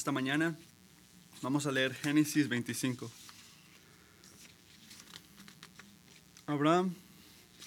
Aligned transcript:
Esta 0.00 0.12
mañana 0.12 0.56
vamos 1.42 1.66
a 1.66 1.70
leer 1.70 1.92
Génesis 1.92 2.48
25. 2.48 3.10
Abraham 6.46 6.94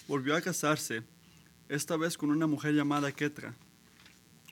volvió 0.08 0.36
a 0.36 0.42
casarse, 0.42 1.04
esta 1.70 1.96
vez 1.96 2.18
con 2.18 2.32
una 2.32 2.48
mujer 2.48 2.74
llamada 2.74 3.11
Ketra. 3.11 3.54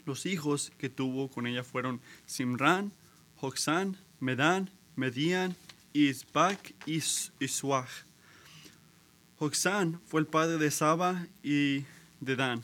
Los 0.05 0.27
hijos 0.27 0.71
que 0.77 0.89
tuvo 0.89 1.27
con 1.27 1.47
ella 1.47 1.63
fueron 1.63 2.01
Simran, 2.27 2.91
Joxán, 3.37 3.97
Medán, 4.19 4.69
Median, 4.95 5.55
Isbac 5.93 6.75
y 6.85 7.01
Suaj. 7.01 7.89
Joxán 9.39 9.99
fue 10.05 10.21
el 10.21 10.27
padre 10.27 10.59
de 10.59 10.69
Saba 10.69 11.25
y 11.41 11.85
de 12.19 12.35
Dan. 12.35 12.61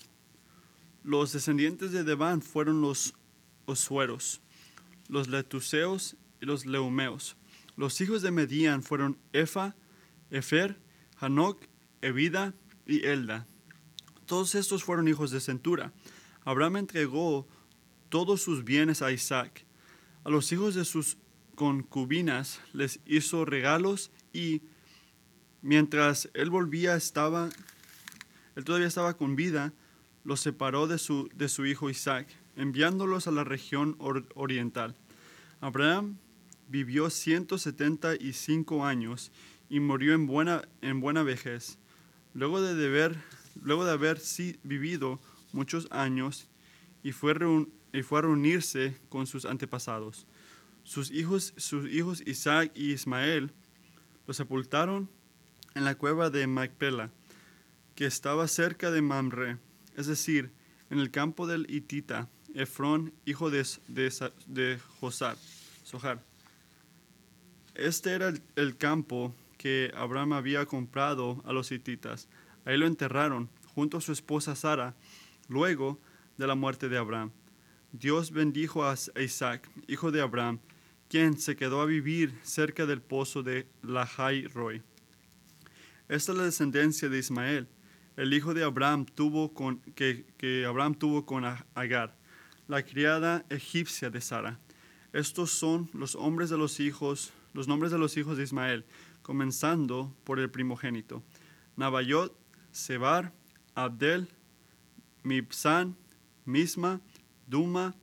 Los 1.04 1.34
descendientes 1.34 1.92
de 1.92 2.04
Deban 2.04 2.44
fueron 2.44 2.82
los 2.82 3.16
Osueros, 3.66 4.42
los 5.08 5.28
Letuseos 5.28 6.16
y 6.42 6.46
los 6.46 6.66
Leumeos. 6.66 7.38
Los 7.76 8.02
hijos 8.02 8.22
de 8.22 8.32
Median 8.32 8.84
fueron 8.84 9.18
Efa, 9.34 9.76
Efer, 10.32 10.80
Hanok, 11.18 11.62
Evida 12.02 12.54
y 12.86 13.06
Elda. 13.06 13.48
Todos 14.26 14.56
estos 14.56 14.84
fueron 14.84 15.08
hijos 15.08 15.32
de 15.32 15.40
Centura. 15.40 15.94
Abraham 16.44 16.78
entregó 16.78 17.48
todos 18.10 18.42
sus 18.42 18.64
bienes 18.64 19.02
a 19.02 19.12
Isaac. 19.12 19.66
A 20.24 20.30
los 20.30 20.52
hijos 20.52 20.76
de 20.76 20.86
sus 20.86 21.18
concubinas 21.56 22.60
les 22.74 23.00
hizo 23.06 23.46
regalos 23.46 24.12
y 24.34 24.62
mientras 25.62 26.30
él 26.34 26.50
volvía 26.50 26.96
estaba, 26.96 27.50
él 28.56 28.64
todavía 28.64 28.88
estaba 28.88 29.18
con 29.18 29.36
vida, 29.36 29.74
los 30.24 30.40
separó 30.40 30.88
de 30.88 30.98
su, 30.98 31.30
de 31.36 31.50
su 31.50 31.66
hijo 31.66 31.90
Isaac, 31.90 32.28
enviándolos 32.58 33.28
a 33.28 33.32
la 33.32 33.44
región 33.44 33.96
oriental. 34.36 34.96
Abraham 35.62 36.18
vivió 36.68 37.10
175 37.10 38.86
años 38.86 39.32
y 39.70 39.80
murió 39.80 40.14
en 40.14 40.28
buena, 40.28 40.68
en 40.82 41.00
buena 41.00 41.24
vejez. 41.24 41.78
Luego 42.34 42.62
de, 42.62 42.76
deber, 42.76 43.16
luego 43.62 43.86
de 43.86 43.92
haber 43.92 44.20
vivido 44.64 45.20
muchos 45.54 45.88
años 45.92 46.48
y 47.04 47.12
fue, 47.12 47.36
y 47.94 48.02
fue 48.02 48.20
a 48.20 48.22
reunirse 48.24 48.98
con 49.10 49.28
sus 49.28 49.46
antepasados. 49.46 50.26
Sus 50.84 51.12
hijos, 51.12 51.54
sus 51.58 51.90
hijos 51.92 52.24
Isaac 52.26 52.72
y 52.76 52.92
Ismael 52.92 53.52
lo 54.26 54.34
sepultaron 54.34 55.10
en 55.76 55.86
la 55.86 55.96
cueva 55.96 56.30
de 56.30 56.48
Macpela, 56.48 57.12
que 57.96 58.06
estaba 58.06 58.48
cerca 58.48 58.92
de 58.92 59.02
Mamre, 59.02 59.58
es 59.96 60.08
decir, 60.08 60.52
en 60.90 61.00
el 61.00 61.12
campo 61.12 61.48
del 61.48 61.70
Hitita, 61.70 62.30
Efrón, 62.58 63.14
hijo 63.24 63.52
de, 63.52 63.64
de, 63.88 64.80
Josar, 65.00 65.38
Sohar. 65.84 66.24
Este 67.76 68.14
era 68.14 68.34
el, 68.56 68.78
campo 68.78 69.36
que 69.60 69.92
Abraham 69.96 70.34
había 70.34 70.66
comprado 70.66 71.44
a 71.46 71.54
los 71.54 71.72
hititas. 71.72 72.28
Ahí 72.66 72.78
lo 72.78 72.88
enterraron 72.88 73.48
junto 73.76 73.98
a 73.98 74.02
su 74.02 74.12
esposa 74.12 74.56
Sara, 74.56 74.96
luego 75.48 76.00
de 76.38 76.48
la 76.48 76.56
muerte 76.56 76.90
de 76.90 76.98
Abraham. 76.98 77.32
Dios 77.92 78.32
bendijo 78.32 78.84
a 78.84 78.96
Isaac, 79.22 79.70
hijo 79.88 80.12
de 80.12 80.22
Abraham, 80.22 80.60
quien 81.10 81.40
se 81.40 81.56
quedó 81.56 81.82
a 81.82 81.86
vivir 81.86 82.34
cerca 82.42 82.88
del 82.88 83.02
pozo 83.02 83.44
de 83.44 83.68
Lahai 83.84 84.48
Roy. 84.48 84.82
Esta 86.10 86.32
es 86.32 86.38
la 86.40 86.46
descendencia 86.46 87.08
de 87.08 87.20
Ismael, 87.20 87.68
el 88.16 88.34
hijo 88.34 88.56
de 88.56 88.64
Abraham 88.64 89.06
tuvo 89.06 89.54
con, 89.54 89.80
que 89.94 90.66
Abraham 90.68 90.96
tuvo 90.96 91.24
con 91.24 91.46
Agar, 91.76 92.18
la 92.68 92.84
criada 92.84 93.46
egipcia 93.50 94.10
de 94.10 94.22
Sara. 94.22 94.60
Estos 95.14 95.52
son 95.52 95.90
los 95.94 96.16
hombres 96.16 96.50
de 96.50 96.58
los 96.58 96.80
hijos, 96.80 97.32
los 97.54 97.68
nombres 97.68 97.92
de 97.92 97.98
los 97.98 98.18
hijos 98.18 98.38
de 98.38 98.44
Ismael, 98.44 98.86
comenzando 99.22 100.14
por 100.24 100.40
el 100.40 100.50
primogénito. 100.50 101.24
Nabayot, 101.76 102.38
Sebar, 102.72 103.34
Abdel, 103.74 104.28
Mibsan, 105.24 105.96
Misma, 106.46 107.02
Duma, 107.48 107.96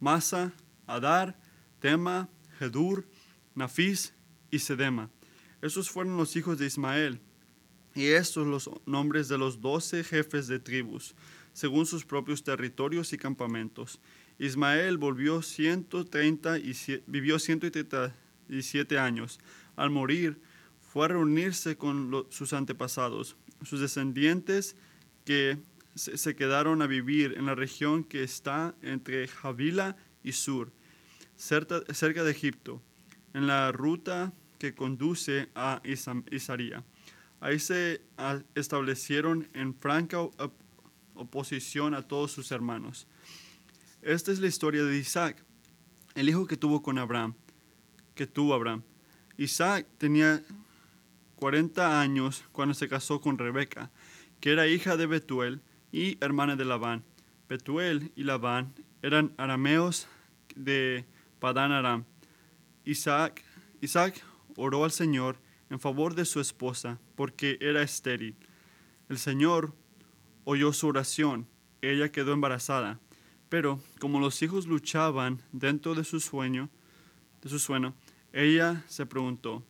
Masa, 0.00 0.52
Adar, 0.86 1.38
Tema, 1.80 2.28
Hedur, 2.60 3.06
Nafis 3.54 4.14
y 4.50 4.58
Sedema. 4.58 5.10
Esos 5.62 5.90
fueron 5.90 6.16
los 6.16 6.36
hijos 6.36 6.58
de 6.58 6.66
Ismael. 6.66 7.20
Y 7.94 8.06
estos 8.06 8.46
los 8.46 8.70
nombres 8.86 9.28
de 9.28 9.38
los 9.38 9.60
doce 9.60 10.04
jefes 10.04 10.46
de 10.46 10.60
tribus, 10.60 11.14
según 11.58 11.86
sus 11.86 12.04
propios 12.04 12.44
territorios 12.44 13.12
y 13.12 13.18
campamentos. 13.18 13.98
Ismael 14.38 14.96
volvió 14.96 15.42
137, 15.42 17.02
vivió 17.08 17.40
137 17.40 18.96
años. 18.96 19.40
Al 19.74 19.90
morir, 19.90 20.40
fue 20.78 21.06
a 21.06 21.08
reunirse 21.08 21.76
con 21.76 22.26
sus 22.30 22.52
antepasados, 22.52 23.36
sus 23.64 23.80
descendientes 23.80 24.76
que 25.24 25.58
se, 25.96 26.36
quedaron 26.36 26.80
a 26.80 26.86
vivir 26.86 27.34
en 27.36 27.46
la 27.46 27.56
región 27.56 28.04
que 28.04 28.22
está 28.22 28.76
entre 28.80 29.26
Javila 29.26 29.96
y 30.22 30.30
Sur, 30.30 30.70
cerca, 31.34 31.80
de 31.80 32.30
Egipto, 32.30 32.80
en 33.34 33.48
la 33.48 33.72
ruta 33.72 34.32
que 34.60 34.76
conduce 34.76 35.48
a 35.56 35.82
Isaría. 36.30 36.84
Ahí 37.40 37.58
se 37.58 38.00
establecieron 38.54 39.48
en 39.54 39.74
franca 39.74 40.18
oposición 41.18 41.94
a 41.94 42.02
todos 42.02 42.32
sus 42.32 42.50
hermanos. 42.50 43.06
Esta 44.02 44.32
es 44.32 44.38
la 44.38 44.46
historia 44.46 44.84
de 44.84 44.96
Isaac, 44.96 45.44
el 46.14 46.28
hijo 46.28 46.46
que 46.46 46.56
tuvo 46.56 46.82
con 46.82 46.98
Abraham, 46.98 47.34
que 48.14 48.26
tuvo 48.26 48.54
Abraham. 48.54 48.82
Isaac 49.36 49.86
tenía 49.98 50.42
40 51.36 52.00
años 52.00 52.44
cuando 52.52 52.74
se 52.74 52.88
casó 52.88 53.20
con 53.20 53.38
Rebeca, 53.38 53.90
que 54.40 54.52
era 54.52 54.66
hija 54.66 54.96
de 54.96 55.06
Betuel 55.06 55.60
y 55.92 56.16
hermana 56.24 56.56
de 56.56 56.64
Labán. 56.64 57.04
Betuel 57.48 58.12
y 58.16 58.24
Labán 58.24 58.74
eran 59.02 59.32
arameos 59.36 60.06
de 60.54 61.04
Padán 61.38 61.72
Aram. 61.72 62.04
Isaac, 62.84 63.44
Isaac 63.80 64.22
oró 64.56 64.84
al 64.84 64.90
Señor 64.90 65.38
en 65.70 65.80
favor 65.80 66.14
de 66.14 66.24
su 66.24 66.40
esposa, 66.40 66.98
porque 67.14 67.58
era 67.60 67.82
estéril. 67.82 68.36
El 69.08 69.18
Señor 69.18 69.74
oyó 70.50 70.72
su 70.72 70.86
oración, 70.86 71.46
ella 71.82 72.10
quedó 72.10 72.32
embarazada, 72.32 72.98
pero 73.50 73.82
como 74.00 74.18
los 74.18 74.40
hijos 74.40 74.66
luchaban 74.66 75.42
dentro 75.52 75.94
de 75.94 76.04
su 76.04 76.20
sueño, 76.20 76.70
de 77.42 77.50
su 77.50 77.58
sueño, 77.58 77.92
ella 78.32 78.82
se 78.88 79.04
preguntó, 79.04 79.62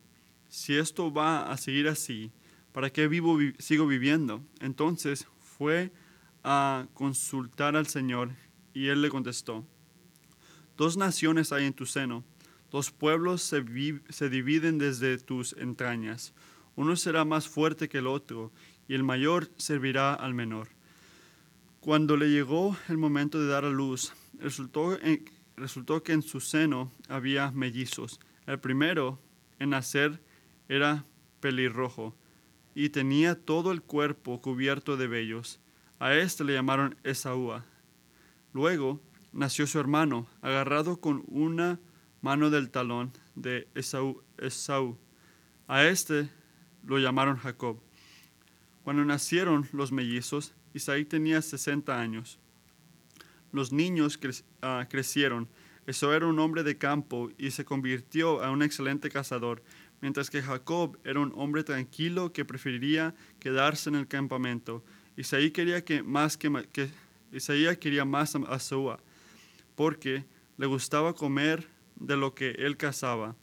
si 0.47 0.77
esto 0.77 1.11
va 1.11 1.51
a 1.51 1.57
seguir 1.57 1.89
así, 1.89 2.31
¿para 2.71 2.89
qué 2.89 3.09
vivo, 3.09 3.37
sigo 3.57 3.87
viviendo? 3.87 4.41
Entonces 4.61 5.27
fue 5.57 5.91
a 6.43 6.87
consultar 6.93 7.75
al 7.75 7.87
Señor 7.87 8.31
y 8.73 8.87
él 8.87 9.01
le 9.01 9.09
contestó, 9.09 9.65
dos 10.77 10.95
naciones 10.95 11.51
hay 11.51 11.65
en 11.65 11.73
tu 11.73 11.85
seno 11.85 12.23
Dos 12.71 12.91
pueblos 12.91 13.41
se, 13.41 14.29
dividen 14.29 14.77
desde 14.77 15.17
tus 15.17 15.53
entrañas. 15.53 16.33
Uno 16.75 16.95
será 16.95 17.25
más 17.25 17.47
fuerte 17.47 17.89
que 17.89 17.97
el 17.97 18.07
otro, 18.07 18.51
y 18.89 18.95
el 18.95 19.03
mayor 19.03 19.49
servirá 19.55 20.15
al 20.15 20.33
menor. 20.33 20.67
Cuando 21.79 22.17
le 22.17 22.31
llegó 22.31 22.75
el 22.89 22.97
momento 22.97 23.39
de 23.39 23.47
dar 23.47 23.63
a 23.63 23.69
luz, 23.69 24.13
resultó, 24.39 24.97
resultó 25.55 26.01
que 26.03 26.11
en 26.11 26.23
su 26.23 26.41
seno 26.41 26.91
había 27.07 27.51
mellizos. 27.51 28.19
El 28.47 28.59
primero 28.59 29.19
en 29.59 29.69
nacer 29.69 30.19
era 30.67 31.05
pelirrojo 31.39 32.15
y 32.73 32.89
tenía 32.89 33.35
todo 33.35 33.71
el 33.71 33.83
cuerpo 33.83 34.41
cubierto 34.41 34.97
de 34.97 35.07
vellos. 35.07 35.59
A 35.99 36.15
este 36.15 36.43
le 36.43 36.53
llamaron 36.53 36.97
Esaúa. 37.03 37.65
Luego 38.53 38.99
nació 39.31 39.67
su 39.67 39.79
hermano, 39.79 40.27
agarrado 40.41 40.99
con 40.99 41.23
una 41.27 41.79
mano 42.21 42.49
del 42.49 42.71
talón 42.71 43.11
de 43.35 43.67
Esaú, 43.75 44.97
A 45.67 45.83
este 45.83 46.29
lo 46.83 46.97
llamaron 46.97 47.37
Jacob. 47.37 47.79
Cuando 48.89 49.05
nacieron 49.05 49.69
los 49.71 49.91
mellizos, 49.91 50.55
Isaí 50.73 51.05
tenía 51.05 51.43
60 51.43 52.01
años. 52.01 52.39
Los 53.51 53.71
niños 53.71 54.19
ah, 54.63 54.87
crecieron. 54.89 55.47
Esaú 55.85 56.09
era 56.09 56.25
un 56.25 56.39
hombre 56.39 56.63
de 56.63 56.75
campo 56.79 57.29
y 57.37 57.51
se 57.51 57.65
convirtió 57.65 58.43
a 58.43 58.49
un 58.49 58.63
excelente 58.63 59.11
cazador, 59.11 59.61
mientras 60.01 60.31
que 60.31 60.41
Jacob 60.41 60.97
era 61.03 61.19
un 61.19 61.31
hombre 61.35 61.63
tranquilo 61.63 62.33
que 62.33 62.45
preferiría 62.45 63.13
quedarse 63.39 63.89
en 63.89 63.95
el 63.95 64.07
campamento. 64.07 64.83
Isaí 65.15 65.51
quería 65.51 65.85
que 65.85 66.01
más 66.01 66.35
que, 66.35 66.49
que 66.73 66.89
quería 67.79 68.05
más 68.05 68.35
a 68.35 68.55
Esaú, 68.55 68.97
porque 69.75 70.25
le 70.57 70.65
gustaba 70.65 71.13
comer 71.13 71.67
de 71.95 72.17
lo 72.17 72.33
que 72.33 72.55
él 72.57 72.75
cazaba, 72.75 73.35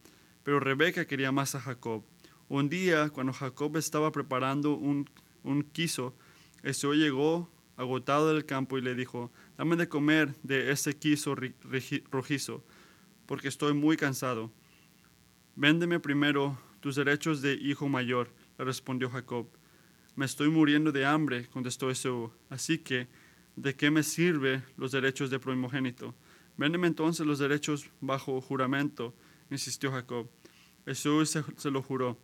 pero 0.42 0.58
Rebeca 0.58 1.06
quería 1.06 1.30
más 1.30 1.54
a 1.54 1.60
Jacob. 1.60 2.02
Un 2.48 2.68
día, 2.68 3.10
cuando 3.10 3.32
Jacob 3.32 3.76
estaba 3.76 4.10
preparando 4.10 4.74
un, 4.74 5.08
un 5.46 5.62
quiso, 5.62 6.14
Esaú 6.62 6.94
llegó 6.94 7.48
agotado 7.76 8.32
del 8.32 8.44
campo 8.44 8.78
y 8.78 8.82
le 8.82 8.94
dijo, 8.94 9.30
dame 9.56 9.76
de 9.76 9.88
comer 9.88 10.34
de 10.42 10.70
ese 10.70 10.96
quiso 10.96 11.34
rojizo. 12.10 12.64
porque 13.26 13.48
estoy 13.48 13.74
muy 13.74 13.96
cansado. 13.96 14.52
Véndeme 15.56 15.98
primero 15.98 16.58
tus 16.80 16.94
derechos 16.94 17.42
de 17.42 17.54
hijo 17.54 17.88
mayor, 17.88 18.28
le 18.58 18.64
respondió 18.64 19.10
Jacob. 19.10 19.48
Me 20.14 20.24
estoy 20.24 20.48
muriendo 20.48 20.92
de 20.92 21.04
hambre, 21.04 21.46
contestó 21.48 21.90
Esaú. 21.90 22.30
Así 22.48 22.78
que, 22.78 23.08
¿de 23.56 23.74
qué 23.74 23.90
me 23.90 24.02
sirve 24.02 24.62
los 24.76 24.92
derechos 24.92 25.28
de 25.30 25.38
primogénito? 25.38 26.14
Véndeme 26.56 26.86
entonces 26.86 27.26
los 27.26 27.38
derechos 27.38 27.90
bajo 28.00 28.40
juramento, 28.40 29.14
insistió 29.50 29.90
Jacob. 29.90 30.28
Esaú 30.86 31.26
se, 31.26 31.70
lo 31.70 31.82
juró. 31.82 32.16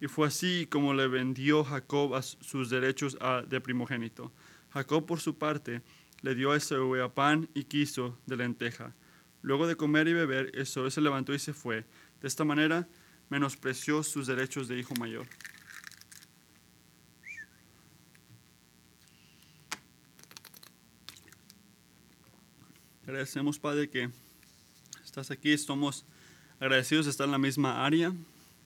Y 0.00 0.06
fue 0.06 0.28
así 0.28 0.66
como 0.70 0.94
le 0.94 1.08
vendió 1.08 1.64
Jacob 1.64 2.22
sus 2.22 2.70
derechos 2.70 3.18
de 3.48 3.60
primogénito. 3.60 4.32
Jacob, 4.70 5.06
por 5.06 5.20
su 5.20 5.36
parte, 5.36 5.82
le 6.22 6.34
dio 6.34 6.52
a 6.52 6.56
Esaú 6.56 6.94
a 7.02 7.14
pan 7.14 7.48
y 7.54 7.64
quiso 7.64 8.18
de 8.26 8.36
lenteja. 8.36 8.94
Luego 9.42 9.66
de 9.66 9.76
comer 9.76 10.06
y 10.08 10.12
beber, 10.12 10.50
Esaú 10.54 10.90
se 10.90 11.00
levantó 11.00 11.34
y 11.34 11.38
se 11.38 11.52
fue. 11.52 11.84
De 12.20 12.28
esta 12.28 12.44
manera, 12.44 12.88
menospreció 13.28 14.02
sus 14.02 14.26
derechos 14.26 14.68
de 14.68 14.78
hijo 14.78 14.94
mayor. 14.94 15.26
Agradecemos, 23.02 23.58
Padre, 23.58 23.88
que 23.88 24.10
estás 25.02 25.30
aquí. 25.30 25.52
Estamos 25.52 26.04
agradecidos 26.60 27.06
de 27.06 27.10
estar 27.10 27.24
en 27.24 27.32
la 27.32 27.38
misma 27.38 27.84
área 27.84 28.12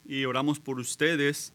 y 0.04 0.24
oramos 0.24 0.58
por 0.60 0.78
ustedes. 0.78 1.52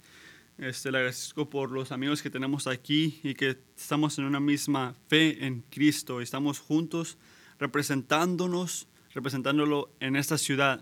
Este, 0.58 0.92
le 0.92 0.98
agradezco 0.98 1.50
por 1.50 1.72
los 1.72 1.92
amigos 1.92 2.22
que 2.22 2.30
tenemos 2.30 2.66
aquí 2.66 3.20
y 3.24 3.36
que 3.36 3.58
estamos 3.78 4.18
en 4.18 4.26
una 4.26 4.40
misma 4.40 4.96
fe 5.08 5.46
en 5.46 5.62
Cristo. 5.70 6.20
Estamos 6.20 6.60
juntos 6.60 7.18
representándonos, 7.60 8.88
representándolo 9.14 9.92
en 10.00 10.16
esta 10.16 10.38
ciudad. 10.38 10.82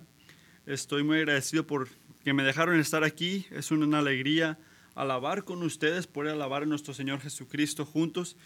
Estoy 0.66 1.04
muy 1.04 1.18
agradecido 1.18 1.68
por 1.68 1.90
que 2.24 2.34
me 2.34 2.44
dejaron 2.44 2.80
estar 2.80 3.04
aquí. 3.04 3.46
Es 3.52 3.70
una 3.72 4.00
alegría 4.00 4.58
alabar 4.96 5.44
con 5.44 5.62
ustedes, 5.62 6.08
poder 6.08 6.34
alabar 6.34 6.64
a 6.64 6.66
nuestro 6.66 6.94
Señor 6.94 7.20
Jesucristo 7.20 7.86
juntos. 7.86 8.38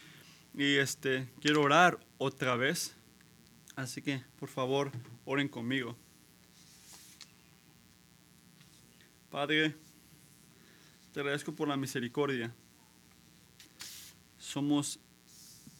Y 0.54 0.76
este, 0.76 1.28
quiero 1.40 1.62
orar 1.62 1.98
otra 2.18 2.56
vez. 2.56 2.96
Así 3.76 4.02
que, 4.02 4.22
por 4.38 4.48
favor, 4.48 4.90
oren 5.24 5.48
conmigo. 5.48 5.96
Padre, 9.30 9.76
te 11.12 11.20
agradezco 11.20 11.54
por 11.54 11.68
la 11.68 11.76
misericordia. 11.76 12.52
Somos 14.38 14.98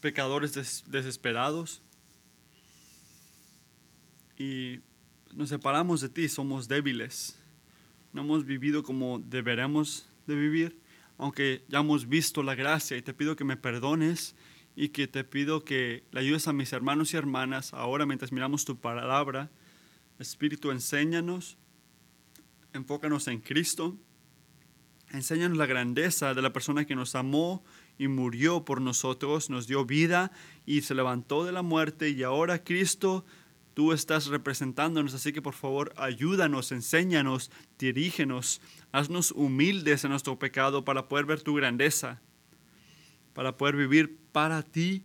pecadores 0.00 0.84
desesperados 0.86 1.82
y 4.38 4.78
nos 5.34 5.48
separamos 5.48 6.00
de 6.00 6.08
ti, 6.10 6.28
somos 6.28 6.68
débiles. 6.68 7.40
No 8.12 8.22
hemos 8.22 8.44
vivido 8.44 8.84
como 8.84 9.18
deberemos 9.18 10.08
de 10.28 10.36
vivir, 10.36 10.78
aunque 11.18 11.64
ya 11.68 11.80
hemos 11.80 12.08
visto 12.08 12.44
la 12.44 12.54
gracia 12.54 12.96
y 12.96 13.02
te 13.02 13.14
pido 13.14 13.34
que 13.34 13.42
me 13.42 13.56
perdones 13.56 14.36
y 14.76 14.90
que 14.90 15.08
te 15.08 15.24
pido 15.24 15.64
que 15.64 16.04
le 16.12 16.20
ayudes 16.20 16.46
a 16.46 16.52
mis 16.52 16.72
hermanos 16.72 17.14
y 17.14 17.16
hermanas 17.16 17.74
ahora 17.74 18.06
mientras 18.06 18.30
miramos 18.30 18.64
tu 18.64 18.76
palabra. 18.76 19.50
Espíritu, 20.20 20.70
enséñanos 20.70 21.58
enfócanos 22.72 23.28
en 23.28 23.40
Cristo. 23.40 23.96
Enséñanos 25.10 25.58
la 25.58 25.66
grandeza 25.66 26.34
de 26.34 26.42
la 26.42 26.52
persona 26.52 26.84
que 26.84 26.94
nos 26.94 27.14
amó 27.14 27.64
y 27.98 28.08
murió 28.08 28.64
por 28.64 28.80
nosotros, 28.80 29.50
nos 29.50 29.66
dio 29.66 29.84
vida 29.84 30.30
y 30.66 30.82
se 30.82 30.94
levantó 30.94 31.44
de 31.44 31.52
la 31.52 31.62
muerte 31.62 32.10
y 32.10 32.22
ahora 32.22 32.62
Cristo, 32.62 33.24
tú 33.74 33.92
estás 33.92 34.26
representándonos, 34.26 35.14
así 35.14 35.32
que 35.32 35.42
por 35.42 35.54
favor 35.54 35.92
ayúdanos, 35.96 36.70
enséñanos, 36.70 37.50
dirígenos, 37.78 38.60
haznos 38.92 39.32
humildes 39.32 40.04
en 40.04 40.10
nuestro 40.10 40.38
pecado 40.38 40.84
para 40.84 41.08
poder 41.08 41.26
ver 41.26 41.42
tu 41.42 41.54
grandeza, 41.54 42.20
para 43.32 43.56
poder 43.56 43.76
vivir 43.76 44.16
para 44.32 44.62
ti, 44.62 45.04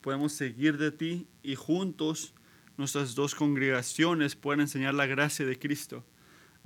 podemos 0.00 0.32
seguir 0.32 0.76
de 0.78 0.90
ti 0.90 1.28
y 1.42 1.54
juntos 1.54 2.34
nuestras 2.76 3.14
dos 3.14 3.34
congregaciones 3.34 4.36
pueden 4.36 4.60
enseñar 4.60 4.94
la 4.94 5.06
gracia 5.06 5.46
de 5.46 5.58
Cristo. 5.58 6.04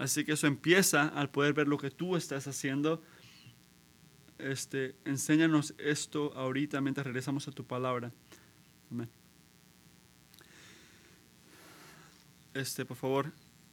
Así 0.01 0.25
que 0.25 0.33
eso 0.33 0.47
empieza 0.47 1.09
al 1.09 1.29
poder 1.31 1.53
ver 1.53 1.69
lo 1.69 1.77
que 1.77 1.91
tú 1.91 2.17
estás 2.17 2.47
haciendo. 2.47 3.03
Este, 4.39 4.97
enséñanos 5.05 5.75
esto 5.77 6.33
ahorita 6.39 6.81
mientras 6.81 7.05
regresamos 7.05 7.47
a 7.49 7.53
tu 7.53 7.67
palabra. 7.67 8.11
Amén. 8.91 9.11
Este, 12.55 12.87
por 12.87 12.97
favor, 12.97 13.31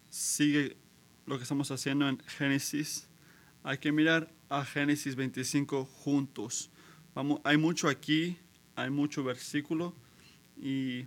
sigue 0.10 0.76
lo 1.26 1.38
que 1.38 1.44
estamos 1.44 1.72
haciendo 1.72 2.10
en 2.10 2.20
Génesis. 2.28 3.08
Hay 3.64 3.78
que 3.78 3.94
mirar 3.94 4.30
a 4.50 4.66
Génesis 4.66 5.16
25 5.16 5.86
juntos. 5.86 6.70
Vamos, 7.16 7.40
hay 7.46 7.56
mucho 7.56 7.88
aquí, 7.88 8.38
hay 8.76 8.90
mucho 8.90 9.24
versículo 9.24 9.96
y 10.58 11.06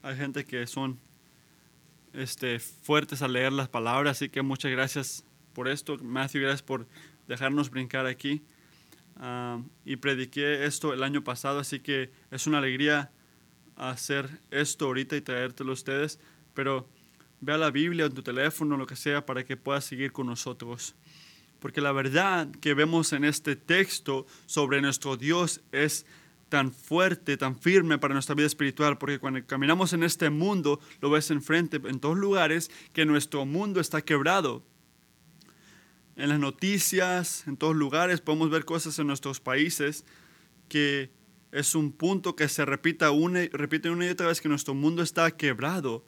hay 0.00 0.16
gente 0.16 0.44
que 0.44 0.64
son 0.68 1.00
este, 2.12 2.58
fuertes 2.58 3.22
al 3.22 3.32
leer 3.32 3.52
las 3.52 3.68
palabras, 3.68 4.18
así 4.18 4.28
que 4.28 4.42
muchas 4.42 4.70
gracias 4.70 5.24
por 5.52 5.68
esto. 5.68 5.96
Matthew, 5.98 6.42
gracias 6.42 6.62
por 6.62 6.86
dejarnos 7.28 7.70
brincar 7.70 8.06
aquí. 8.06 8.42
Ah, 9.16 9.60
y 9.84 9.96
prediqué 9.96 10.64
esto 10.64 10.92
el 10.92 11.02
año 11.02 11.22
pasado, 11.22 11.60
así 11.60 11.80
que 11.80 12.10
es 12.30 12.46
una 12.46 12.58
alegría 12.58 13.10
hacer 13.76 14.28
esto 14.50 14.86
ahorita 14.86 15.16
y 15.16 15.20
traértelo 15.20 15.70
a 15.70 15.74
ustedes, 15.74 16.18
pero 16.54 16.88
vea 17.40 17.58
la 17.58 17.70
Biblia 17.70 18.06
en 18.06 18.12
tu 18.12 18.22
teléfono, 18.22 18.76
lo 18.76 18.86
que 18.86 18.96
sea, 18.96 19.26
para 19.26 19.44
que 19.44 19.56
puedas 19.56 19.84
seguir 19.84 20.12
con 20.12 20.26
nosotros. 20.26 20.94
Porque 21.58 21.80
la 21.80 21.92
verdad 21.92 22.48
que 22.60 22.74
vemos 22.74 23.12
en 23.12 23.24
este 23.24 23.56
texto 23.56 24.26
sobre 24.46 24.80
nuestro 24.80 25.16
Dios 25.16 25.60
es 25.70 26.06
tan 26.52 26.70
fuerte, 26.70 27.38
tan 27.38 27.58
firme 27.58 27.96
para 27.96 28.12
nuestra 28.12 28.34
vida 28.34 28.46
espiritual, 28.46 28.98
porque 28.98 29.18
cuando 29.18 29.42
caminamos 29.46 29.94
en 29.94 30.02
este 30.02 30.28
mundo, 30.28 30.80
lo 31.00 31.08
ves 31.08 31.30
enfrente, 31.30 31.80
en 31.82 31.98
todos 31.98 32.18
lugares, 32.18 32.70
que 32.92 33.06
nuestro 33.06 33.46
mundo 33.46 33.80
está 33.80 34.02
quebrado. 34.02 34.62
En 36.14 36.28
las 36.28 36.38
noticias, 36.38 37.44
en 37.46 37.56
todos 37.56 37.74
lugares, 37.74 38.20
podemos 38.20 38.50
ver 38.50 38.66
cosas 38.66 38.98
en 38.98 39.06
nuestros 39.06 39.40
países 39.40 40.04
que 40.68 41.10
es 41.52 41.74
un 41.74 41.90
punto 41.90 42.36
que 42.36 42.46
se 42.48 42.66
repita 42.66 43.12
una, 43.12 43.46
repite 43.50 43.88
una 43.88 44.04
y 44.04 44.10
otra 44.10 44.26
vez 44.26 44.42
que 44.42 44.50
nuestro 44.50 44.74
mundo 44.74 45.02
está 45.02 45.30
quebrado. 45.30 46.04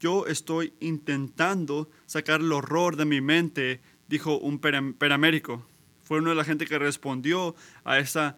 Yo 0.00 0.26
estoy 0.26 0.72
intentando 0.80 1.88
sacar 2.06 2.40
el 2.40 2.50
horror 2.50 2.96
de 2.96 3.04
mi 3.04 3.20
mente, 3.20 3.80
dijo 4.08 4.38
un 4.38 4.58
peramérico. 4.58 5.64
Fue 6.02 6.18
uno 6.18 6.30
de 6.30 6.36
la 6.36 6.44
gente 6.44 6.66
que 6.66 6.80
respondió 6.80 7.54
a 7.84 8.00
esa 8.00 8.36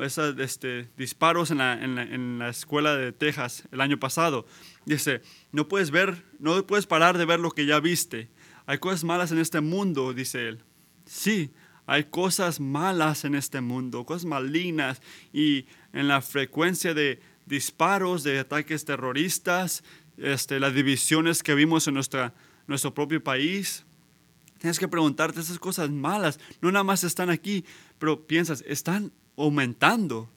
esos 0.00 0.38
este, 0.38 0.88
disparos 0.96 1.50
en 1.50 1.58
la, 1.58 2.48
escuela 2.48 2.96
de 2.96 3.12
Texas 3.12 3.68
el 3.72 3.80
año 3.80 3.98
pasado. 3.98 4.46
Dice, 4.86 5.22
no 5.52 5.68
puedes 5.68 5.90
ver, 5.90 6.24
no 6.38 6.66
puedes 6.66 6.86
parar 6.86 7.18
de 7.18 7.24
ver 7.24 7.40
lo 7.40 7.50
que 7.50 7.66
ya 7.66 7.80
viste. 7.80 8.30
Hay 8.66 8.78
cosas 8.78 9.04
malas 9.04 9.32
en 9.32 9.38
este 9.38 9.60
mundo, 9.60 10.12
dice 10.14 10.48
él. 10.48 10.64
Sí, 11.04 11.50
hay 11.86 12.04
cosas 12.04 12.60
malas 12.60 13.24
en 13.24 13.34
este 13.34 13.60
mundo, 13.60 14.06
cosas 14.06 14.24
malignas 14.24 15.02
y 15.32 15.66
en 15.92 16.08
la 16.08 16.22
frecuencia 16.22 16.94
de 16.94 17.20
disparos, 17.46 18.22
de 18.22 18.38
ataques 18.38 18.84
terroristas, 18.84 19.82
este, 20.16 20.60
las 20.60 20.74
divisiones 20.74 21.42
que 21.42 21.54
vimos 21.54 21.86
en 21.88 21.94
nuestra, 21.94 22.34
nuestro 22.66 22.94
propio 22.94 23.22
país. 23.22 23.84
Tienes 24.58 24.78
que 24.78 24.86
preguntarte 24.86 25.40
esas 25.40 25.58
cosas 25.58 25.90
malas. 25.90 26.38
No 26.60 26.70
nada 26.70 26.84
más 26.84 27.02
están 27.02 27.30
aquí, 27.30 27.64
pero 27.98 28.26
piensas, 28.26 28.62
están 28.66 29.12
aumentando. 29.36 30.28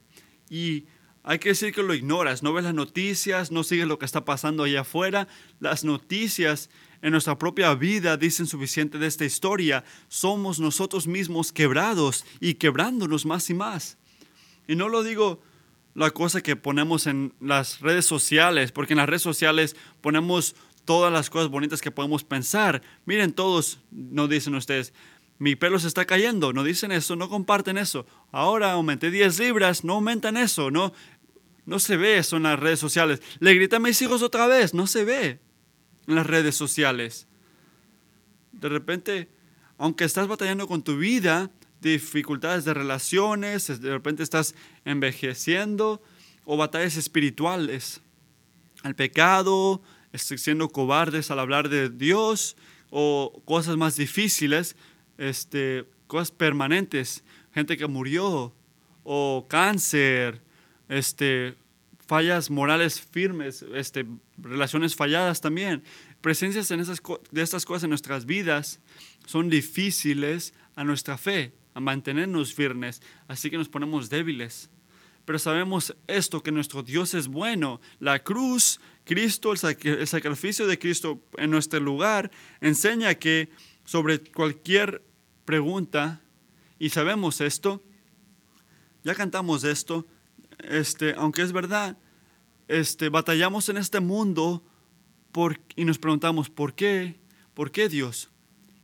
Y 0.50 0.86
hay 1.24 1.40
que 1.40 1.50
decir 1.50 1.74
que 1.74 1.82
lo 1.82 1.94
ignoras, 1.94 2.44
no 2.44 2.54
ves 2.54 2.64
las 2.64 2.74
noticias, 2.74 3.52
no 3.52 3.64
sigues 3.64 3.88
lo 3.88 3.98
que 3.98 4.06
está 4.06 4.26
pasando 4.26 4.64
allá 4.64 4.82
afuera. 4.82 5.28
Las 5.60 5.84
noticias 5.84 6.70
en 7.02 7.12
nuestra 7.12 7.38
propia 7.38 7.74
vida 7.74 8.18
dicen 8.18 8.46
suficiente 8.46 8.98
de 8.98 9.08
esta 9.08 9.26
historia. 9.26 9.84
Somos 10.08 10.60
nosotros 10.60 11.08
mismos 11.08 11.52
quebrados 11.52 12.26
y 12.40 12.56
quebrándonos 12.56 13.26
más 13.26 13.50
y 13.50 13.54
más. 13.54 13.98
Y 14.68 14.76
no 14.76 14.90
lo 14.90 15.04
digo 15.04 15.42
la 15.96 16.12
cosa 16.12 16.42
que 16.42 16.56
ponemos 16.56 17.08
en 17.08 17.34
las 17.40 17.80
redes 17.80 18.06
sociales, 18.06 18.72
porque 18.72 18.94
en 18.94 18.98
las 18.98 19.10
redes 19.10 19.22
sociales 19.22 19.76
ponemos 20.02 20.56
todas 20.84 21.12
las 21.12 21.30
cosas 21.30 21.50
bonitas 21.50 21.82
que 21.82 21.90
podemos 21.92 22.24
pensar. 22.24 22.82
Miren 23.06 23.34
todos, 23.34 23.80
no 23.92 24.28
dicen 24.28 24.56
ustedes, 24.56 24.94
mi 25.38 25.56
pelo 25.56 25.80
se 25.80 25.88
está 25.88 26.06
cayendo, 26.06 26.54
no 26.54 26.64
dicen 26.64 26.92
eso, 26.92 27.16
no 27.16 27.30
comparten 27.30 27.78
eso. 27.78 28.06
Ahora 28.32 28.72
aumenté 28.72 29.12
10 29.12 29.40
libras, 29.40 29.84
no 29.84 29.94
aumentan 29.94 30.38
eso, 30.38 30.72
no, 30.72 30.94
no 31.66 31.80
se 31.80 31.98
ve 31.98 32.18
eso 32.18 32.38
en 32.38 32.44
las 32.44 32.60
redes 32.60 32.80
sociales. 32.80 33.22
Le 33.40 33.54
grité 33.54 33.76
a 33.76 33.80
mis 33.80 34.02
hijos 34.02 34.22
otra 34.22 34.48
vez, 34.48 34.74
no 34.74 34.88
se 34.88 35.04
ve 35.04 35.40
en 36.08 36.16
las 36.16 36.26
redes 36.26 36.56
sociales. 36.56 37.28
De 38.54 38.70
repente, 38.70 39.30
aunque 39.78 40.06
estás 40.06 40.28
batallando 40.28 40.68
con 40.68 40.84
tu 40.84 40.98
vida, 40.98 41.52
dificultades 41.82 42.64
de 42.66 42.74
relaciones, 42.74 43.82
de 43.82 43.92
repente 43.92 44.24
estás 44.24 44.56
envejeciendo 44.86 46.02
o 46.46 46.58
batallas 46.58 46.96
espirituales, 46.96 48.02
el 48.84 48.96
pecado, 48.96 49.82
siendo 50.14 50.70
cobardes 50.70 51.32
al 51.32 51.40
hablar 51.40 51.70
de 51.70 51.90
Dios 51.90 52.56
o 52.90 53.42
cosas 53.46 53.78
más 53.78 53.98
difíciles, 53.98 54.76
este, 55.18 55.86
cosas 56.08 56.32
permanentes, 56.32 57.24
gente 57.54 57.78
que 57.78 57.88
murió 57.88 58.54
o 59.04 59.46
cáncer, 59.48 60.42
este, 60.90 61.56
fallas 62.06 62.50
morales 62.50 63.02
firmes, 63.02 63.66
este, 63.74 64.06
relaciones 64.38 64.96
falladas 64.96 65.42
también. 65.42 65.84
Presencias 66.22 66.72
en 66.72 66.80
esas, 66.80 67.02
de 67.32 67.42
estas 67.42 67.66
cosas 67.66 67.84
en 67.84 67.90
nuestras 67.90 68.26
vidas 68.26 68.80
son 69.26 69.50
difíciles 69.50 70.54
a 70.76 70.84
nuestra 70.84 71.18
fe, 71.18 71.54
a 71.74 71.80
mantenernos 71.80 72.54
firmes, 72.54 73.02
así 73.28 73.50
que 73.50 73.58
nos 73.58 73.70
ponemos 73.70 74.10
débiles. 74.10 74.70
Pero 75.26 75.40
sabemos 75.40 75.96
esto, 76.08 76.44
que 76.44 76.52
nuestro 76.52 76.84
Dios 76.84 77.16
es 77.16 77.28
bueno. 77.28 77.82
La 78.00 78.20
cruz, 78.20 78.80
Cristo, 79.06 79.54
el 79.54 80.08
sacrificio 80.08 80.68
de 80.68 80.78
Cristo 80.78 81.20
en 81.38 81.50
nuestro 81.50 81.80
lugar, 81.80 82.30
enseña 82.62 83.16
que 83.16 83.50
sobre 83.86 84.20
cualquier 84.20 85.04
pregunta, 85.46 86.22
y 86.78 86.90
sabemos 86.90 87.40
esto, 87.40 87.82
ya 89.04 89.16
cantamos 89.16 89.64
esto, 89.64 90.06
este, 90.60 91.14
aunque 91.16 91.44
es 91.44 91.52
verdad, 91.52 91.98
este, 92.68 93.10
batallamos 93.10 93.70
en 93.70 93.78
este 93.78 94.00
mundo 94.00 94.64
por, 95.32 95.62
y 95.76 95.86
nos 95.86 96.00
preguntamos, 96.00 96.50
¿por 96.50 96.74
qué? 96.74 97.20
¿Por 97.54 97.72
qué 97.72 97.88
Dios? 97.88 98.30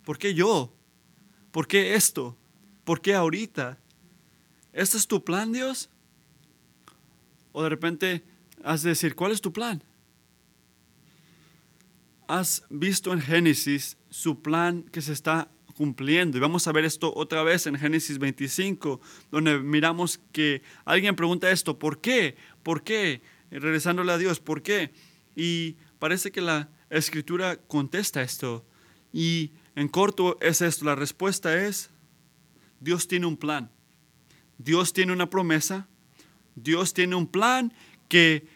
¿Por 0.06 0.18
qué 0.18 0.34
yo? 0.34 0.74
¿Por 1.52 1.68
qué 1.68 1.96
esto? 1.96 2.38
¿Por 2.84 3.02
qué 3.02 3.16
ahorita? 3.16 3.78
¿Este 4.74 4.98
es 4.98 5.08
tu 5.08 5.24
plan, 5.24 5.52
Dios? 5.52 5.90
O 7.52 7.64
de 7.64 7.70
repente 7.70 8.24
has 8.64 8.84
de 8.84 8.90
decir, 8.90 9.16
¿cuál 9.16 9.32
es 9.32 9.42
tu 9.42 9.52
plan? 9.52 9.84
Has 12.32 12.64
visto 12.70 13.12
en 13.12 13.20
Génesis 13.20 13.98
su 14.10 14.42
plan 14.42 14.84
que 14.84 15.02
se 15.02 15.12
está 15.12 15.52
cumpliendo. 15.76 16.38
Y 16.38 16.40
vamos 16.40 16.66
a 16.66 16.72
ver 16.72 16.86
esto 16.86 17.12
otra 17.14 17.44
vez 17.44 17.68
en 17.68 17.78
Génesis 17.78 18.20
25, 18.20 19.02
donde 19.32 19.60
miramos 19.60 20.22
que 20.32 20.62
alguien 20.86 21.18
pregunta 21.18 21.52
esto, 21.52 21.78
¿por 21.78 22.00
qué? 22.00 22.38
¿Por 22.64 22.84
qué? 22.84 23.22
regresándole 23.52 24.14
a 24.14 24.18
Dios, 24.18 24.40
¿por 24.40 24.62
qué? 24.62 24.94
Y 25.36 25.76
parece 26.00 26.32
que 26.32 26.40
la 26.40 26.70
escritura 26.90 27.58
contesta 27.58 28.22
esto. 28.22 28.66
Y 29.12 29.52
en 29.76 29.90
corto 29.90 30.38
es 30.40 30.62
esto, 30.62 30.86
la 30.86 30.96
respuesta 30.96 31.62
es, 31.66 31.90
Dios 32.80 33.10
tiene 33.10 33.26
un 33.26 33.36
plan. 33.36 33.70
Dios 34.58 34.94
tiene 34.94 35.12
una 35.12 35.30
promesa. 35.30 35.90
Dios 36.56 36.94
tiene 36.94 37.16
un 37.16 37.28
plan 37.28 37.74
que 38.08 38.48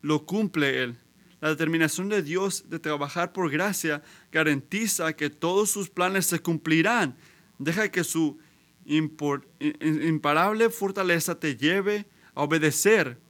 lo 0.00 0.24
cumple 0.24 0.82
Él. 0.82 0.98
La 1.40 1.50
determinación 1.50 2.08
de 2.08 2.22
Dios 2.22 2.64
de 2.68 2.78
trabajar 2.78 3.32
por 3.32 3.50
gracia 3.50 4.02
garantiza 4.32 5.12
que 5.12 5.30
todos 5.30 5.70
sus 5.70 5.88
planes 5.88 6.26
se 6.26 6.40
cumplirán. 6.40 7.16
Deja 7.58 7.90
que 7.90 8.02
su 8.04 8.38
imparable 8.84 10.70
fortaleza 10.70 11.38
te 11.38 11.56
lleve 11.56 12.06
a 12.34 12.42
obedecer. 12.42 13.20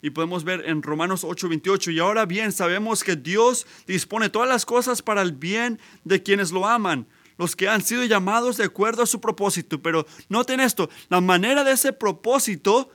Y 0.00 0.10
podemos 0.10 0.44
ver 0.44 0.62
en 0.66 0.82
Romanos 0.82 1.24
8:28, 1.24 1.90
y 1.90 1.98
ahora 1.98 2.26
bien 2.26 2.52
sabemos 2.52 3.02
que 3.02 3.16
Dios 3.16 3.66
dispone 3.86 4.28
todas 4.28 4.48
las 4.48 4.64
cosas 4.64 5.02
para 5.02 5.22
el 5.22 5.32
bien 5.32 5.80
de 6.04 6.22
quienes 6.22 6.52
lo 6.52 6.66
aman, 6.66 7.06
los 7.38 7.56
que 7.56 7.68
han 7.68 7.82
sido 7.82 8.04
llamados 8.04 8.56
de 8.56 8.64
acuerdo 8.64 9.02
a 9.02 9.06
su 9.06 9.20
propósito. 9.20 9.82
Pero 9.82 10.06
noten 10.28 10.60
esto, 10.60 10.88
la 11.08 11.20
manera 11.20 11.64
de 11.64 11.72
ese 11.72 11.92
propósito 11.92 12.90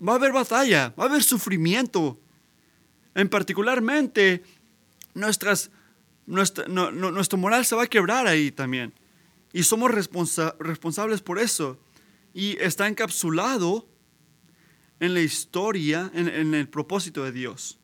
va 0.00 0.12
a 0.12 0.16
haber 0.16 0.32
batalla, 0.32 0.94
va 0.98 1.04
a 1.04 1.08
haber 1.08 1.22
sufrimiento, 1.22 2.18
en 3.14 3.28
particularmente, 3.28 4.42
nuestras, 5.14 5.70
nuestra, 6.26 6.66
nuestro 6.68 7.38
moral 7.38 7.64
se 7.64 7.74
va 7.74 7.84
a 7.84 7.86
quebrar 7.86 8.26
ahí 8.26 8.50
también. 8.50 8.92
Y 9.52 9.64
somos 9.64 9.90
responsables 9.90 11.20
por 11.20 11.38
eso. 11.38 11.78
Y 12.32 12.56
está 12.58 12.88
encapsulado 12.88 13.86
en 15.00 15.14
la 15.14 15.20
historia, 15.20 16.10
en, 16.14 16.28
en 16.28 16.54
el 16.54 16.68
propósito 16.68 17.24
de 17.24 17.32
Dios. 17.32 17.78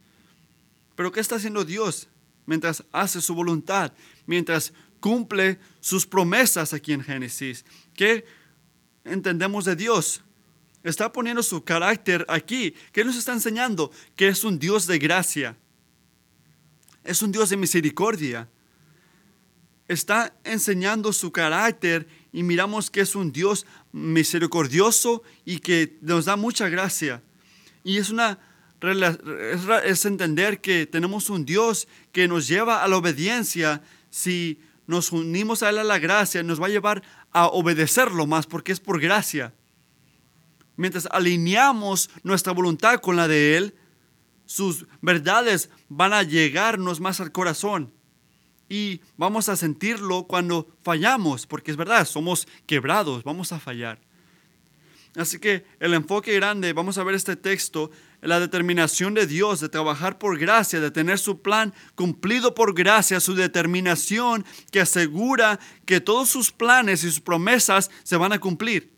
Pero 0.95 1.13
¿qué 1.13 1.21
está 1.21 1.37
haciendo 1.37 1.65
Dios 1.65 2.09
mientras 2.47 2.85
hace 2.93 3.21
su 3.21 3.35
voluntad? 3.35 3.93
Mientras 4.27 4.73
cumple 5.01 5.59
sus 5.81 6.07
promesas 6.07 6.73
aquí 6.73 6.93
en 6.93 7.03
Génesis. 7.03 7.65
¿Qué 7.95 8.25
entendemos 9.05 9.65
de 9.65 9.77
Dios? 9.77 10.23
Está 10.88 11.12
poniendo 11.12 11.42
su 11.42 11.62
carácter 11.64 12.25
aquí. 12.30 12.75
¿Qué 12.92 13.04
nos 13.04 13.14
está 13.14 13.35
enseñando? 13.35 13.92
Que 14.16 14.28
es 14.28 14.42
un 14.42 14.59
Dios 14.59 14.87
de 14.87 14.99
gracia. 14.99 15.54
Es 17.04 17.21
un 17.21 17.30
Dios 17.30 17.50
de 17.50 17.59
misericordia. 17.59 18.49
Está 19.87 20.35
enseñando 20.45 21.12
su 21.12 21.30
carácter 21.30 22.09
y 22.33 22.42
miramos 22.42 22.90
que 22.90 23.02
es 23.02 23.14
un 23.14 23.33
Dios 23.33 23.66
misericordioso 23.92 25.23
y 25.45 25.59
que 25.59 25.99
nos 26.00 26.25
da 26.25 26.37
mucha 26.37 26.71
gracia. 26.71 27.23
Y 27.85 27.99
es 27.99 28.09
una 28.09 28.38
es 29.85 30.04
entender 30.07 30.62
que 30.62 30.87
tenemos 30.87 31.28
un 31.28 31.45
Dios 31.45 31.87
que 32.12 32.28
nos 32.28 32.49
lleva 32.49 32.83
a 32.83 32.88
la 32.88 32.97
obediencia. 32.97 33.83
Si 34.09 34.59
nos 34.87 35.12
unimos 35.12 35.62
a 35.62 35.68
Él 35.68 35.78
a 35.78 35.85
la 35.85 35.99
gracia, 35.99 36.42
nos 36.42 36.62
va 36.62 36.66
a 36.66 36.71
llevar 36.71 37.02
a 37.33 37.49
obedecerlo 37.49 38.26
más 38.26 38.47
porque 38.47 38.73
es 38.73 38.80
por 38.80 38.99
gracia 39.02 39.52
mientras 40.79 41.07
alineamos 41.11 42.09
nuestra 42.23 42.55
voluntad 42.55 43.01
con 43.01 43.17
la 43.17 43.29
de 43.29 43.59
Él, 43.59 43.75
sus 44.47 44.87
verdades 45.03 45.69
van 45.91 46.15
a 46.15 46.23
llegarnos 46.23 47.01
más 47.01 47.21
al 47.21 47.33
corazón. 47.33 47.93
Y 48.71 49.03
vamos 49.17 49.49
a 49.49 49.57
sentirlo 49.57 50.27
cuando 50.27 50.69
fallamos, 50.83 51.47
porque 51.47 51.71
es 51.71 51.77
verdad, 51.77 52.07
somos 52.07 52.47
quebrados, 52.67 53.25
vamos 53.25 53.53
a 53.53 53.61
fallar. 53.61 54.01
Así 55.17 55.39
que 55.39 55.65
el 55.81 55.95
enfoque 55.95 56.35
grande, 56.35 56.73
vamos 56.73 56.97
a 56.97 57.03
ver 57.03 57.17
este 57.17 57.35
texto, 57.35 57.91
la 58.21 58.39
determinación 58.39 59.15
de 59.15 59.27
Dios 59.27 59.59
de 59.59 59.69
trabajar 59.69 60.19
por 60.19 60.39
gracia, 60.39 60.81
de 60.81 60.93
tener 60.93 61.19
su 61.19 61.43
plan 61.43 61.75
cumplido 61.97 62.55
por 62.55 62.73
gracia, 62.73 63.19
su 63.19 63.35
determinación 63.35 64.45
que 64.71 64.81
asegura 64.81 65.59
que 65.87 66.01
todos 66.01 66.29
sus 66.29 66.53
planes 66.53 67.03
y 67.03 67.09
sus 67.09 67.21
promesas 67.21 67.91
se 68.05 68.17
van 68.17 68.33
a 68.33 68.39
cumplir 68.39 68.98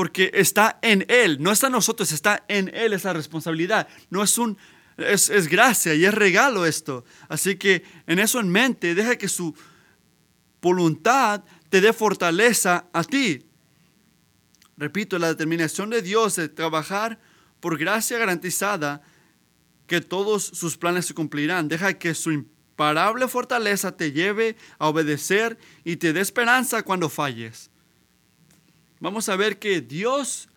porque 0.00 0.30
está 0.32 0.78
en 0.80 1.04
Él, 1.08 1.36
no 1.42 1.52
está 1.52 1.66
en 1.66 1.74
nosotros, 1.74 2.10
está 2.10 2.42
en 2.48 2.74
Él 2.74 2.94
esa 2.94 3.12
responsabilidad. 3.12 3.86
No 4.08 4.22
es 4.22 4.38
un, 4.38 4.56
es, 4.96 5.28
es, 5.28 5.46
gracia 5.46 5.94
y 5.94 6.06
es 6.06 6.14
regalo 6.14 6.64
esto. 6.64 7.04
Así 7.28 7.56
que 7.56 7.84
en 8.06 8.18
eso 8.18 8.40
en 8.40 8.48
mente, 8.48 8.94
deja 8.94 9.16
que 9.16 9.28
su 9.28 9.54
voluntad 10.62 11.44
te 11.68 11.82
dé 11.82 11.92
fortaleza 11.92 12.86
a 12.94 13.04
ti. 13.04 13.44
Repito, 14.78 15.18
la 15.18 15.28
determinación 15.28 15.90
de 15.90 16.00
Dios 16.00 16.36
de 16.36 16.48
trabajar 16.48 17.20
por 17.60 17.76
gracia 17.76 18.16
garantizada 18.16 19.02
que 19.86 20.00
todos 20.00 20.42
sus 20.42 20.78
planes 20.78 21.04
se 21.04 21.12
cumplirán. 21.12 21.68
Deja 21.68 21.92
que 21.98 22.14
su 22.14 22.32
imparable 22.32 23.28
fortaleza 23.28 23.94
te 23.94 24.12
lleve 24.12 24.56
a 24.78 24.88
obedecer 24.88 25.58
y 25.84 25.96
te 25.96 26.14
dé 26.14 26.22
esperanza 26.22 26.84
cuando 26.84 27.10
falles 27.10 27.69
vamos 29.00 29.28
a 29.28 29.36
ver 29.36 29.58
que 29.58 29.80
Dios 29.80 30.48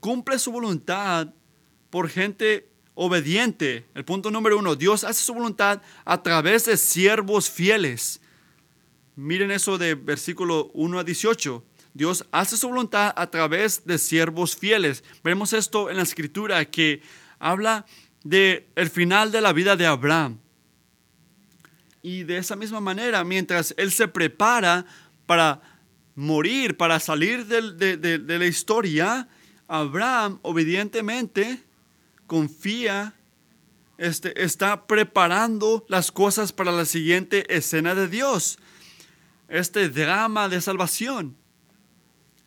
cumple 0.00 0.38
su 0.38 0.50
voluntad 0.50 1.28
por 1.90 2.08
gente 2.08 2.68
obediente. 2.94 3.86
El 3.94 4.04
punto 4.04 4.30
número 4.30 4.58
uno, 4.58 4.74
Dios 4.74 5.04
hace 5.04 5.22
su 5.22 5.34
voluntad 5.34 5.80
a 6.04 6.22
través 6.22 6.64
de 6.64 6.76
siervos 6.76 7.50
fieles. 7.50 8.20
Miren 9.16 9.50
eso 9.50 9.78
de 9.78 9.94
versículo 9.94 10.70
1 10.74 10.98
a 10.98 11.04
18. 11.04 11.64
Dios 11.92 12.26
hace 12.32 12.56
su 12.56 12.68
voluntad 12.68 13.12
a 13.16 13.30
través 13.30 13.84
de 13.84 13.98
siervos 13.98 14.56
fieles. 14.56 15.04
Vemos 15.22 15.52
esto 15.52 15.90
en 15.90 15.98
la 15.98 16.02
escritura 16.02 16.64
que 16.64 17.02
habla 17.38 17.86
de 18.24 18.68
el 18.74 18.90
final 18.90 19.30
de 19.30 19.40
la 19.40 19.52
vida 19.52 19.76
de 19.76 19.86
Abraham. 19.86 20.40
Y 22.02 22.24
de 22.24 22.38
esa 22.38 22.56
misma 22.56 22.80
manera, 22.80 23.22
mientras 23.22 23.74
él 23.78 23.92
se 23.92 24.08
prepara 24.08 24.84
para 25.26 25.62
morir, 26.14 26.76
para 26.76 27.00
salir 27.00 27.46
de, 27.46 28.38
la 28.38 28.46
historia, 28.46 29.28
Abraham 29.66 30.38
obedientemente 30.42 31.62
confía, 32.26 33.14
este, 33.98 34.42
está 34.42 34.86
preparando 34.86 35.84
las 35.88 36.12
cosas 36.12 36.52
para 36.52 36.72
la 36.72 36.84
siguiente 36.84 37.54
escena 37.54 37.94
de 37.94 38.08
Dios, 38.08 38.58
este 39.48 39.88
drama 39.88 40.48
de 40.48 40.60
salvación. 40.60 41.36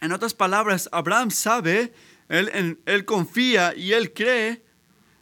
En 0.02 0.12
otras 0.12 0.34
palabras, 0.34 0.90
Abraham 0.92 1.32
sabe, 1.32 1.94
él, 2.30 2.80
él 2.86 3.06
confía 3.06 3.76
y 3.76 3.94
él 3.94 4.14
cree, 4.14 4.64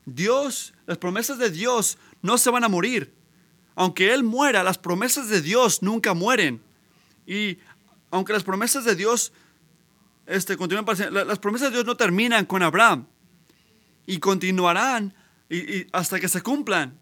Dios, 0.05 0.73
las 0.85 0.97
promesas 0.97 1.37
de 1.37 1.49
Dios 1.49 1.97
no 2.21 2.37
se 2.37 2.49
van 2.49 2.63
a 2.63 2.69
morir. 2.69 3.13
Aunque 3.75 4.13
él 4.13 4.23
muera, 4.23 4.63
las 4.63 4.77
promesas 4.77 5.29
de 5.29 5.41
Dios 5.41 5.81
nunca 5.81 6.13
mueren. 6.13 6.61
Y 7.27 7.57
aunque 8.15 8.31
las 8.31 8.43
promesas 8.43 8.85
de 8.85 8.95
Dios 8.95 9.33
este, 10.25 10.55
continúan, 10.55 10.85
las 11.11 11.39
promesas 11.39 11.69
de 11.69 11.75
Dios 11.75 11.85
no 11.85 11.97
terminan 11.97 12.45
con 12.45 12.63
Abraham 12.63 13.07
y 14.07 14.19
continuarán 14.19 15.13
y, 15.49 15.85
hasta 15.91 16.19
que 16.19 16.29
se 16.29 16.41
cumplan. 16.41 16.97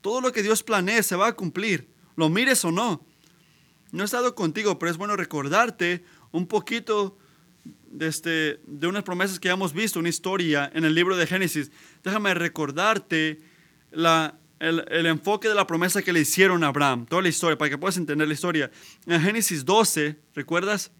Todo 0.00 0.22
lo 0.22 0.32
que 0.32 0.42
Dios 0.42 0.62
planee 0.62 1.02
se 1.02 1.14
va 1.14 1.28
a 1.28 1.32
cumplir, 1.34 1.90
lo 2.16 2.30
mires 2.30 2.64
o 2.64 2.72
no. 2.72 3.04
No 3.92 4.02
he 4.02 4.06
estado 4.06 4.34
contigo, 4.34 4.78
pero 4.78 4.90
es 4.90 4.96
bueno 4.96 5.14
recordarte 5.14 6.04
un 6.32 6.46
poquito 6.46 7.18
de, 7.88 8.06
este, 8.06 8.60
de 8.66 8.86
unas 8.86 9.02
promesas 9.02 9.38
que 9.38 9.50
hemos 9.50 9.74
visto, 9.74 9.98
una 9.98 10.08
historia 10.08 10.70
en 10.72 10.86
el 10.86 10.94
libro 10.94 11.18
de 11.18 11.26
Génesis. 11.26 11.70
Déjame 12.02 12.32
recordarte 12.32 13.42
la, 13.90 14.38
el, 14.58 15.06
enfoque 15.06 15.48
de 15.48 15.54
la 15.54 15.66
promesa 15.66 16.02
que 16.02 16.12
le 16.12 16.20
hicieron 16.20 16.64
a 16.64 16.68
Abraham, 16.68 17.06
toda 17.06 17.22
la 17.22 17.28
historia, 17.28 17.58
para 17.58 17.70
que 17.70 17.78
puedas 17.78 17.96
entender 17.96 18.26
la 18.26 18.34
historia. 18.34 18.70
En 19.06 19.20
Génesis 19.20 19.64
12, 19.64 20.16
¿recuerdas? 20.34 20.92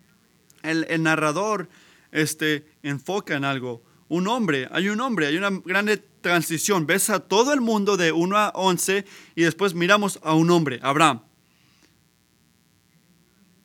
El, 0.62 0.86
el 0.88 1.02
narrador 1.02 1.68
este, 2.12 2.66
enfoca 2.82 3.36
en 3.36 3.44
algo. 3.44 3.82
Un 4.08 4.28
hombre, 4.28 4.68
hay 4.70 4.88
un 4.88 5.00
hombre, 5.00 5.26
hay 5.26 5.36
una 5.36 5.50
grande 5.64 5.96
transición. 5.96 6.86
Ves 6.86 7.10
a 7.10 7.20
todo 7.20 7.52
el 7.52 7.60
mundo 7.60 7.96
de 7.96 8.12
1 8.12 8.36
a 8.36 8.50
11 8.54 9.04
y 9.34 9.42
después 9.42 9.74
miramos 9.74 10.20
a 10.22 10.34
un 10.34 10.50
hombre, 10.50 10.78
Abraham. 10.82 11.22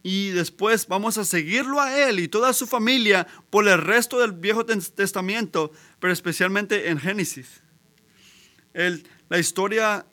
Y 0.04 0.30
después 0.30 0.88
vamos 0.88 1.18
a 1.18 1.26
seguirlo 1.26 1.80
a 1.80 2.08
él 2.08 2.20
y 2.20 2.28
toda 2.28 2.54
su 2.54 2.66
familia 2.66 3.28
por 3.52 3.68
el 3.68 3.80
resto 3.80 4.20
del 4.20 4.32
Viejo 4.32 4.66
Testamento, 4.66 5.72
pero 6.00 6.12
especialmente 6.12 6.90
en 6.90 7.00
Génesis. 7.00 7.62
El, 8.74 9.06
la 9.32 9.40
historia 9.40 10.06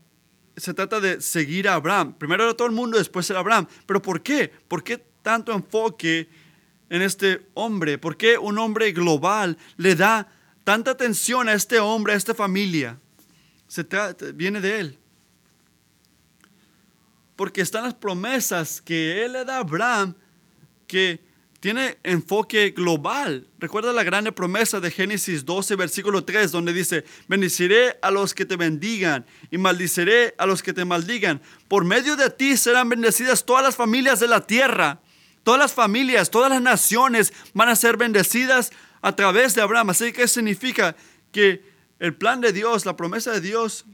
se 0.56 0.72
trata 0.74 1.00
de 1.00 1.20
seguir 1.20 1.68
a 1.68 1.74
Abraham. 1.74 2.14
Primero 2.16 2.44
era 2.44 2.54
todo 2.54 2.68
el 2.68 2.74
mundo, 2.74 2.98
después 2.98 3.28
era 3.28 3.40
Abraham. 3.40 3.66
¿Pero 3.84 4.00
por 4.00 4.22
qué? 4.22 4.46
¿Por 4.46 4.84
qué 4.84 4.96
tanto 5.22 5.52
enfoque 5.52 6.28
en 6.88 7.02
este 7.02 7.44
hombre? 7.54 7.98
¿Por 7.98 8.16
qué 8.16 8.38
un 8.38 8.58
hombre 8.58 8.92
global 8.92 9.58
le 9.76 9.96
da 9.96 10.28
tanta 10.62 10.92
atención 10.92 11.48
a 11.48 11.54
este 11.54 11.80
hombre, 11.80 12.12
a 12.12 12.16
esta 12.16 12.32
familia? 12.32 12.96
Se 13.66 13.82
trata, 13.82 14.26
viene 14.30 14.60
de 14.60 14.78
él. 14.78 14.98
Porque 17.34 17.60
están 17.60 17.82
las 17.82 17.94
promesas 17.94 18.80
que 18.80 19.24
él 19.24 19.32
le 19.32 19.44
da 19.44 19.56
a 19.56 19.60
Abraham 19.62 20.14
que 20.86 21.18
tiene 21.60 21.98
enfoque 22.04 22.70
global. 22.70 23.48
Recuerda 23.58 23.92
la 23.92 24.04
grande 24.04 24.30
promesa 24.30 24.78
de 24.78 24.90
Génesis 24.90 25.44
12, 25.44 25.74
versículo 25.74 26.24
3, 26.24 26.52
donde 26.52 26.72
dice, 26.72 27.04
bendiciré 27.26 27.98
a 28.00 28.10
los 28.10 28.32
que 28.32 28.46
te 28.46 28.56
bendigan 28.56 29.26
y 29.50 29.58
maldiciré 29.58 30.34
a 30.38 30.46
los 30.46 30.62
que 30.62 30.72
te 30.72 30.84
maldigan. 30.84 31.40
Por 31.66 31.84
medio 31.84 32.14
de 32.14 32.30
ti 32.30 32.56
serán 32.56 32.88
bendecidas 32.88 33.44
todas 33.44 33.64
las 33.64 33.74
familias 33.74 34.20
de 34.20 34.28
la 34.28 34.46
tierra. 34.46 35.00
Todas 35.42 35.58
las 35.58 35.72
familias, 35.72 36.30
todas 36.30 36.50
las 36.50 36.62
naciones 36.62 37.32
van 37.54 37.68
a 37.68 37.76
ser 37.76 37.96
bendecidas 37.96 38.70
a 39.00 39.16
través 39.16 39.54
de 39.54 39.62
Abraham. 39.62 39.90
Así 39.90 40.12
que 40.12 40.28
significa 40.28 40.94
que 41.32 41.62
el 41.98 42.14
plan 42.14 42.40
de 42.40 42.52
Dios, 42.52 42.86
la 42.86 42.96
promesa 42.96 43.32
de 43.32 43.40
Dios, 43.40 43.84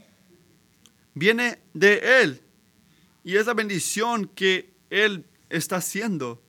viene 1.15 1.59
de 1.73 2.21
Él. 2.21 2.41
Y 3.23 3.37
es 3.37 3.47
la 3.47 3.55
bendición 3.55 4.27
que 4.35 4.71
Él 4.91 5.25
está 5.49 5.77
haciendo 5.77 6.44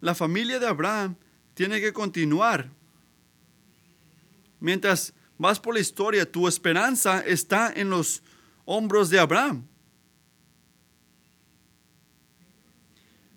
la 0.00 0.14
familia 0.14 0.58
de 0.58 0.66
Abraham 0.66 1.16
tiene 1.54 1.80
que 1.80 1.92
continuar. 1.92 2.70
Mientras 4.60 5.12
vas 5.38 5.58
por 5.60 5.74
la 5.74 5.80
historia, 5.80 6.30
tu 6.30 6.48
esperanza 6.48 7.20
está 7.20 7.72
en 7.74 7.90
los 7.90 8.22
hombros 8.64 9.10
de 9.10 9.18
Abraham. 9.18 9.66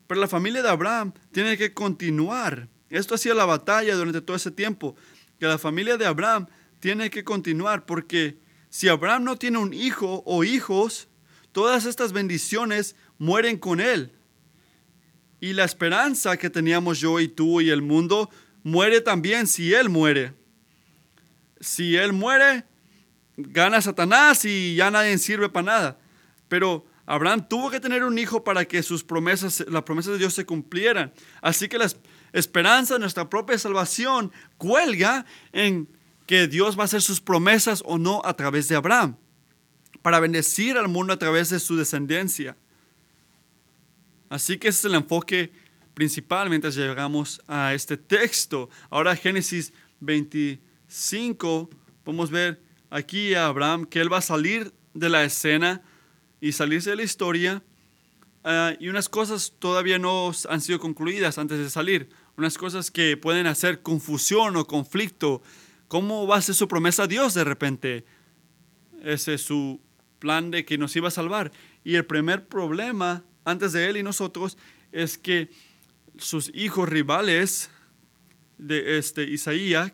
Pero 0.08 0.20
la 0.20 0.28
familia 0.28 0.62
de 0.62 0.70
Abraham 0.70 1.14
tiene 1.32 1.58
que 1.58 1.74
continuar. 1.74 2.68
Esto 2.90 3.16
hacía 3.16 3.34
la 3.34 3.46
batalla 3.46 3.96
durante 3.96 4.22
todo 4.22 4.36
ese 4.36 4.52
tiempo, 4.52 4.96
que 5.40 5.46
la 5.46 5.58
familia 5.58 5.96
de 5.96 6.06
Abraham 6.06 6.48
tiene 6.80 7.10
que 7.10 7.24
continuar, 7.24 7.86
porque 7.86 8.38
si 8.70 8.90
Abraham 8.90 9.24
no 9.24 9.38
tiene 9.38 9.60
un 9.60 9.74
hijo 9.74 10.22
o 10.26 10.44
hijos, 10.44 11.08
todas 11.52 11.86
estas 11.86 12.12
bendiciones 12.12 12.96
mueren 13.18 13.58
con 13.58 13.80
él. 13.80 14.12
Y 15.42 15.54
la 15.54 15.66
esperanza 15.66 16.38
que 16.38 16.52
teníamos 16.52 17.00
yo 17.00 17.20
y 17.20 17.28
tú 17.28 17.62
y 17.62 17.72
el 17.72 17.82
mundo 17.82 18.30
muere 18.64 19.02
también 19.02 19.48
si 19.48 19.74
Él 19.74 19.90
muere. 19.90 20.34
Si 21.60 21.98
Él 21.98 22.14
muere, 22.14 22.64
gana 23.36 23.82
Satanás 23.82 24.46
y 24.46 24.76
ya 24.76 24.92
nadie 24.92 25.18
sirve 25.18 25.50
para 25.50 25.66
nada. 25.66 26.00
Pero 26.48 26.86
Abraham 27.08 27.48
tuvo 27.50 27.72
que 27.72 27.80
tener 27.80 28.04
un 28.04 28.20
hijo 28.20 28.44
para 28.44 28.66
que 28.66 28.84
sus 28.84 29.04
promesas, 29.04 29.66
las 29.68 29.82
promesas 29.82 30.14
de 30.14 30.20
Dios 30.20 30.36
se 30.36 30.46
cumplieran. 30.46 31.12
Así 31.42 31.68
que 31.68 31.80
la 31.80 31.92
esperanza 32.34 32.94
de 32.94 33.00
nuestra 33.00 33.28
propia 33.28 33.58
salvación 33.58 34.32
cuelga 34.58 35.26
en 35.54 35.90
que 36.28 36.48
Dios 36.48 36.78
va 36.78 36.84
a 36.84 36.86
hacer 36.86 37.02
sus 37.02 37.20
promesas 37.20 37.82
o 37.86 37.98
no 37.98 38.22
a 38.24 38.36
través 38.36 38.68
de 38.68 38.76
Abraham, 38.76 39.18
para 40.04 40.20
bendecir 40.20 40.78
al 40.78 40.88
mundo 40.88 41.14
a 41.14 41.20
través 41.20 41.50
de 41.50 41.60
su 41.60 41.76
descendencia. 41.76 42.56
Así 44.32 44.58
que 44.58 44.70
ese 44.70 44.80
es 44.80 44.86
el 44.86 44.96
enfoque 44.96 45.52
principal 45.94 46.50
mientras 46.50 46.74
llegamos 46.74 47.42
a 47.50 47.74
este 47.74 47.98
texto. 47.98 48.70
Ahora 48.90 49.14
Génesis 49.14 49.74
25, 50.00 51.70
podemos 52.06 52.32
ver 52.32 52.62
aquí 52.90 53.34
a 53.34 53.48
Abraham 53.48 53.84
que 53.84 54.00
él 54.00 54.12
va 54.12 54.20
a 54.20 54.22
salir 54.22 54.72
de 54.94 55.10
la 55.10 55.26
escena 55.26 55.82
y 56.40 56.54
salirse 56.54 56.92
de 56.92 56.96
la 56.96 57.04
historia. 57.04 57.62
Ah, 58.46 58.74
y 58.80 58.88
unas 58.88 59.10
cosas 59.10 59.52
todavía 59.60 60.00
no 60.00 60.32
han 60.48 60.62
sido 60.62 60.80
concluidas 60.80 61.38
antes 61.38 61.60
de 61.60 61.70
salir. 61.70 62.08
Unas 62.38 62.58
cosas 62.58 62.90
que 62.90 63.18
pueden 63.18 63.48
hacer 63.48 63.82
confusión 63.82 64.56
o 64.56 64.66
conflicto. 64.66 65.42
¿Cómo 65.90 66.26
va 66.26 66.38
a 66.38 66.42
ser 66.42 66.56
su 66.56 66.70
promesa 66.70 67.04
a 67.04 67.08
Dios 67.08 67.34
de 67.34 67.44
repente? 67.44 68.06
Ese 69.04 69.34
es 69.34 69.42
su 69.42 69.82
plan 70.20 70.52
de 70.52 70.64
que 70.64 70.78
nos 70.78 70.96
iba 70.96 71.10
a 71.10 71.12
salvar. 71.12 71.52
Y 71.84 71.96
el 71.96 72.06
primer 72.06 72.48
problema 72.48 73.26
antes 73.44 73.74
de 73.74 73.90
él 73.90 73.98
y 73.98 74.04
nosotros 74.04 74.58
es 74.92 75.18
que 75.18 75.50
sus 76.18 76.52
hijos 76.54 76.88
rivales 76.88 77.70
de 78.58 78.98
este 78.98 79.24
Isaías, 79.24 79.92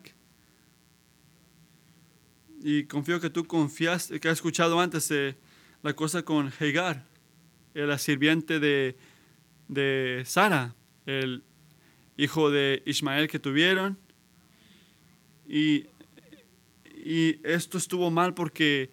y 2.60 2.84
confío 2.84 3.20
que 3.20 3.30
tú 3.30 3.46
confías, 3.46 4.08
que 4.20 4.28
has 4.28 4.38
escuchado 4.38 4.80
antes 4.80 5.12
la 5.82 5.94
cosa 5.94 6.22
con 6.22 6.52
Hagar, 6.60 7.06
la 7.74 7.98
sirviente 7.98 8.58
de, 8.58 8.96
de 9.68 10.22
Sara, 10.26 10.74
el 11.06 11.44
hijo 12.16 12.50
de 12.50 12.82
Ismael 12.84 13.28
que 13.28 13.38
tuvieron. 13.38 13.96
Y, 15.46 15.86
y 16.96 17.40
esto 17.44 17.78
estuvo 17.78 18.10
mal 18.10 18.34
porque 18.34 18.90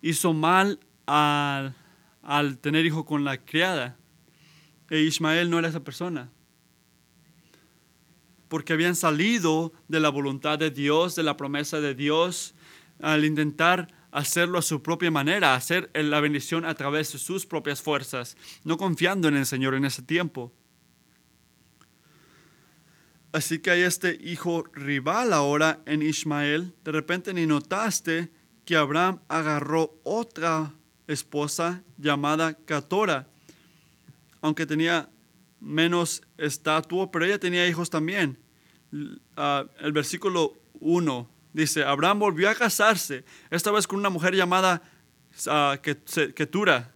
hizo 0.00 0.32
mal 0.32 0.80
al 1.06 1.76
al 2.22 2.58
tener 2.58 2.86
hijo 2.86 3.04
con 3.04 3.24
la 3.24 3.38
criada. 3.44 3.96
E 4.90 5.00
Ismael 5.00 5.50
no 5.50 5.58
era 5.58 5.68
esa 5.68 5.84
persona. 5.84 6.30
Porque 8.48 8.72
habían 8.72 8.94
salido 8.94 9.72
de 9.88 10.00
la 10.00 10.10
voluntad 10.10 10.58
de 10.58 10.70
Dios, 10.70 11.14
de 11.14 11.22
la 11.22 11.36
promesa 11.36 11.80
de 11.80 11.94
Dios, 11.94 12.54
al 13.00 13.24
intentar 13.24 13.88
hacerlo 14.10 14.58
a 14.58 14.62
su 14.62 14.82
propia 14.82 15.10
manera, 15.10 15.54
hacer 15.54 15.90
la 15.94 16.20
bendición 16.20 16.66
a 16.66 16.74
través 16.74 17.12
de 17.12 17.18
sus 17.18 17.46
propias 17.46 17.80
fuerzas, 17.80 18.36
no 18.62 18.76
confiando 18.76 19.28
en 19.28 19.36
el 19.36 19.46
Señor 19.46 19.74
en 19.74 19.86
ese 19.86 20.02
tiempo. 20.02 20.52
Así 23.32 23.60
que 23.60 23.70
hay 23.70 23.80
este 23.80 24.18
hijo 24.22 24.64
rival 24.74 25.32
ahora 25.32 25.80
en 25.86 26.02
Ismael. 26.02 26.74
De 26.84 26.92
repente 26.92 27.32
ni 27.32 27.46
notaste 27.46 28.30
que 28.66 28.76
Abraham 28.76 29.20
agarró 29.28 29.98
otra 30.04 30.74
esposa 31.06 31.82
llamada 31.98 32.54
Catora, 32.64 33.28
aunque 34.40 34.66
tenía 34.66 35.08
menos 35.60 36.22
estatua, 36.36 37.10
pero 37.10 37.24
ella 37.24 37.38
tenía 37.38 37.66
hijos 37.66 37.90
también. 37.90 38.38
Ah, 39.36 39.64
el 39.80 39.92
versículo 39.92 40.54
1 40.80 41.30
dice, 41.52 41.84
Abraham 41.84 42.18
volvió 42.18 42.50
a 42.50 42.54
casarse, 42.54 43.24
esta 43.50 43.70
vez 43.70 43.86
con 43.86 43.98
una 43.98 44.10
mujer 44.10 44.34
llamada 44.34 44.82
uh, 45.46 45.80
Ketura. 46.34 46.92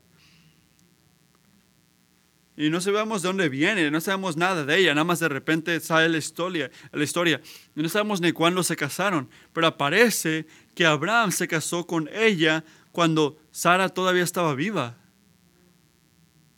Y 2.58 2.70
no 2.70 2.80
sabemos 2.80 3.20
de 3.20 3.28
dónde 3.28 3.50
viene, 3.50 3.90
no 3.90 4.00
sabemos 4.00 4.36
nada 4.36 4.64
de 4.64 4.78
ella, 4.78 4.94
nada 4.94 5.04
más 5.04 5.20
de 5.20 5.28
repente 5.28 5.78
sale 5.78 6.08
la 6.08 6.16
historia, 6.16 6.70
la 6.90 7.04
historia. 7.04 7.40
Y 7.74 7.82
no 7.82 7.88
sabemos 7.90 8.22
ni 8.22 8.32
cuándo 8.32 8.62
se 8.62 8.76
casaron, 8.76 9.28
pero 9.52 9.66
aparece 9.66 10.46
que 10.74 10.86
Abraham 10.86 11.32
se 11.32 11.46
casó 11.46 11.86
con 11.86 12.08
ella 12.14 12.64
cuando 12.92 13.38
Sara 13.56 13.88
todavía 13.88 14.22
estaba 14.22 14.54
viva. 14.54 14.98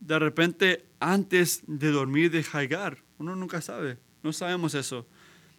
De 0.01 0.19
repente, 0.19 0.85
antes 0.99 1.61
de 1.65 1.91
dormir 1.91 2.29
de 2.29 2.45
Hagar. 2.51 3.05
Uno 3.19 3.37
nunca 3.37 3.61
sabe, 3.61 3.97
no 4.21 4.33
sabemos 4.33 4.73
eso. 4.73 5.07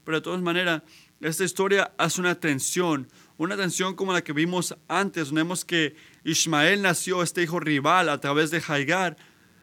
Pero 0.05 0.19
de 0.19 0.21
todas 0.21 0.43
maneras, 0.43 0.83
esta 1.19 1.43
historia 1.43 1.95
hace 1.97 2.21
una 2.21 2.35
tensión, 2.35 3.09
una 3.39 3.57
tensión 3.57 3.97
como 3.97 4.13
la 4.13 4.23
que 4.23 4.35
vimos 4.35 4.77
antes. 4.87 5.33
Vemos 5.33 5.65
que 5.65 5.97
Ismael 6.25 6.83
nació, 6.83 7.23
este 7.23 7.43
hijo 7.43 7.59
rival, 7.59 8.11
a 8.11 8.21
través 8.21 8.51
de 8.51 8.63
Hagar. 8.69 9.17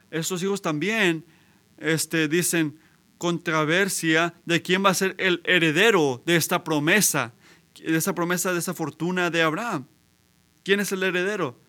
Estos 0.09 0.41
hijos 0.41 0.63
también 0.63 1.25
este, 1.77 2.27
dicen 2.27 2.79
controversia 3.19 4.33
de 4.45 4.63
quién 4.63 4.83
va 4.83 4.89
a 4.89 4.95
ser 4.95 5.13
el 5.19 5.43
heredero 5.45 6.23
de 6.25 6.37
esta 6.37 6.63
promesa 6.63 7.35
de 7.75 7.95
esa 7.95 8.15
promesa, 8.15 8.51
de 8.51 8.57
esa 8.57 8.73
fortuna 8.73 9.29
de 9.29 9.43
Abraham. 9.43 9.85
¿Quién 10.63 10.79
es 10.79 10.91
el 10.91 11.03
heredero? 11.03 11.66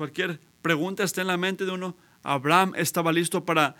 Cualquier 0.00 0.40
pregunta 0.62 1.04
está 1.04 1.20
en 1.20 1.26
la 1.26 1.36
mente 1.36 1.66
de 1.66 1.72
uno. 1.72 1.94
Abraham 2.22 2.72
estaba 2.74 3.12
listo 3.12 3.44
para 3.44 3.76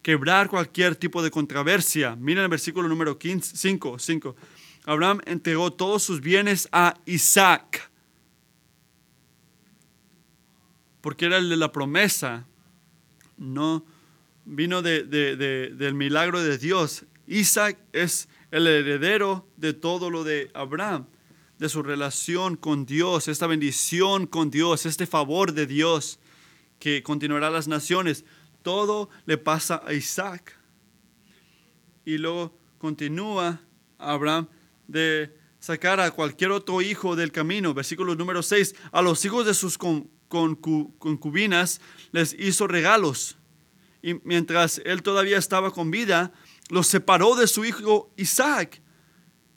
quebrar 0.00 0.48
cualquier 0.48 0.96
tipo 0.96 1.22
de 1.22 1.30
controversia. 1.30 2.16
Miren 2.16 2.44
el 2.44 2.48
versículo 2.48 2.88
número 2.88 3.18
15, 3.18 3.54
5, 3.58 3.98
5. 3.98 4.34
Abraham 4.86 5.20
entregó 5.26 5.70
todos 5.70 6.02
sus 6.02 6.22
bienes 6.22 6.70
a 6.72 6.94
Isaac, 7.04 7.90
porque 11.02 11.26
era 11.26 11.36
el 11.36 11.50
de 11.50 11.58
la 11.58 11.70
promesa, 11.70 12.46
no 13.36 13.84
vino 14.46 14.80
de, 14.80 15.02
del 15.04 15.92
milagro 15.92 16.42
de 16.42 16.56
Dios. 16.56 17.04
Isaac 17.26 17.76
es 17.92 18.26
el 18.50 18.66
heredero 18.66 19.46
de 19.58 19.74
todo 19.74 20.08
lo 20.08 20.24
de 20.24 20.50
Abraham, 20.54 21.08
de 21.62 21.68
su 21.68 21.84
relación 21.84 22.56
con 22.56 22.86
Dios, 22.86 23.28
esta 23.28 23.46
bendición 23.46 24.26
con 24.26 24.50
Dios, 24.50 24.84
este 24.84 25.06
favor 25.06 25.52
de 25.52 25.68
Dios 25.68 26.18
que 26.80 27.04
continuará 27.04 27.50
las 27.50 27.68
naciones. 27.68 28.24
Todo 28.62 29.10
le 29.26 29.38
pasa 29.38 29.80
a 29.86 29.92
Isaac. 29.92 30.58
Y 32.04 32.18
luego 32.18 32.58
continúa 32.78 33.60
Abraham 33.96 34.48
de 34.88 35.36
sacar 35.60 36.00
a 36.00 36.10
cualquier 36.10 36.50
otro 36.50 36.82
hijo 36.82 37.14
del 37.14 37.30
camino. 37.30 37.74
Versículo 37.74 38.16
número 38.16 38.42
6. 38.42 38.74
A 38.90 39.00
los 39.00 39.24
hijos 39.24 39.46
de 39.46 39.54
sus 39.54 39.78
concubinas 39.78 41.80
les 42.10 42.34
hizo 42.40 42.66
regalos. 42.66 43.36
Y 44.02 44.14
mientras 44.24 44.82
él 44.84 45.04
todavía 45.04 45.38
estaba 45.38 45.70
con 45.70 45.92
vida, 45.92 46.32
los 46.70 46.88
separó 46.88 47.36
de 47.36 47.46
su 47.46 47.64
hijo 47.64 48.12
Isaac, 48.16 48.82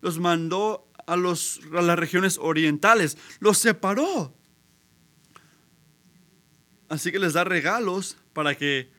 los 0.02 0.20
mandó 0.20 0.85
a, 1.06 1.15
los, 1.15 1.62
a 1.76 1.82
las 1.82 1.98
regiones 1.98 2.38
orientales, 2.41 3.18
los 3.39 3.58
separó. 3.58 4.34
Así 6.89 7.12
que 7.12 7.20
les 7.20 7.34
da 7.34 7.44
regalos 7.44 8.18
para 8.34 8.56
que 8.56 8.89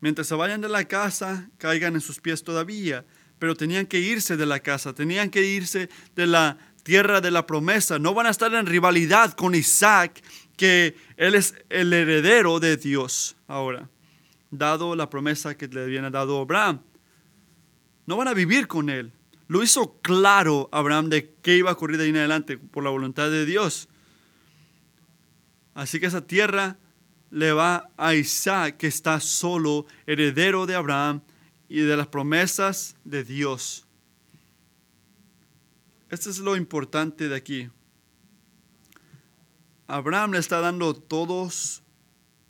mientras 0.00 0.26
se 0.26 0.34
vayan 0.34 0.60
de 0.60 0.68
la 0.68 0.84
casa 0.84 1.48
caigan 1.58 1.94
en 1.94 2.00
sus 2.00 2.20
pies 2.20 2.42
todavía, 2.42 3.04
pero 3.38 3.54
tenían 3.54 3.86
que 3.86 4.00
irse 4.00 4.36
de 4.36 4.46
la 4.46 4.60
casa, 4.60 4.92
tenían 4.92 5.30
que 5.30 5.44
irse 5.44 5.88
de 6.16 6.26
la 6.26 6.58
tierra 6.82 7.20
de 7.20 7.30
la 7.30 7.46
promesa, 7.46 7.98
no 7.98 8.14
van 8.14 8.26
a 8.26 8.30
estar 8.30 8.52
en 8.54 8.66
rivalidad 8.66 9.34
con 9.34 9.54
Isaac, 9.54 10.22
que 10.56 10.96
él 11.16 11.34
es 11.34 11.54
el 11.68 11.92
heredero 11.92 12.58
de 12.58 12.76
Dios 12.76 13.36
ahora, 13.46 13.88
dado 14.50 14.96
la 14.96 15.08
promesa 15.08 15.56
que 15.56 15.68
le 15.68 15.82
habían 15.82 16.10
dado 16.10 16.40
Abraham 16.40 16.80
no 18.08 18.16
van 18.16 18.28
a 18.28 18.32
vivir 18.32 18.66
con 18.66 18.88
él. 18.88 19.12
Lo 19.48 19.62
hizo 19.62 19.98
claro 20.02 20.68
Abraham 20.72 21.08
de 21.08 21.34
qué 21.42 21.56
iba 21.56 21.70
a 21.70 21.72
ocurrir 21.72 21.96
de 21.96 22.04
ahí 22.04 22.10
en 22.10 22.18
adelante 22.18 22.58
por 22.58 22.84
la 22.84 22.90
voluntad 22.90 23.30
de 23.30 23.46
Dios. 23.46 23.88
Así 25.74 25.98
que 25.98 26.06
esa 26.06 26.26
tierra 26.26 26.78
le 27.30 27.52
va 27.52 27.90
a 27.96 28.14
Isaac, 28.14 28.76
que 28.76 28.86
está 28.86 29.20
solo, 29.20 29.86
heredero 30.06 30.66
de 30.66 30.74
Abraham 30.74 31.22
y 31.68 31.80
de 31.80 31.96
las 31.96 32.08
promesas 32.08 32.96
de 33.04 33.24
Dios. 33.24 33.86
Esto 36.10 36.30
es 36.30 36.38
lo 36.38 36.56
importante 36.56 37.28
de 37.28 37.36
aquí. 37.36 37.70
Abraham 39.86 40.32
le 40.32 40.38
está 40.38 40.60
dando 40.60 40.94
todos, 40.94 41.82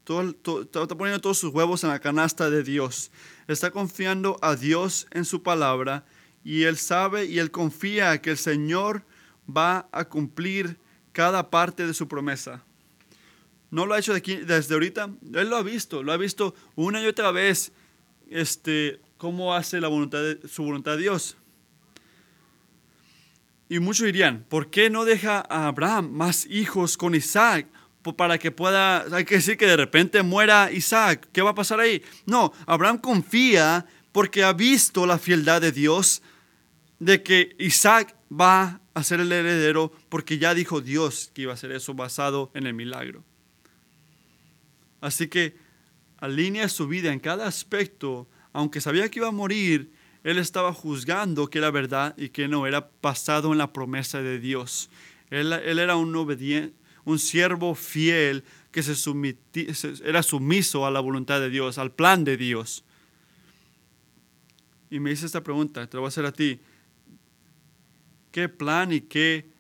está 0.00 0.96
poniendo 0.96 1.20
todos 1.20 1.38
sus 1.38 1.52
huevos 1.52 1.84
en 1.84 1.90
la 1.90 2.00
canasta 2.00 2.50
de 2.50 2.62
Dios 2.62 3.10
está 3.48 3.70
confiando 3.70 4.38
a 4.42 4.54
Dios 4.54 5.06
en 5.10 5.24
su 5.24 5.42
palabra 5.42 6.04
y 6.44 6.64
él 6.64 6.76
sabe 6.76 7.26
y 7.26 7.38
él 7.38 7.50
confía 7.50 8.20
que 8.20 8.30
el 8.30 8.38
Señor 8.38 9.04
va 9.48 9.88
a 9.92 10.04
cumplir 10.04 10.78
cada 11.12 11.50
parte 11.50 11.86
de 11.86 11.94
su 11.94 12.08
promesa. 12.08 12.64
No 13.70 13.86
lo 13.86 13.94
ha 13.94 13.98
hecho 13.98 14.12
de 14.12 14.18
aquí, 14.18 14.36
desde 14.36 14.74
ahorita, 14.74 15.10
él 15.34 15.50
lo 15.50 15.56
ha 15.56 15.62
visto, 15.62 16.02
lo 16.02 16.12
ha 16.12 16.16
visto 16.16 16.54
una 16.74 17.02
y 17.02 17.06
otra 17.06 17.30
vez, 17.30 17.72
este, 18.30 19.00
cómo 19.18 19.54
hace 19.54 19.80
la 19.80 19.88
voluntad 19.88 20.20
de, 20.20 20.48
su 20.48 20.62
voluntad 20.62 20.92
de 20.92 21.02
Dios. 21.02 21.36
Y 23.68 23.80
muchos 23.80 24.06
dirían, 24.06 24.46
¿por 24.48 24.70
qué 24.70 24.88
no 24.88 25.04
deja 25.04 25.44
a 25.48 25.66
Abraham 25.66 26.10
más 26.12 26.46
hijos 26.46 26.96
con 26.96 27.14
Isaac? 27.14 27.66
para 28.16 28.38
que 28.38 28.50
pueda, 28.50 29.04
hay 29.14 29.24
que 29.24 29.36
decir 29.36 29.56
que 29.56 29.66
de 29.66 29.76
repente 29.76 30.22
muera 30.22 30.70
Isaac. 30.72 31.28
¿Qué 31.32 31.42
va 31.42 31.50
a 31.50 31.54
pasar 31.54 31.80
ahí? 31.80 32.02
No, 32.26 32.52
Abraham 32.66 32.98
confía 32.98 33.86
porque 34.18 34.42
ha 34.42 34.52
visto 34.52 35.06
la 35.06 35.16
fieldad 35.16 35.60
de 35.60 35.70
Dios 35.70 36.22
de 36.98 37.22
que 37.22 37.54
Isaac 37.60 38.16
va 38.28 38.80
a 38.92 39.04
ser 39.04 39.20
el 39.20 39.30
heredero 39.30 39.92
porque 40.08 40.38
ya 40.38 40.54
dijo 40.54 40.80
Dios 40.80 41.30
que 41.32 41.42
iba 41.42 41.52
a 41.52 41.54
hacer 41.54 41.70
eso 41.70 41.94
basado 41.94 42.50
en 42.52 42.66
el 42.66 42.74
milagro. 42.74 43.22
Así 45.00 45.28
que 45.28 45.54
alinea 46.16 46.68
su 46.68 46.88
vida 46.88 47.12
en 47.12 47.20
cada 47.20 47.46
aspecto, 47.46 48.26
aunque 48.52 48.80
sabía 48.80 49.08
que 49.08 49.20
iba 49.20 49.28
a 49.28 49.30
morir, 49.30 49.92
él 50.24 50.38
estaba 50.38 50.74
juzgando 50.74 51.48
que 51.48 51.58
era 51.58 51.70
verdad 51.70 52.16
y 52.18 52.30
que 52.30 52.48
no 52.48 52.66
era 52.66 52.90
basado 53.00 53.52
en 53.52 53.58
la 53.58 53.72
promesa 53.72 54.20
de 54.20 54.40
Dios. 54.40 54.90
Él, 55.30 55.52
era 55.52 55.94
un 55.94 56.16
obediente 56.16 56.74
un 57.04 57.20
siervo 57.20 57.76
fiel 57.76 58.42
que 58.72 58.82
se 58.82 58.94
era 60.04 60.24
sumiso 60.24 60.86
a 60.86 60.90
la 60.90 60.98
voluntad 60.98 61.38
de 61.38 61.50
Dios, 61.50 61.78
al 61.78 61.92
plan 61.92 62.24
de 62.24 62.36
Dios. 62.36 62.84
Y 64.90 65.00
me 65.00 65.10
hice 65.10 65.26
esta 65.26 65.42
pregunta, 65.42 65.86
te 65.86 65.96
lo 65.96 66.02
voy 66.02 66.06
a 66.06 66.08
hacer 66.08 66.26
a 66.26 66.32
ti. 66.32 66.60
¿Qué 68.30 68.48
plan 68.48 68.92
y 68.92 69.02
qué... 69.02 69.50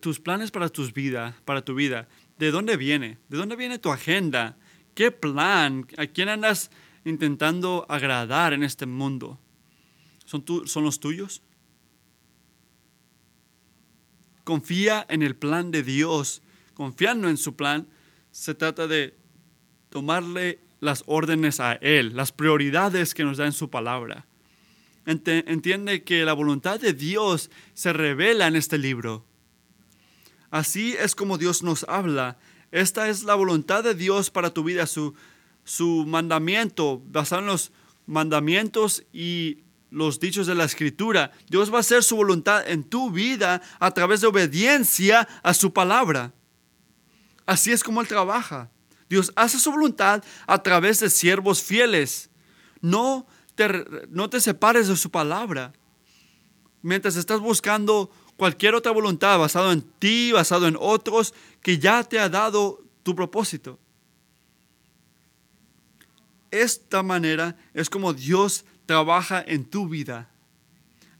Tus 0.00 0.20
planes 0.20 0.52
para 0.52 0.68
tus 0.68 0.92
vida, 0.92 1.36
para 1.44 1.64
tu 1.64 1.74
vida, 1.74 2.08
¿de 2.38 2.52
dónde 2.52 2.76
viene? 2.76 3.18
¿De 3.28 3.36
dónde 3.36 3.56
viene 3.56 3.80
tu 3.80 3.90
agenda? 3.90 4.56
¿Qué 4.94 5.10
plan? 5.10 5.86
¿A 5.98 6.06
quién 6.06 6.28
andas 6.28 6.70
intentando 7.04 7.84
agradar 7.88 8.52
en 8.52 8.62
este 8.62 8.86
mundo? 8.86 9.40
¿Son, 10.24 10.44
¿Son 10.66 10.84
los 10.84 11.00
tuyos? 11.00 11.42
confía 14.46 15.04
en 15.08 15.24
el 15.24 15.34
plan 15.34 15.72
de 15.72 15.82
Dios, 15.82 16.40
confiando 16.74 17.28
en 17.28 17.36
su 17.36 17.56
plan, 17.56 17.88
se 18.30 18.54
trata 18.54 18.86
de 18.86 19.16
tomarle 19.90 20.60
las 20.80 21.04
órdenes 21.06 21.60
a 21.60 21.74
Él, 21.74 22.16
las 22.16 22.32
prioridades 22.32 23.14
que 23.14 23.24
nos 23.24 23.38
da 23.38 23.46
en 23.46 23.52
su 23.52 23.70
palabra. 23.70 24.26
Entiende 25.06 26.02
que 26.02 26.24
la 26.24 26.32
voluntad 26.32 26.80
de 26.80 26.92
Dios 26.92 27.50
se 27.74 27.92
revela 27.92 28.48
en 28.48 28.56
este 28.56 28.76
libro. 28.76 29.24
Así 30.50 30.96
es 30.98 31.14
como 31.14 31.38
Dios 31.38 31.62
nos 31.62 31.84
habla. 31.88 32.38
Esta 32.72 33.08
es 33.08 33.22
la 33.22 33.34
voluntad 33.34 33.84
de 33.84 33.94
Dios 33.94 34.30
para 34.30 34.50
tu 34.50 34.64
vida, 34.64 34.86
su, 34.86 35.14
su 35.64 36.04
mandamiento, 36.06 37.00
basado 37.06 37.42
en 37.42 37.46
los 37.46 37.72
mandamientos 38.06 39.04
y 39.12 39.58
los 39.90 40.18
dichos 40.18 40.46
de 40.46 40.54
la 40.54 40.64
escritura. 40.64 41.30
Dios 41.48 41.72
va 41.72 41.78
a 41.78 41.80
hacer 41.80 42.02
su 42.02 42.16
voluntad 42.16 42.68
en 42.68 42.82
tu 42.82 43.10
vida 43.10 43.62
a 43.78 43.90
través 43.92 44.20
de 44.20 44.26
obediencia 44.26 45.28
a 45.42 45.54
su 45.54 45.72
palabra. 45.72 46.32
Así 47.46 47.70
es 47.70 47.84
como 47.84 48.00
Él 48.00 48.08
trabaja. 48.08 48.70
Dios 49.08 49.32
hace 49.36 49.58
su 49.58 49.70
voluntad 49.70 50.22
a 50.46 50.62
través 50.62 51.00
de 51.00 51.10
siervos 51.10 51.62
fieles. 51.62 52.30
No 52.80 53.26
te, 53.54 53.84
no 54.08 54.28
te 54.30 54.40
separes 54.40 54.88
de 54.88 54.96
su 54.96 55.10
palabra. 55.10 55.72
Mientras 56.82 57.16
estás 57.16 57.40
buscando 57.40 58.10
cualquier 58.36 58.74
otra 58.74 58.92
voluntad 58.92 59.38
basado 59.38 59.72
en 59.72 59.82
ti, 59.82 60.32
basado 60.32 60.66
en 60.66 60.76
otros, 60.78 61.34
que 61.62 61.78
ya 61.78 62.04
te 62.04 62.18
ha 62.18 62.28
dado 62.28 62.84
tu 63.02 63.14
propósito. 63.14 63.78
Esta 66.50 67.02
manera 67.02 67.56
es 67.74 67.90
como 67.90 68.12
Dios 68.12 68.64
trabaja 68.86 69.42
en 69.46 69.64
tu 69.64 69.88
vida. 69.88 70.30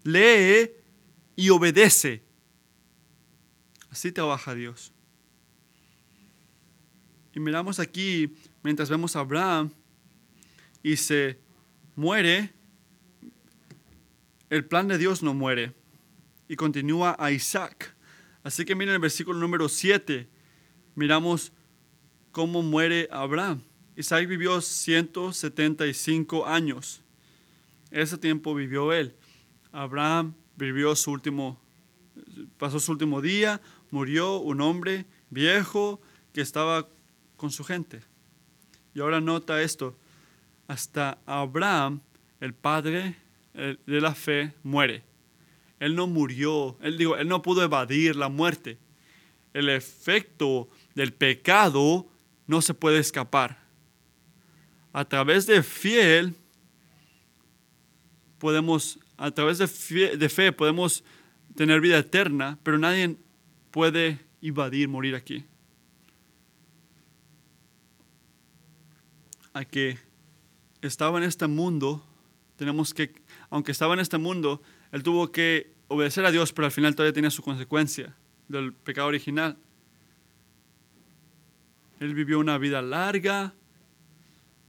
Lee 0.03 0.71
y 1.35 1.51
obedece. 1.51 2.23
Así 3.91 4.13
trabaja 4.13 4.55
Dios. 4.55 4.93
Y 7.37 7.41
miramos 7.41 7.79
aquí, 7.79 8.35
mientras 8.65 8.91
vemos 8.91 9.15
a 9.15 9.21
Abraham 9.21 9.71
y 10.83 10.97
se 10.97 11.39
muere, 11.95 12.53
el 14.51 14.65
plan 14.65 14.89
de 14.89 14.97
Dios 14.97 15.23
no 15.23 15.35
muere 15.35 15.75
y 16.49 16.57
continúa 16.57 17.15
a 17.19 17.31
Isaac. 17.31 17.95
Así 18.43 18.65
que 18.65 18.75
miren 18.75 18.95
el 18.95 19.01
versículo 19.01 19.39
número 19.39 19.69
7, 19.69 20.27
miramos 20.95 21.53
cómo 22.33 22.63
muere 22.63 23.07
Abraham. 23.13 23.63
Isaac 23.97 24.27
vivió 24.27 24.61
175 24.61 26.47
años 26.47 27.03
ese 27.91 28.19
tiempo 28.19 28.55
vivió 28.55 28.93
él. 28.93 29.15
Abraham 29.73 30.35
vivió 30.57 30.97
su 30.97 31.11
último, 31.11 31.61
pasó 32.59 32.81
su 32.81 32.93
último 32.93 33.21
día, 33.21 33.61
murió 33.91 34.39
un 34.39 34.61
hombre 34.61 35.07
viejo 35.31 36.01
que 36.33 36.41
estaba 36.41 36.89
con 37.37 37.51
su 37.51 37.65
gente. 37.65 38.01
Y 38.95 39.01
ahora 39.01 39.21
nota 39.21 39.63
esto, 39.63 39.97
hasta 40.69 41.19
Abraham 41.27 42.01
el 42.41 42.55
padre 42.55 43.17
de 43.55 44.01
la 44.01 44.15
fe 44.15 44.53
muere. 44.63 45.03
Él 45.79 45.95
no 45.95 46.07
murió, 46.07 46.77
él, 46.81 46.97
digo, 46.97 47.17
él 47.17 47.29
no 47.29 47.43
pudo 47.43 47.63
evadir 47.63 48.17
la 48.17 48.29
muerte. 48.29 48.79
El 49.53 49.69
efecto 49.69 50.69
del 50.95 51.13
pecado 51.13 52.07
no 52.47 52.63
se 52.63 52.75
puede 52.75 52.99
escapar. 52.99 53.59
A 54.93 55.05
través 55.05 55.47
de 55.47 55.63
fiel 55.63 56.35
podemos, 58.39 58.99
a 59.17 59.31
través 59.31 59.59
de 59.59 60.17
de 60.17 60.29
fe 60.29 60.53
podemos 60.53 61.05
tener 61.55 61.81
vida 61.81 61.99
eterna, 61.99 62.59
pero 62.63 62.79
nadie 62.79 63.17
puede 63.71 64.21
evadir 64.41 64.89
morir 64.89 65.15
aquí. 65.15 65.45
A 69.57 69.65
que 69.65 69.97
estaba 70.83 71.17
en 71.17 71.25
este 71.25 71.47
mundo, 71.47 72.05
tenemos 72.57 72.93
que, 72.93 73.15
aunque 73.49 73.73
estaba 73.73 73.95
en 73.95 74.01
este 74.01 74.19
mundo, 74.19 74.61
él 74.93 75.03
tuvo 75.03 75.33
que 75.33 75.73
obedecer 75.89 76.27
a 76.27 76.31
Dios, 76.31 76.53
pero 76.53 76.67
al 76.67 76.73
final 76.73 76.95
todavía 76.95 77.15
tenía 77.15 77.31
su 77.31 77.43
consecuencia 77.43 78.15
del 78.49 78.75
pecado 78.75 79.09
original. 79.09 79.57
Él 82.01 82.13
vivió 82.13 82.39
una 82.39 82.59
vida 82.59 82.83
larga, 82.83 83.55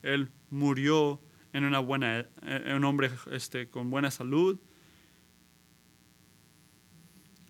él 0.03 0.31
murió 0.51 1.19
en 1.51 1.65
una 1.65 1.79
buena, 1.79 2.25
en 2.43 2.73
un 2.73 2.85
hombre 2.85 3.11
este, 3.29 3.67
con 3.67 3.89
buena 3.89 4.09
salud. 4.09 4.57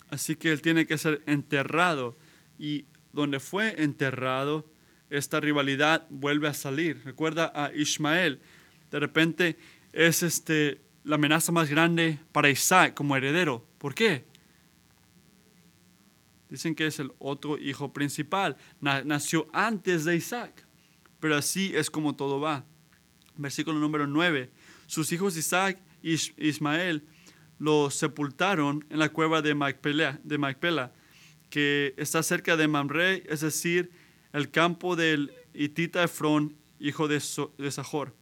Así 0.09 0.37
que 0.37 0.51
él 0.51 0.63
tiene 0.63 0.87
que 0.87 0.97
ser 0.97 1.21
enterrado. 1.27 2.17
Y 2.57 2.85
donde 3.13 3.39
fue 3.39 3.83
enterrado, 3.83 4.65
esta 5.09 5.39
rivalidad 5.39 6.05
vuelve 6.09 6.47
a 6.47 6.53
salir. 6.53 7.01
Recuerda 7.03 7.51
a 7.55 7.73
Ismael. 7.73 8.39
De 8.91 8.99
repente 8.99 9.57
es 9.93 10.23
este, 10.23 10.81
la 11.03 11.15
amenaza 11.15 11.51
más 11.51 11.69
grande 11.69 12.19
para 12.31 12.49
Isaac 12.49 12.93
como 12.93 13.15
heredero. 13.15 13.65
¿Por 13.77 13.95
qué? 13.95 14.25
Dicen 16.49 16.75
que 16.75 16.87
es 16.87 16.99
el 16.99 17.11
otro 17.19 17.57
hijo 17.57 17.91
principal. 17.91 18.57
Nació 18.79 19.47
antes 19.53 20.05
de 20.05 20.15
Isaac. 20.15 20.65
Pero 21.19 21.35
así 21.35 21.71
es 21.75 21.89
como 21.89 22.15
todo 22.15 22.39
va. 22.39 22.63
Versículo 23.35 23.79
número 23.79 24.07
9. 24.07 24.49
Sus 24.85 25.11
hijos 25.11 25.35
Isaac 25.35 25.79
y 26.01 26.13
Ismael 26.37 27.03
lo 27.59 27.89
sepultaron 27.89 28.85
en 28.89 28.99
la 28.99 29.09
cueva 29.09 29.41
de 29.41 29.55
Macpela, 29.55 30.19
de 30.23 30.37
Macpela, 30.37 30.93
que 31.49 31.93
está 31.97 32.21
cerca 32.23 32.55
de 32.55 32.67
Mamre, 32.67 33.23
es 33.27 33.41
decir, 33.41 33.91
el 34.37 34.51
campo 34.51 34.95
del 34.95 35.33
hitita 35.53 36.03
Efrón, 36.03 36.55
hijo 36.79 37.07
de, 37.07 37.21
de 37.57 37.71
Sajor. 37.71 38.15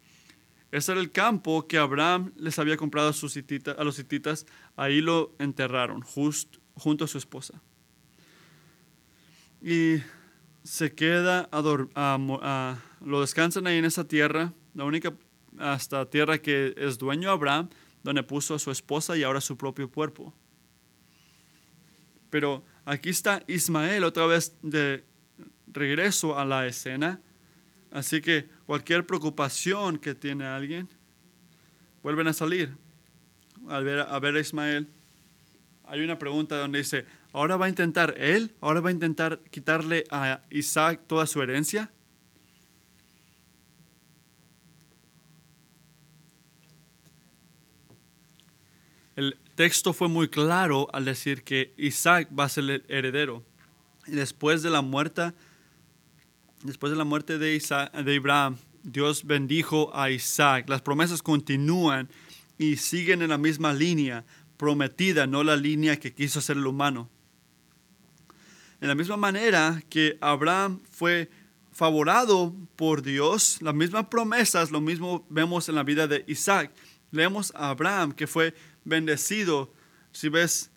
Ese 0.71 0.93
era 0.93 1.01
el 1.01 1.11
campo 1.11 1.67
que 1.67 1.77
Abraham 1.77 2.31
les 2.37 2.57
había 2.57 2.77
comprado 2.77 3.09
a, 3.09 3.83
los 3.83 3.99
hititas. 3.99 4.45
Ahí 4.77 5.01
lo 5.01 5.35
enterraron, 5.39 6.01
junto 6.01 7.05
a 7.05 7.07
su 7.07 7.17
esposa. 7.17 7.61
Y 9.61 9.97
se 10.63 10.93
queda, 10.93 11.49
lo 13.01 13.21
descansan 13.21 13.67
ahí 13.67 13.77
en 13.77 13.85
esa 13.85 14.07
tierra, 14.07 14.53
la 14.73 14.85
única 14.85 15.13
hasta 15.57 16.09
tierra 16.09 16.37
que 16.37 16.73
es 16.77 16.97
dueño 16.97 17.29
Abraham, 17.29 17.69
donde 18.03 18.23
puso 18.23 18.55
a 18.55 18.59
su 18.59 18.71
esposa 18.71 19.17
y 19.17 19.23
ahora 19.23 19.41
su 19.41 19.57
propio 19.57 19.89
cuerpo. 19.89 20.33
Pero 22.29 22.63
aquí 22.85 23.09
está 23.09 23.43
Ismael 23.47 24.03
otra 24.03 24.25
vez 24.25 24.55
de 24.61 25.03
regreso 25.75 26.37
a 26.39 26.45
la 26.45 26.65
escena. 26.65 27.19
Así 27.91 28.21
que 28.21 28.49
cualquier 28.65 29.05
preocupación 29.05 29.99
que 29.99 30.15
tiene 30.15 30.45
alguien, 30.45 30.89
vuelven 32.01 32.27
a 32.27 32.33
salir. 32.33 32.75
Al 33.69 33.83
ver, 33.83 33.99
a 33.99 34.19
ver 34.19 34.35
a 34.35 34.39
Ismael, 34.39 34.87
hay 35.85 36.01
una 36.01 36.17
pregunta 36.19 36.57
donde 36.57 36.79
dice, 36.79 37.05
¿ahora 37.31 37.57
va 37.57 37.67
a 37.67 37.69
intentar 37.69 38.15
él? 38.17 38.53
¿Ahora 38.59 38.79
va 38.81 38.89
a 38.89 38.91
intentar 38.91 39.39
quitarle 39.51 40.03
a 40.09 40.41
Isaac 40.49 41.01
toda 41.07 41.27
su 41.27 41.41
herencia? 41.41 41.91
El 49.15 49.37
texto 49.55 49.93
fue 49.93 50.09
muy 50.09 50.27
claro 50.27 50.89
al 50.91 51.05
decir 51.05 51.43
que 51.43 51.73
Isaac 51.77 52.27
va 52.37 52.43
a 52.43 52.49
ser 52.49 52.63
el 52.65 52.85
heredero. 52.89 53.43
Después 54.05 54.61
de 54.61 54.69
la 54.69 54.81
muerte, 54.81 55.33
después 56.63 56.91
de 56.91 56.97
la 56.97 57.03
muerte 57.03 57.37
de, 57.37 57.55
Isaac, 57.55 57.93
de 57.93 58.15
Abraham, 58.17 58.57
Dios 58.83 59.25
bendijo 59.25 59.95
a 59.95 60.11
Isaac. 60.11 60.69
Las 60.69 60.81
promesas 60.81 61.21
continúan 61.21 62.09
y 62.57 62.77
siguen 62.77 63.21
en 63.21 63.29
la 63.29 63.37
misma 63.37 63.73
línea 63.73 64.25
prometida, 64.57 65.27
no 65.27 65.43
la 65.43 65.55
línea 65.55 65.99
que 65.99 66.13
quiso 66.13 66.39
hacer 66.39 66.57
el 66.57 66.67
humano. 66.67 67.09
En 68.81 68.87
la 68.87 68.95
misma 68.95 69.17
manera 69.17 69.81
que 69.89 70.17
Abraham 70.21 70.81
fue 70.89 71.29
favorado 71.71 72.55
por 72.75 73.01
Dios, 73.01 73.61
las 73.61 73.73
mismas 73.73 74.07
promesas, 74.07 74.71
lo 74.71 74.79
mismo 74.79 75.25
vemos 75.29 75.67
en 75.67 75.75
la 75.75 75.83
vida 75.83 76.07
de 76.07 76.23
Isaac. 76.27 76.71
Leemos 77.11 77.51
a 77.55 77.69
Abraham 77.69 78.13
que 78.13 78.27
fue 78.27 78.53
bendecido. 78.83 79.73
Si 80.11 80.29
ves 80.29 80.71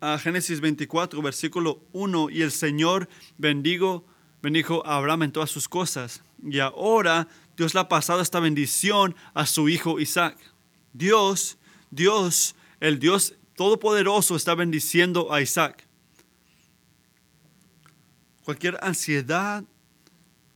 a 0.00 0.18
Génesis 0.18 0.60
24, 0.60 1.20
versículo 1.20 1.82
1, 1.92 2.30
y 2.30 2.42
el 2.42 2.50
Señor 2.50 3.08
bendigo, 3.36 4.06
bendijo 4.42 4.86
a 4.86 4.96
Abraham 4.96 5.24
en 5.24 5.32
todas 5.32 5.50
sus 5.50 5.68
cosas. 5.68 6.22
Y 6.42 6.60
ahora 6.60 7.28
Dios 7.56 7.74
le 7.74 7.80
ha 7.80 7.88
pasado 7.88 8.20
esta 8.20 8.40
bendición 8.40 9.14
a 9.34 9.46
su 9.46 9.68
hijo 9.68 10.00
Isaac. 10.00 10.38
Dios, 10.92 11.58
Dios, 11.90 12.54
el 12.80 12.98
Dios 12.98 13.34
Todopoderoso 13.56 14.36
está 14.36 14.54
bendiciendo 14.54 15.32
a 15.32 15.40
Isaac. 15.40 15.84
Cualquier 18.44 18.78
ansiedad 18.80 19.64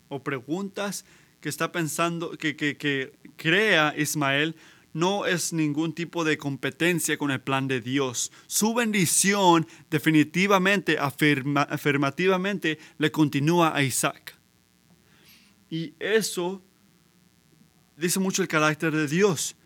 o 0.08 0.22
preguntas 0.22 1.04
que 1.40 1.48
está 1.48 1.72
pensando, 1.72 2.38
que, 2.38 2.54
que, 2.54 2.76
que 2.76 3.12
crea 3.36 3.92
Ismael, 3.96 4.54
no 4.92 5.26
es 5.26 5.52
ningún 5.52 5.94
tipo 5.94 6.24
de 6.24 6.37
competencia 6.38 7.16
con 7.16 7.31
el 7.31 7.40
plan 7.40 7.68
de 7.68 7.81
Dios. 7.81 8.31
Su 8.46 8.74
bendición 8.74 9.66
definitivamente, 9.90 10.98
afirmativamente, 10.98 12.78
le 12.98 13.11
continúa 13.11 13.74
a 13.74 13.83
Isaac. 13.83 14.37
Y 15.70 15.94
eso 15.98 16.62
dice 17.96 18.20
mucho 18.20 18.42
el 18.42 18.48
carácter 18.48 18.92
de 18.92 19.07
Dios. 19.07 19.57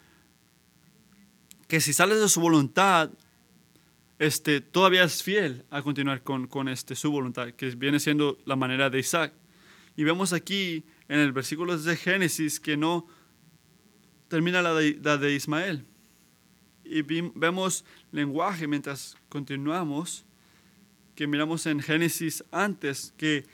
Que 1.67 1.81
si 1.81 1.93
sales 1.93 2.21
de 2.21 2.29
su 2.29 2.41
voluntad, 2.41 3.11
este, 4.21 4.61
todavía 4.61 5.03
es 5.03 5.23
fiel 5.23 5.65
a 5.71 5.83
continuar 5.83 6.23
con, 6.23 6.47
con 6.47 6.69
este, 6.69 6.95
su 6.95 7.11
voluntad, 7.11 7.51
que 7.51 7.71
viene 7.71 7.99
siendo 7.99 8.39
la 8.45 8.55
manera 8.55 8.89
de 8.89 9.01
Isaac. 9.01 9.33
Y 9.97 10.05
vemos 10.05 10.33
aquí 10.33 10.85
en 11.09 11.19
el 11.19 11.33
versículo 11.33 11.77
de 11.77 11.97
Génesis 11.97 12.61
que 12.61 12.77
no 12.77 13.09
termina 14.29 14.62
la 14.62 14.75
de, 14.75 15.35
Ismael. 15.35 15.85
Y 16.85 17.03
vemos 17.03 17.85
lenguaje 18.12 18.67
mientras 18.67 19.17
continuamos, 19.29 20.25
que 21.15 21.27
miramos 21.27 21.67
en 21.67 21.81
Génesis 21.81 22.45
antes, 22.53 23.12
que 23.17 23.45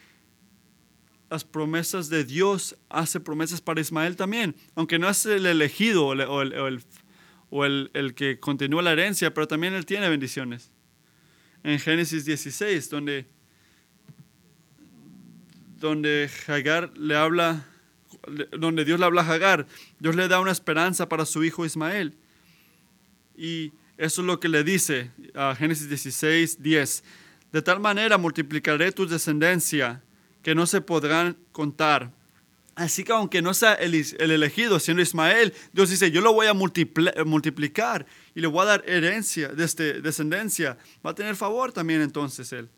las 1.30 1.44
promesas 1.44 2.10
de 2.10 2.24
Dios 2.24 2.76
hace 2.90 3.18
promesas 3.20 3.60
para 3.60 3.80
Ismael 3.80 4.16
también, 4.16 4.54
aunque 4.74 4.98
no 4.98 5.08
es 5.08 5.24
el 5.24 5.46
elegido 5.46 6.06
o 6.06 6.12
el, 6.12 6.82
o 7.50 7.64
el, 7.64 8.14
que 8.14 8.38
continúa 8.38 8.82
la 8.82 8.92
herencia, 8.92 9.32
pero 9.32 9.48
también 9.48 9.72
él 9.72 9.86
tiene 9.86 10.08
bendiciones. 10.08 10.70
En 11.62 11.78
Génesis 11.78 12.24
16, 12.24 12.90
donde, 12.90 13.26
donde 15.78 16.28
Hagar 16.48 16.96
le 16.98 17.16
habla 17.16 17.64
donde 18.52 18.84
Dios 18.84 19.00
le 19.00 19.06
habla 19.06 19.22
a 19.22 19.32
Hagar, 19.32 19.66
Dios 19.98 20.14
le 20.16 20.28
da 20.28 20.40
una 20.40 20.52
esperanza 20.52 21.08
para 21.08 21.26
su 21.26 21.44
hijo 21.44 21.64
Ismael. 21.64 22.14
Y 23.36 23.72
eso 23.96 24.20
es 24.22 24.26
lo 24.26 24.40
que 24.40 24.48
le 24.48 24.64
dice 24.64 25.10
a 25.34 25.54
Génesis 25.54 25.88
16, 25.88 26.62
10. 26.62 27.04
De 27.52 27.62
tal 27.62 27.80
manera 27.80 28.18
multiplicaré 28.18 28.92
tu 28.92 29.06
descendencia 29.06 30.02
que 30.42 30.54
no 30.54 30.66
se 30.66 30.80
podrán 30.80 31.36
contar. 31.52 32.12
Así 32.74 33.04
que 33.04 33.12
aunque 33.12 33.42
no 33.42 33.52
sea 33.52 33.74
el, 33.74 33.94
elegido, 34.18 34.80
siendo 34.80 35.02
Ismael, 35.02 35.52
Dios 35.72 35.90
dice, 35.90 36.10
yo 36.10 36.22
lo 36.22 36.32
voy 36.32 36.46
a 36.46 36.54
multiplicar 36.54 38.06
y 38.34 38.40
le 38.40 38.46
voy 38.46 38.62
a 38.62 38.64
dar 38.64 38.84
herencia, 38.86 39.48
de 39.48 39.64
este, 39.64 40.00
descendencia. 40.00 40.78
Va 41.04 41.10
a 41.10 41.14
tener 41.14 41.36
favor 41.36 41.72
también 41.72 42.00
entonces 42.00 42.50
él. 42.52 42.70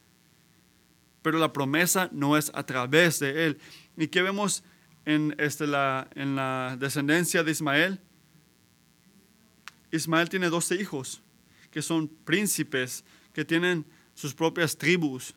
Pero 1.22 1.38
la 1.38 1.52
promesa 1.52 2.09
no 2.12 2.37
es 2.37 2.50
a 2.54 2.66
través 2.66 3.20
de 3.20 3.46
él. 3.46 3.59
¿Y 3.96 4.09
qué 4.09 4.20
vemos 4.20 4.64
en, 5.04 5.34
este, 5.38 5.66
la, 5.66 6.08
en 6.14 6.36
la 6.36 6.76
descendencia 6.78 7.42
de 7.42 7.50
Ismael, 7.52 8.00
Ismael 9.90 10.28
tiene 10.28 10.48
12 10.48 10.76
hijos 10.76 11.22
que 11.74 11.82
son 11.82 12.06
príncipes, 12.06 13.04
que 13.32 13.44
tienen 13.44 13.84
sus 14.14 14.32
propias 14.32 14.78
tribus. 14.78 15.34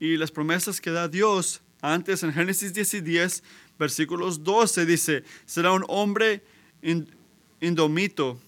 Y 0.00 0.16
las 0.16 0.32
promesas 0.32 0.80
que 0.80 0.90
da 0.90 1.06
Dios 1.06 1.62
antes 1.80 2.24
en 2.24 2.32
Génesis 2.32 2.74
10 2.74 2.94
y 2.94 3.00
10, 3.02 3.44
versículos 3.78 4.42
12, 4.42 4.86
dice, 4.86 5.22
será 5.46 5.70
un 5.70 5.84
hombre 5.86 6.42
indomito 7.60 8.40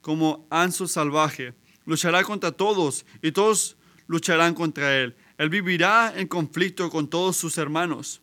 como 0.00 0.46
anso 0.50 0.86
salvaje. 0.86 1.52
Luchará 1.84 2.22
contra 2.22 2.52
todos 2.52 3.04
y 3.20 3.32
todos 3.32 3.76
lucharán 4.06 4.54
contra 4.54 4.96
él. 4.98 5.16
Él 5.36 5.48
vivirá 5.48 6.12
en 6.16 6.28
conflicto 6.28 6.90
con 6.90 7.08
todos 7.10 7.36
sus 7.36 7.58
hermanos, 7.58 8.20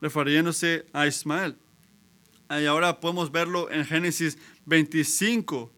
refiriéndose 0.00 0.86
a 0.92 1.06
Ismael. 1.06 1.56
Y 2.50 2.64
ahora 2.66 3.00
podemos 3.00 3.30
verlo 3.32 3.70
en 3.70 3.84
Génesis 3.84 4.38
25, 4.66 5.70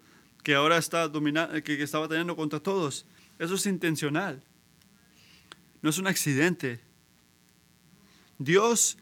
que 0.43 0.55
ahora 0.55 0.77
está 0.77 1.09
dominando, 1.09 1.63
que 1.63 1.83
estaba 1.83 2.09
teniendo 2.09 2.37
contra 2.37 2.61
todos. 2.61 3.07
Eso 3.39 3.55
es 3.55 3.67
intencional. 3.67 4.43
No 5.81 5.91
es 5.91 5.99
un 5.99 6.07
accidente. 6.07 6.81
Dios 8.39 8.99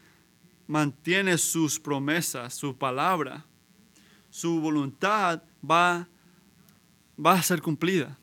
mantiene 0.67 1.37
sus 1.37 1.79
promesas, 1.79 2.53
su 2.53 2.77
palabra. 2.77 3.45
Su 4.29 4.61
voluntad 4.61 5.41
va, 5.69 6.07
va 7.23 7.33
a 7.33 7.43
ser 7.43 7.61
cumplida. 7.61 8.17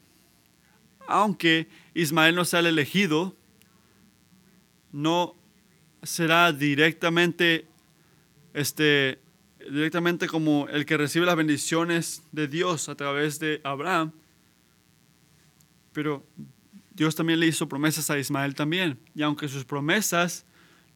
Aunque 1.07 1.69
Ismael 1.93 2.35
no 2.35 2.45
sea 2.45 2.61
el 2.61 2.67
elegido, 2.67 3.37
no 4.93 5.35
será 6.05 6.53
directamente, 6.53 7.67
este, 8.53 9.19
directamente 9.59 10.27
como 10.27 10.69
el 10.69 10.87
que 10.87 10.97
recibe 10.97 11.27
las 11.27 11.37
bendiciones 11.37 12.23
de 12.33 12.49
Dios 12.49 12.89
a 12.89 12.95
través 12.95 13.39
de 13.39 13.61
Abraham. 13.65 14.13
Pero 15.93 16.27
Dios 16.93 17.15
también 17.15 17.41
le 17.41 17.47
hizo 17.47 17.69
promesas 17.69 18.11
a 18.11 18.19
Ismael 18.19 18.55
también. 18.55 18.99
Y 19.15 19.23
aunque 19.23 19.49
sus 19.49 19.65
promesas 19.65 20.45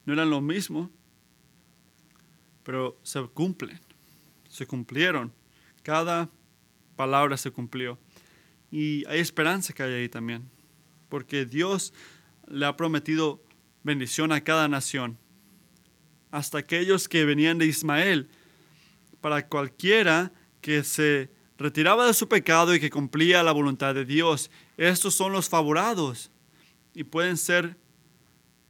no 0.05 0.13
eran 0.13 0.31
lo 0.31 0.41
mismo, 0.41 0.91
pero 2.63 2.99
se 3.03 3.21
cumplen, 3.23 3.81
se 4.49 4.67
cumplieron. 4.67 5.33
Cada 5.83 6.29
palabra 6.97 7.37
se 7.37 7.51
cumplió. 7.51 7.99
Y 8.71 9.05
hay 9.07 9.21
esperanza 9.21 9.73
que 9.73 9.83
hay 9.83 9.93
ahí 9.95 10.09
también 10.09 10.49
porque 11.09 11.45
Dios 11.45 11.93
le 12.47 12.67
ha 12.67 12.77
prometido 12.77 13.43
bendición 13.83 14.33
a 14.33 14.43
cada 14.43 14.69
nación, 14.69 15.19
hasta 16.31 16.59
aquellos 16.59 17.09
que 17.09 17.25
venían 17.25 17.59
de 17.59 17.67
Ismael, 17.67 18.29
para 19.21 19.49
cualquiera 19.49 20.33
que 20.61 20.85
se 20.85 21.31
retiraba 21.59 22.07
de 22.07 22.15
su 22.15 22.29
pecado 22.29 22.75
y 22.75 22.81
que 22.81 22.91
cumplía 22.91 23.43
la 23.43 23.53
voluntad 23.53 23.95
de 23.95 24.05
Dios. 24.05 24.51
Estos 24.77 25.15
son 25.15 25.33
los 25.33 25.49
favorados 25.49 26.31
y 26.95 27.05
pueden 27.05 27.37
ser 27.37 27.77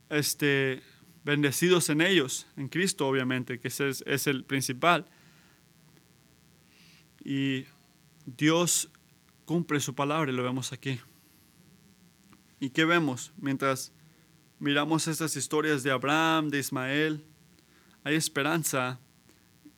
este, 0.08 0.82
bendecidos 1.24 1.90
en 1.90 2.00
ellos, 2.00 2.46
en 2.56 2.68
Cristo 2.68 3.06
obviamente, 3.06 3.60
que 3.60 3.68
es, 3.68 3.80
es 3.80 4.26
el 4.26 4.44
principal. 4.44 5.06
Y 7.22 7.66
Dios 8.24 8.90
cumple 9.44 9.80
su 9.80 9.94
palabra 9.94 10.32
y 10.32 10.34
lo 10.34 10.42
vemos 10.42 10.72
aquí. 10.72 11.00
¿Y 12.60 12.70
qué 12.70 12.84
vemos 12.84 13.32
mientras 13.36 13.92
miramos 14.58 15.06
estas 15.08 15.36
historias 15.36 15.82
de 15.82 15.90
Abraham, 15.90 16.48
de 16.48 16.58
Ismael? 16.58 17.24
Hay 18.04 18.14
esperanza 18.14 18.98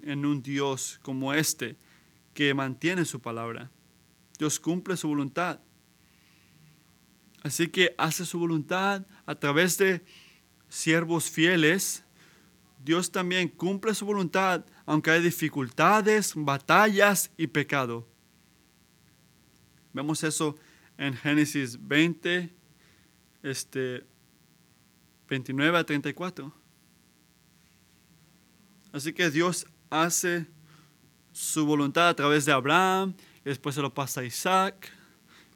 en 0.03 0.25
un 0.25 0.43
Dios 0.43 0.99
como 1.03 1.33
este 1.35 1.77
que 2.35 2.55
mantiene 2.55 3.05
su 3.05 3.21
palabra. 3.21 3.71
Dios 4.39 4.59
cumple 4.59 4.97
su 4.97 5.09
voluntad. 5.09 5.61
Así 7.43 7.69
que 7.69 7.95
hace 7.99 8.25
su 8.25 8.39
voluntad 8.39 9.07
a 9.27 9.35
través 9.35 9.79
de 9.79 10.05
siervos 10.69 11.31
fieles. 11.31 12.05
Dios 12.83 13.11
también 13.11 13.49
cumple 13.49 13.95
su 13.95 14.07
voluntad 14.07 14.65
aunque 14.91 15.13
hay 15.13 15.23
dificultades, 15.23 16.33
batallas 16.35 17.31
y 17.37 17.47
pecado. 17.47 18.09
Vemos 19.93 20.25
eso 20.25 20.57
en 20.99 21.15
Génesis 21.15 21.79
20, 21.87 22.53
este, 23.45 24.05
29 25.31 25.79
a 25.79 25.85
34. 25.85 26.53
Así 28.93 29.13
que 29.13 29.31
Dios 29.31 29.65
hace 29.89 30.47
su 31.33 31.65
voluntad 31.65 32.09
a 32.09 32.15
través 32.15 32.45
de 32.45 32.53
Abraham, 32.53 33.15
después 33.45 33.77
se 33.77 33.81
lo 33.81 33.95
pasa 33.95 34.21
a 34.23 34.25
Isaac, 34.25 34.91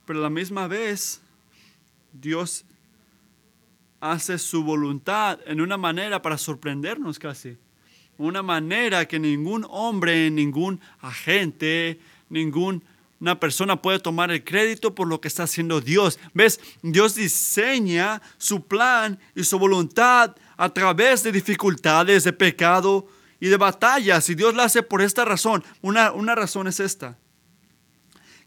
pero 0.06 0.20
a 0.20 0.22
la 0.22 0.30
misma 0.30 0.68
vez 0.68 1.20
Dios 2.12 2.64
hace 4.00 4.38
su 4.38 4.62
voluntad 4.62 5.40
en 5.46 5.60
una 5.60 5.76
manera 5.76 6.22
para 6.22 6.38
sorprendernos 6.38 7.18
casi. 7.18 7.58
Una 8.16 8.44
manera 8.44 9.08
que 9.08 9.18
ningún 9.18 9.66
hombre, 9.68 10.30
ningún 10.30 10.80
agente, 11.00 11.98
ningún 12.28 12.84
una 13.24 13.40
persona 13.40 13.80
puede 13.80 14.00
tomar 14.00 14.30
el 14.30 14.44
crédito 14.44 14.94
por 14.94 15.08
lo 15.08 15.18
que 15.18 15.28
está 15.28 15.44
haciendo 15.44 15.80
Dios. 15.80 16.18
¿Ves? 16.34 16.60
Dios 16.82 17.14
diseña 17.14 18.20
su 18.36 18.66
plan 18.66 19.18
y 19.34 19.44
su 19.44 19.58
voluntad 19.58 20.36
a 20.58 20.68
través 20.68 21.22
de 21.22 21.32
dificultades, 21.32 22.24
de 22.24 22.34
pecado 22.34 23.06
y 23.40 23.48
de 23.48 23.56
batallas. 23.56 24.28
Y 24.28 24.34
Dios 24.34 24.52
lo 24.52 24.60
hace 24.60 24.82
por 24.82 25.00
esta 25.00 25.24
razón. 25.24 25.64
Una, 25.80 26.12
una 26.12 26.34
razón 26.34 26.66
es 26.66 26.80
esta. 26.80 27.16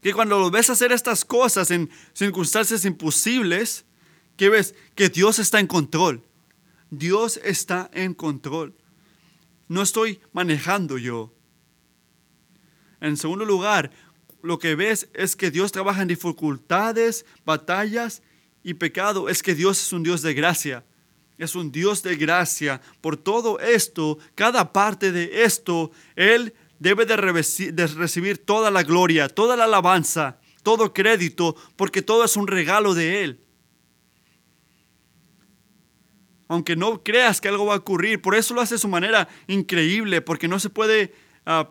Que 0.00 0.12
cuando 0.12 0.38
lo 0.38 0.48
ves 0.48 0.70
hacer 0.70 0.92
estas 0.92 1.24
cosas 1.24 1.72
en 1.72 1.90
circunstancias 2.12 2.84
imposibles, 2.84 3.84
que 4.36 4.48
ves 4.48 4.76
que 4.94 5.08
Dios 5.08 5.40
está 5.40 5.58
en 5.58 5.66
control. 5.66 6.22
Dios 6.90 7.40
está 7.42 7.90
en 7.92 8.14
control. 8.14 8.76
No 9.66 9.82
estoy 9.82 10.20
manejando 10.32 10.98
yo. 10.98 11.34
En 13.00 13.16
segundo 13.16 13.44
lugar, 13.44 13.90
lo 14.48 14.58
que 14.58 14.74
ves 14.74 15.10
es 15.12 15.36
que 15.36 15.50
Dios 15.50 15.72
trabaja 15.72 16.00
en 16.00 16.08
dificultades, 16.08 17.26
batallas 17.44 18.22
y 18.62 18.72
pecado. 18.72 19.28
Es 19.28 19.42
que 19.42 19.54
Dios 19.54 19.78
es 19.78 19.92
un 19.92 20.02
Dios 20.02 20.22
de 20.22 20.32
gracia. 20.32 20.86
Es 21.36 21.54
un 21.54 21.70
Dios 21.70 22.02
de 22.02 22.16
gracia. 22.16 22.80
Por 23.02 23.18
todo 23.18 23.60
esto, 23.60 24.16
cada 24.34 24.72
parte 24.72 25.12
de 25.12 25.44
esto, 25.44 25.90
Él 26.16 26.54
debe 26.78 27.04
de, 27.04 27.16
recibir 27.18 28.38
toda 28.38 28.70
la 28.70 28.84
gloria, 28.84 29.28
toda 29.28 29.54
la 29.54 29.64
alabanza, 29.64 30.40
todo 30.62 30.94
crédito, 30.94 31.54
porque 31.76 32.00
todo 32.00 32.24
es 32.24 32.34
un 32.34 32.46
regalo 32.46 32.94
de 32.94 33.24
Él. 33.24 33.40
Aunque 36.48 36.74
no 36.74 37.02
creas 37.04 37.42
que 37.42 37.48
algo 37.48 37.66
va 37.66 37.74
a 37.74 37.78
ocurrir, 37.78 38.22
por 38.22 38.34
eso 38.34 38.54
lo 38.54 38.62
hace 38.62 38.76
de 38.76 38.78
su 38.78 38.88
manera 38.88 39.28
increíble, 39.46 40.22
porque 40.22 40.48
no 40.48 40.58
se 40.58 40.70
puede 40.70 41.12
ah, 41.44 41.68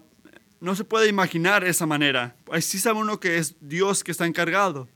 no 0.60 0.76
se 0.76 0.84
puede 0.84 1.08
imaginar 1.08 1.64
esa 1.64 1.86
manera. 1.86 2.36
Así 2.52 2.80
sabe 2.80 3.00
uno 3.00 3.20
que 3.20 3.38
es 3.38 3.56
Dios 3.62 4.04
que 4.04 4.12
está 4.12 4.26
encargado. 4.26 4.88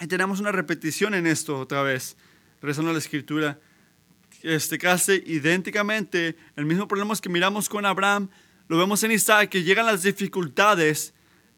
Y 0.00 0.06
tenemos 0.06 0.40
una 0.40 0.52
repetición 0.52 1.14
en 1.14 1.26
esto 1.26 1.58
otra 1.58 1.82
vez, 1.82 2.16
regresando 2.60 2.90
a 2.90 2.92
la 2.92 2.98
escritura. 2.98 3.58
Este 4.42 4.78
casi 4.78 5.22
idénticamente, 5.26 6.36
el 6.56 6.66
mismo 6.66 6.86
problema 6.86 7.14
que 7.16 7.28
miramos 7.28 7.68
con 7.68 7.86
Abraham, 7.86 8.28
lo 8.68 8.78
vemos 8.78 9.02
en 9.02 9.12
Isaac, 9.12 9.48
que 9.48 9.62
llegan 9.62 9.86
las 9.86 10.02
dificultades 10.02 11.14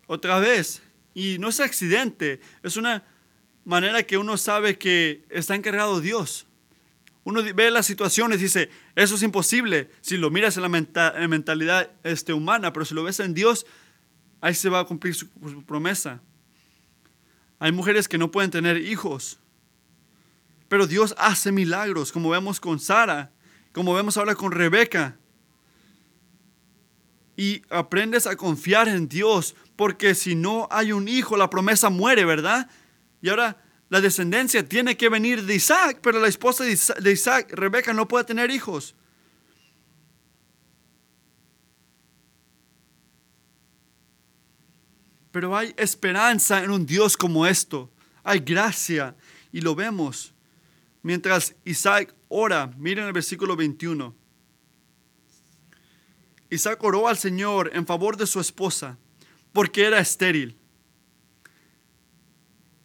otra 0.07 0.39
vez. 0.39 0.83
Y 1.15 1.39
no 1.39 1.49
es 1.49 1.61
accidente, 1.61 2.41
es 2.63 2.77
una 2.77 3.05
manera 3.65 4.03
que 4.03 4.19
uno 4.19 4.37
sabe 4.37 4.79
que 4.79 5.25
está 5.31 5.55
encargado 5.55 6.01
Dios. 6.01 6.48
Uno 7.25 7.43
ve 7.55 7.71
las 7.71 7.87
situaciones 7.87 8.39
y 8.41 8.45
dice, 8.45 8.71
eso 8.95 9.17
es 9.17 9.23
imposible 9.23 9.91
si 10.01 10.17
lo 10.17 10.31
miras 10.31 10.57
en 10.57 10.63
la 10.63 11.29
mentalidad 11.29 11.91
este, 12.03 12.33
humana, 12.33 12.73
pero 12.73 12.85
si 12.87 12.95
lo 12.95 13.03
ves 13.05 13.21
en 13.21 13.35
Dios, 13.35 13.67
ahí 14.41 14.55
se 14.55 14.69
va 14.69 14.81
a 14.81 14.85
cumplir 14.85 15.15
su, 15.15 15.29
su 15.43 15.63
promesa. 15.65 16.23
Hay 17.59 17.73
mujeres 17.73 18.09
que 18.09 18.19
no 18.19 18.31
pueden 18.31 18.51
tener 18.51 18.79
hijos, 18.79 19.39
pero 20.69 20.87
Dios 20.87 21.15
hace 21.19 21.51
milagros, 21.51 22.13
como 22.13 22.31
vemos 22.31 22.61
con 22.61 22.79
Sara, 22.79 23.33
como 23.73 23.95
vemos 23.95 24.17
ahora 24.17 24.35
con 24.35 24.53
Rebeca. 24.53 25.17
Y 27.37 27.63
aprendes 27.71 28.27
a 28.27 28.37
confiar 28.37 28.89
en 28.89 29.09
Dios, 29.09 29.55
porque 29.77 30.15
si 30.15 30.35
no 30.35 30.67
hay 30.71 30.93
un 30.93 31.09
hijo, 31.09 31.37
la 31.37 31.51
promesa 31.51 31.89
muere, 31.89 32.25
¿verdad? 32.25 32.69
Y 33.23 33.29
ahora 33.29 33.57
la 33.89 34.01
descendencia 34.01 34.69
tiene 34.69 34.97
que 34.97 35.09
venir 35.09 35.45
de 35.45 35.55
Isaac, 35.55 36.01
pero 36.03 36.21
la 36.21 36.29
esposa 36.29 36.65
de 36.65 37.13
Isaac, 37.13 37.53
Rebeca, 37.53 37.93
no 37.95 38.07
puede 38.07 38.25
tener 38.25 38.51
hijos. 38.51 38.95
Pero 45.31 45.57
hay 45.57 45.75
esperanza 45.77 46.63
en 46.63 46.71
un 46.71 46.85
Dios 46.85 47.17
como 47.17 47.47
esto. 47.47 47.91
Hay 48.25 48.41
gracia 48.41 49.17
y 49.53 49.61
lo 49.61 49.75
vemos. 49.75 50.35
Mientras 51.03 51.55
Isaac 51.65 52.15
ora, 52.29 52.73
miren 52.77 53.07
el 53.07 53.13
versículo 53.13 53.57
21. 53.57 54.15
Isaac 56.51 56.83
oró 56.83 57.09
al 57.09 57.17
Señor 57.17 57.71
en 57.75 57.87
favor 57.87 58.17
de 58.17 58.27
su 58.27 58.41
esposa 58.41 58.99
porque 59.53 59.85
era 59.85 59.99
estéril. 59.99 60.57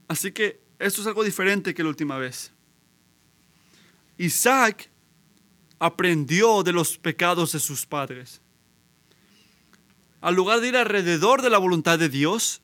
Así 0.07 0.31
que 0.31 0.62
esto 0.83 1.01
es 1.01 1.07
algo 1.07 1.23
diferente 1.23 1.73
que 1.73 1.81
la 1.81 1.89
última 1.89 2.17
vez. 2.17 2.51
Isaac 4.17 4.89
aprendió 5.79 6.61
de 6.63 6.73
los 6.73 6.97
pecados 6.97 7.53
de 7.53 7.59
sus 7.59 7.85
padres. 7.85 8.41
al 10.21 10.35
lugar 10.35 10.61
de 10.61 10.69
ir 10.69 10.77
alrededor 10.77 11.41
de 11.41 11.49
la 11.49 11.57
voluntad 11.57 11.99
de 11.99 12.07
Dios, 12.07 12.61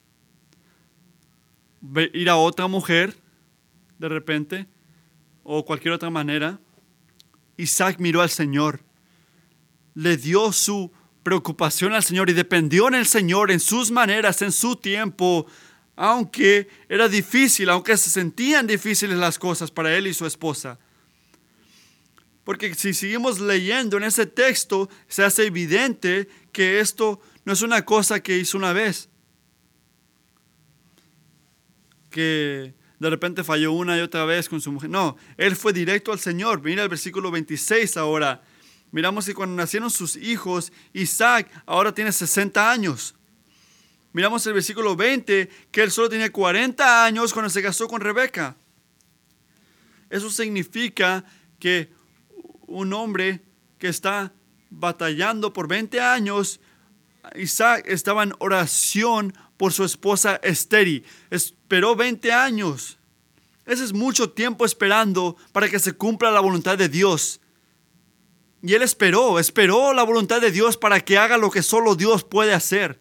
ir 2.13 2.29
a 2.29 2.37
otra 2.37 2.67
mujer 2.67 3.17
de 3.97 4.07
repente 4.07 4.65
o 5.43 5.65
cualquier 5.65 5.93
otra 5.93 6.09
manera, 6.09 6.57
Isaac 7.57 7.97
miró 7.99 8.21
al 8.21 8.29
Señor, 8.29 8.79
le 9.93 10.15
dio 10.15 10.53
su 10.53 10.89
preocupación 11.21 11.91
al 11.91 12.03
Señor 12.03 12.29
y 12.29 12.33
dependió 12.33 12.87
en 12.87 12.95
el 12.95 13.05
Señor, 13.05 13.51
en 13.51 13.59
sus 13.59 13.91
maneras, 13.91 14.41
en 14.41 14.53
su 14.53 14.77
tiempo, 14.77 15.45
aunque 16.01 16.69
era 16.87 17.09
difícil, 17.09 17.69
aunque 17.69 17.97
se 17.97 18.09
sentían 18.09 18.65
difíciles 18.65 19.17
las 19.17 19.37
cosas 19.37 19.69
para 19.69 19.93
él 19.93 20.07
y 20.07 20.13
su 20.13 20.25
esposa. 20.25 20.79
Porque 22.45 22.73
si 22.73 22.93
seguimos 22.93 23.41
leyendo 23.41 23.97
en 23.97 24.05
ese 24.05 24.25
texto, 24.25 24.89
se 25.09 25.25
hace 25.25 25.47
evidente 25.47 26.29
que 26.53 26.79
esto 26.79 27.19
no 27.43 27.51
es 27.51 27.61
una 27.63 27.83
cosa 27.83 28.21
que 28.21 28.37
hizo 28.37 28.57
una 28.57 28.71
vez. 28.71 29.09
Que 32.09 32.73
de 32.97 33.09
repente 33.09 33.43
falló 33.43 33.73
una 33.73 33.97
y 33.97 33.99
otra 33.99 34.23
vez 34.23 34.47
con 34.47 34.61
su 34.61 34.71
mujer. 34.71 34.89
No, 34.89 35.17
él 35.35 35.57
fue 35.57 35.73
directo 35.73 36.13
al 36.13 36.19
Señor. 36.19 36.61
Mira 36.61 36.83
el 36.83 36.89
versículo 36.89 37.29
26 37.29 37.97
ahora. 37.97 38.41
Miramos 38.91 39.25
que 39.25 39.33
cuando 39.33 39.57
nacieron 39.57 39.91
sus 39.91 40.15
hijos, 40.15 40.71
Isaac 40.93 41.51
ahora 41.65 41.93
tiene 41.93 42.13
60 42.13 42.71
años. 42.71 43.15
Miramos 44.11 44.45
el 44.47 44.53
versículo 44.53 44.95
20, 44.95 45.49
que 45.71 45.83
él 45.83 45.91
solo 45.91 46.09
tenía 46.09 46.31
40 46.31 47.05
años 47.05 47.31
cuando 47.31 47.49
se 47.49 47.61
casó 47.61 47.87
con 47.87 48.01
Rebeca. 48.01 48.55
Eso 50.09 50.31
significa 50.31 51.23
que 51.59 51.91
un 52.65 52.93
hombre 52.93 53.41
que 53.77 53.87
está 53.87 54.33
batallando 54.69 55.53
por 55.53 55.67
20 55.67 55.99
años, 56.01 56.59
Isaac 57.35 57.85
estaba 57.87 58.23
en 58.23 58.33
oración 58.39 59.33
por 59.57 59.73
su 59.73 59.83
esposa 59.83 60.37
estéril. 60.37 61.05
Esperó 61.29 61.95
20 61.95 62.31
años. 62.31 62.97
Ese 63.65 63.83
es 63.83 63.93
mucho 63.93 64.31
tiempo 64.31 64.65
esperando 64.65 65.35
para 65.51 65.69
que 65.69 65.77
se 65.77 65.93
cumpla 65.93 66.31
la 66.31 66.39
voluntad 66.39 66.77
de 66.77 66.89
Dios. 66.89 67.41
Y 68.63 68.73
él 68.73 68.81
esperó, 68.81 69.37
esperó 69.37 69.93
la 69.93 70.03
voluntad 70.03 70.41
de 70.41 70.51
Dios 70.51 70.75
para 70.77 70.99
que 71.01 71.17
haga 71.17 71.37
lo 71.37 71.51
que 71.51 71.61
solo 71.61 71.95
Dios 71.95 72.23
puede 72.23 72.53
hacer. 72.53 72.99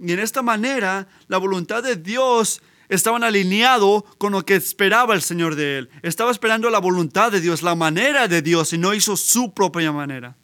Y 0.00 0.12
en 0.12 0.18
esta 0.18 0.40
manera, 0.40 1.06
la 1.28 1.36
voluntad 1.36 1.82
de 1.82 1.96
Dios 1.96 2.62
estaba 2.88 3.18
alineado 3.18 4.04
con 4.18 4.32
lo 4.32 4.44
que 4.44 4.56
esperaba 4.56 5.14
el 5.14 5.22
Señor 5.22 5.54
de 5.54 5.78
él. 5.78 5.90
Estaba 6.02 6.30
esperando 6.30 6.70
la 6.70 6.78
voluntad 6.78 7.30
de 7.30 7.40
Dios, 7.40 7.62
la 7.62 7.74
manera 7.74 8.26
de 8.26 8.40
Dios, 8.40 8.72
y 8.72 8.78
no 8.78 8.94
hizo 8.94 9.16
su 9.16 9.52
propia 9.52 9.92
manera. 9.92 10.36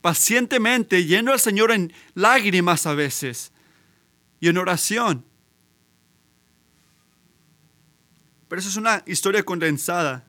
Pacientemente, 0.00 1.04
yendo 1.04 1.32
al 1.32 1.40
Señor 1.40 1.72
en 1.72 1.92
lágrimas 2.14 2.86
a 2.86 2.94
veces 2.94 3.52
y 4.40 4.48
en 4.48 4.58
oración. 4.58 5.24
Pero 8.48 8.60
eso 8.60 8.68
es 8.68 8.76
una 8.76 9.02
historia 9.06 9.42
condensada. 9.42 10.24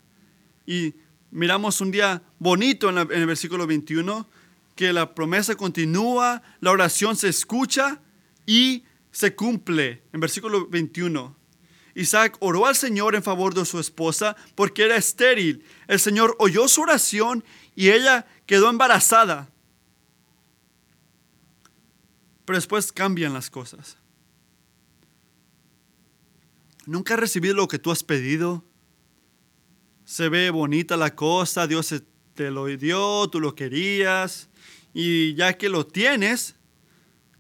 Y 0.66 0.96
miramos 1.30 1.80
un 1.82 1.92
día 1.92 2.24
bonito 2.40 2.90
en, 2.90 2.98
en 2.98 3.12
el 3.12 3.28
versículo 3.28 3.68
21, 3.68 4.28
que 4.76 4.92
la 4.92 5.14
promesa 5.14 5.56
continúa, 5.56 6.42
la 6.60 6.72
oración 6.72 7.16
se 7.16 7.30
escucha 7.30 8.02
y 8.50 8.84
se 9.12 9.36
cumple. 9.36 10.02
En 10.12 10.20
versículo 10.20 10.68
21. 10.68 11.38
Isaac 11.94 12.36
oró 12.40 12.66
al 12.66 12.76
Señor 12.76 13.14
en 13.14 13.22
favor 13.22 13.54
de 13.54 13.64
su 13.64 13.80
esposa 13.80 14.36
porque 14.56 14.86
era 14.86 14.96
estéril. 14.96 15.64
El 15.88 16.00
Señor 16.00 16.36
oyó 16.40 16.68
su 16.68 16.82
oración 16.82 17.44
y 17.76 17.92
ella 17.92 18.26
quedó 18.48 18.72
embarazada. 18.72 19.52
Pero 22.46 22.58
después 22.58 22.92
cambian 22.92 23.34
las 23.34 23.52
cosas. 23.52 23.98
¿Nunca 26.88 27.14
has 27.14 27.20
recibido 27.20 27.54
lo 27.54 27.68
que 27.68 27.78
tú 27.78 27.92
has 27.92 28.02
pedido? 28.02 28.66
Se 30.06 30.28
ve 30.28 30.50
bonita 30.50 30.98
la 30.98 31.14
cosa, 31.14 31.68
Dios 31.68 31.94
te 32.34 32.50
lo 32.50 32.66
dio, 32.66 33.30
tú 33.30 33.40
lo 33.40 33.54
querías, 33.54 34.50
y 34.92 35.36
ya 35.36 35.54
que 35.54 35.70
lo 35.70 35.86
tienes, 35.86 36.56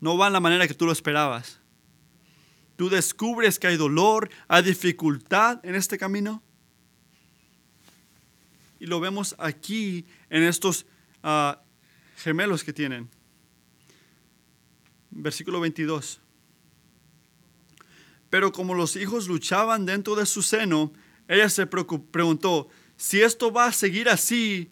no 0.01 0.17
va 0.17 0.27
en 0.27 0.33
la 0.33 0.39
manera 0.39 0.67
que 0.67 0.73
tú 0.73 0.85
lo 0.85 0.91
esperabas. 0.91 1.59
Tú 2.75 2.89
descubres 2.89 3.59
que 3.59 3.67
hay 3.67 3.77
dolor, 3.77 4.29
hay 4.47 4.63
dificultad 4.63 5.59
en 5.63 5.75
este 5.75 5.97
camino. 5.97 6.41
Y 8.79 8.85
lo 8.85 9.01
vemos 9.01 9.35
aquí 9.37 10.05
en 10.29 10.43
estos 10.43 10.85
ah, 11.21 11.61
gemelos 12.15 12.63
que 12.63 12.71
tienen. 12.71 13.09
Versículo 15.11 15.59
22. 15.59 16.21
Pero 18.29 18.51
como 18.53 18.73
los 18.73 18.95
hijos 18.95 19.27
luchaban 19.27 19.85
dentro 19.85 20.15
de 20.15 20.25
su 20.25 20.41
seno, 20.41 20.93
ella 21.27 21.49
se 21.49 21.67
preguntó, 21.67 22.69
si 22.95 23.21
esto 23.21 23.51
va 23.51 23.65
a 23.65 23.73
seguir 23.73 24.07
así, 24.07 24.69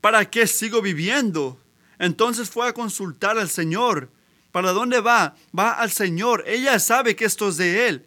¿para 0.00 0.28
qué 0.30 0.46
sigo 0.46 0.82
viviendo? 0.82 1.58
Entonces 1.98 2.50
fue 2.50 2.68
a 2.68 2.74
consultar 2.74 3.38
al 3.38 3.48
Señor 3.48 4.10
¿Para 4.56 4.72
dónde 4.72 5.00
va? 5.00 5.34
Va 5.54 5.72
al 5.72 5.90
Señor. 5.90 6.42
Ella 6.46 6.78
sabe 6.78 7.14
que 7.14 7.26
esto 7.26 7.50
es 7.50 7.58
de 7.58 7.88
Él. 7.88 8.06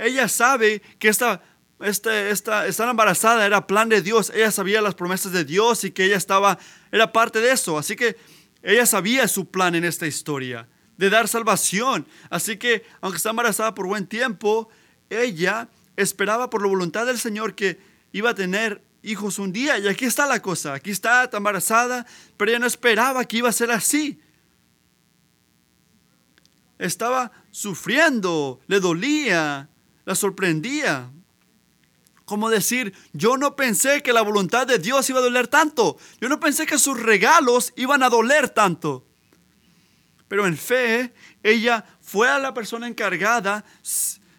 Ella 0.00 0.26
sabe 0.26 0.80
que 0.98 1.08
esta, 1.08 1.42
esta, 1.78 2.30
esta, 2.30 2.66
estar 2.66 2.88
embarazada 2.88 3.44
era 3.44 3.66
plan 3.66 3.90
de 3.90 4.00
Dios. 4.00 4.32
Ella 4.34 4.50
sabía 4.50 4.80
las 4.80 4.94
promesas 4.94 5.30
de 5.30 5.44
Dios 5.44 5.84
y 5.84 5.90
que 5.90 6.06
ella 6.06 6.16
estaba, 6.16 6.58
era 6.90 7.12
parte 7.12 7.42
de 7.42 7.52
eso. 7.52 7.76
Así 7.76 7.96
que 7.96 8.16
ella 8.62 8.86
sabía 8.86 9.28
su 9.28 9.50
plan 9.50 9.74
en 9.74 9.84
esta 9.84 10.06
historia, 10.06 10.66
de 10.96 11.10
dar 11.10 11.28
salvación. 11.28 12.06
Así 12.30 12.56
que, 12.56 12.86
aunque 13.02 13.18
está 13.18 13.28
embarazada 13.28 13.74
por 13.74 13.86
buen 13.86 14.06
tiempo, 14.06 14.70
ella 15.10 15.68
esperaba 15.96 16.48
por 16.48 16.62
la 16.62 16.68
voluntad 16.68 17.04
del 17.04 17.18
Señor 17.18 17.54
que 17.54 17.78
iba 18.12 18.30
a 18.30 18.34
tener 18.34 18.80
hijos 19.02 19.38
un 19.38 19.52
día. 19.52 19.76
Y 19.76 19.86
aquí 19.86 20.06
está 20.06 20.24
la 20.24 20.40
cosa. 20.40 20.72
Aquí 20.72 20.92
está, 20.92 21.28
embarazada, 21.30 22.06
pero 22.38 22.52
ella 22.52 22.58
no 22.58 22.66
esperaba 22.66 23.26
que 23.26 23.36
iba 23.36 23.50
a 23.50 23.52
ser 23.52 23.70
así 23.70 24.18
estaba 26.78 27.32
sufriendo, 27.50 28.60
le 28.66 28.80
dolía, 28.80 29.68
la 30.04 30.14
sorprendía. 30.14 31.10
Como 32.24 32.50
decir, 32.50 32.92
yo 33.12 33.36
no 33.36 33.56
pensé 33.56 34.02
que 34.02 34.12
la 34.12 34.22
voluntad 34.22 34.66
de 34.66 34.78
Dios 34.78 35.08
iba 35.10 35.18
a 35.18 35.22
doler 35.22 35.48
tanto. 35.48 35.96
Yo 36.20 36.28
no 36.28 36.38
pensé 36.38 36.66
que 36.66 36.78
sus 36.78 37.00
regalos 37.00 37.72
iban 37.76 38.02
a 38.02 38.10
doler 38.10 38.50
tanto. 38.50 39.06
Pero 40.28 40.46
en 40.46 40.56
fe, 40.56 41.14
ella 41.42 41.84
fue 42.00 42.28
a 42.28 42.38
la 42.38 42.52
persona 42.52 42.86
encargada 42.86 43.64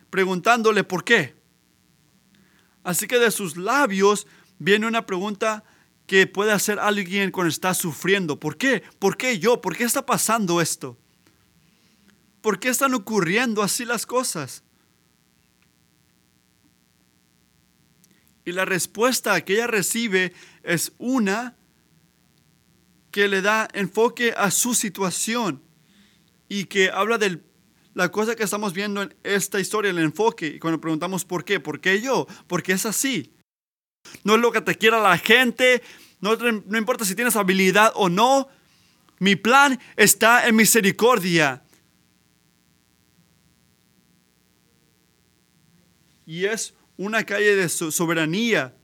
preguntándole 0.09 0.83
por 0.83 1.03
qué. 1.03 1.35
Así 2.83 3.07
que 3.07 3.19
de 3.19 3.31
sus 3.31 3.57
labios 3.57 4.27
viene 4.59 4.87
una 4.87 5.05
pregunta 5.05 5.63
que 6.05 6.27
puede 6.27 6.51
hacer 6.51 6.79
alguien 6.79 7.31
cuando 7.31 7.49
está 7.49 7.73
sufriendo. 7.73 8.39
¿Por 8.39 8.57
qué? 8.57 8.83
¿Por 8.99 9.17
qué 9.17 9.39
yo? 9.39 9.61
¿Por 9.61 9.75
qué 9.75 9.83
está 9.83 10.05
pasando 10.05 10.61
esto? 10.61 10.97
¿Por 12.41 12.59
qué 12.59 12.69
están 12.69 12.93
ocurriendo 12.93 13.61
así 13.61 13.85
las 13.85 14.05
cosas? 14.05 14.63
Y 18.45 18.51
la 18.51 18.65
respuesta 18.65 19.39
que 19.45 19.53
ella 19.53 19.67
recibe 19.67 20.33
es 20.63 20.93
una 20.97 21.55
que 23.11 23.27
le 23.27 23.41
da 23.41 23.67
enfoque 23.73 24.33
a 24.35 24.51
su 24.51 24.73
situación 24.73 25.61
y 26.47 26.65
que 26.65 26.89
habla 26.89 27.17
de 27.17 27.43
la 27.93 28.09
cosa 28.09 28.35
que 28.35 28.43
estamos 28.43 28.73
viendo 28.73 29.01
en 29.01 29.15
esta 29.23 29.59
historia, 29.59 29.91
el 29.91 29.99
enfoque. 29.99 30.47
Y 30.47 30.59
cuando 30.59 30.79
preguntamos 30.79 31.25
por 31.25 31.43
qué, 31.43 31.59
¿por 31.59 31.81
qué 31.81 32.01
yo? 32.01 32.27
Porque 32.47 32.71
es 32.71 32.85
así. 32.85 33.33
No 34.23 34.35
es 34.35 34.41
lo 34.41 34.51
que 34.51 34.61
te 34.61 34.75
quiera 34.75 34.99
la 35.01 35.17
gente, 35.17 35.83
no, 36.21 36.35
no 36.35 36.77
importa 36.77 37.05
si 37.05 37.15
tienes 37.15 37.35
habilidad 37.35 37.91
o 37.95 38.09
no. 38.09 38.47
Mi 39.19 39.35
plan 39.35 39.79
está 39.95 40.47
en 40.47 40.55
misericordia. 40.55 41.63
Y 46.29 46.45
es 46.45 46.75
una 46.95 47.23
calle 47.23 47.55
de 47.55 47.67
soberanía. 47.67 48.75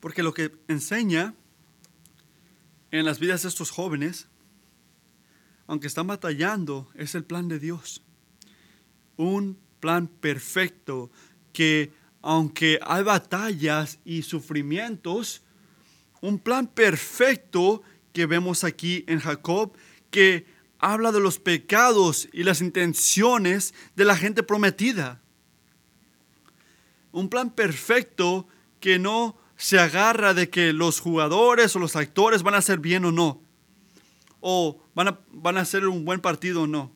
Porque 0.00 0.24
lo 0.24 0.34
que 0.34 0.50
enseña 0.66 1.32
en 2.90 3.04
las 3.04 3.20
vidas 3.20 3.42
de 3.42 3.50
estos 3.50 3.70
jóvenes, 3.70 4.26
aunque 5.68 5.86
están 5.86 6.08
batallando, 6.08 6.90
es 6.96 7.14
el 7.14 7.22
plan 7.22 7.46
de 7.46 7.60
Dios. 7.60 8.02
Un 9.16 9.60
plan 9.78 10.08
perfecto 10.08 11.12
que 11.52 11.92
aunque 12.20 12.80
hay 12.82 13.04
batallas 13.04 14.00
y 14.04 14.22
sufrimientos, 14.22 15.42
un 16.20 16.40
plan 16.40 16.66
perfecto 16.66 17.84
que 18.18 18.26
vemos 18.26 18.64
aquí 18.64 19.04
en 19.06 19.20
Jacob, 19.20 19.76
que 20.10 20.44
habla 20.80 21.12
de 21.12 21.20
los 21.20 21.38
pecados 21.38 22.28
y 22.32 22.42
las 22.42 22.60
intenciones 22.60 23.74
de 23.94 24.04
la 24.04 24.16
gente 24.16 24.42
prometida. 24.42 25.22
Un 27.12 27.28
plan 27.28 27.52
perfecto 27.52 28.48
que 28.80 28.98
no 28.98 29.38
se 29.56 29.78
agarra 29.78 30.34
de 30.34 30.50
que 30.50 30.72
los 30.72 30.98
jugadores 30.98 31.76
o 31.76 31.78
los 31.78 31.94
actores 31.94 32.42
van 32.42 32.54
a 32.54 32.58
hacer 32.58 32.80
bien 32.80 33.04
o 33.04 33.12
no, 33.12 33.40
o 34.40 34.82
van 34.96 35.06
a, 35.06 35.20
van 35.30 35.56
a 35.56 35.60
hacer 35.60 35.86
un 35.86 36.04
buen 36.04 36.20
partido 36.20 36.62
o 36.62 36.66
no, 36.66 36.90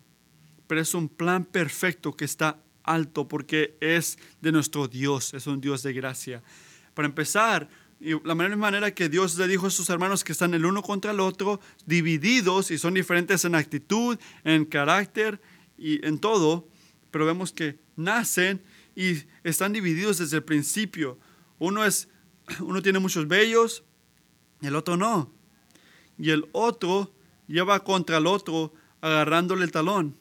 pero 0.66 0.81
es 0.81 0.93
un 0.93 1.09
plan 1.09 1.45
perfecto 1.45 2.16
que 2.16 2.25
está 2.25 2.59
alto 2.83 3.29
porque 3.29 3.77
es 3.81 4.18
de 4.41 4.51
nuestro 4.51 4.89
Dios, 4.89 5.35
es 5.35 5.47
un 5.47 5.61
Dios 5.61 5.85
de 5.85 5.93
gracia. 5.93 6.43
Para 6.95 7.07
empezar, 7.07 7.68
y 8.03 8.20
la 8.26 8.34
misma 8.34 8.57
manera 8.57 8.92
que 8.92 9.09
Dios 9.09 9.38
le 9.38 9.46
dijo 9.46 9.68
a 9.68 9.70
sus 9.70 9.88
hermanos 9.88 10.24
que 10.24 10.32
están 10.32 10.55
el 10.55 10.66
uno 10.66 10.82
contra 10.82 11.12
el 11.12 11.20
otro, 11.20 11.61
divididos 11.86 12.72
y 12.72 12.78
son 12.78 12.94
diferentes 12.94 13.44
en 13.44 13.55
actitud, 13.55 14.18
en 14.42 14.64
carácter 14.64 15.40
y 15.78 16.05
en 16.05 16.18
todo, 16.18 16.68
pero 17.12 17.26
vemos 17.26 17.53
que 17.53 17.78
nacen 17.94 18.61
y 18.96 19.22
están 19.44 19.72
divididos 19.72 20.18
desde 20.18 20.38
el 20.38 20.42
principio. 20.42 21.16
Uno 21.61 21.84
es 21.84 22.09
uno 22.61 22.82
tiene 22.82 22.98
muchos 22.98 23.28
vellos, 23.28 23.84
el 24.62 24.74
otro 24.74 24.96
no. 24.96 25.32
Y 26.18 26.30
el 26.30 26.48
otro 26.50 27.14
lleva 27.46 27.84
contra 27.84 28.16
el 28.16 28.26
otro 28.26 28.74
agarrándole 29.00 29.62
el 29.62 29.70
talón. 29.70 30.16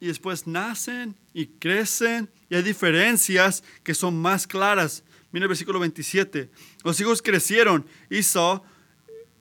Y 0.00 0.08
después 0.08 0.48
nacen 0.48 1.14
y 1.32 1.46
crecen 1.46 2.28
y 2.50 2.56
hay 2.56 2.62
diferencias 2.62 3.64
que 3.82 3.94
son 3.94 4.20
más 4.20 4.46
claras. 4.46 5.04
Mira 5.32 5.44
el 5.44 5.48
versículo 5.48 5.78
27. 5.78 6.50
Los 6.84 7.00
hijos 7.00 7.22
crecieron. 7.22 7.86
Esau 8.10 8.62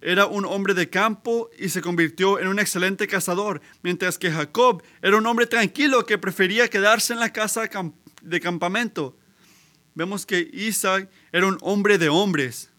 era 0.01 0.27
un 0.27 0.45
hombre 0.45 0.73
de 0.73 0.89
campo 0.89 1.49
y 1.57 1.69
se 1.69 1.81
convirtió 1.81 2.39
en 2.39 2.47
un 2.47 2.59
excelente 2.59 3.07
cazador, 3.07 3.61
mientras 3.81 4.17
que 4.17 4.31
Jacob 4.31 4.81
era 5.01 5.17
un 5.17 5.25
hombre 5.25 5.47
tranquilo 5.47 6.05
que 6.05 6.17
prefería 6.17 6.69
quedarse 6.69 7.11
en 7.11 7.19
la 7.19 7.33
casa 7.33 7.67
de 8.21 8.39
campamento. 8.39 9.17
Vemos 9.95 10.25
que 10.25 10.49
Isaac 10.53 11.09
era 11.31 11.47
un 11.47 11.57
hombre 11.61 11.97
de 11.97 12.07
hombres, 12.07 12.71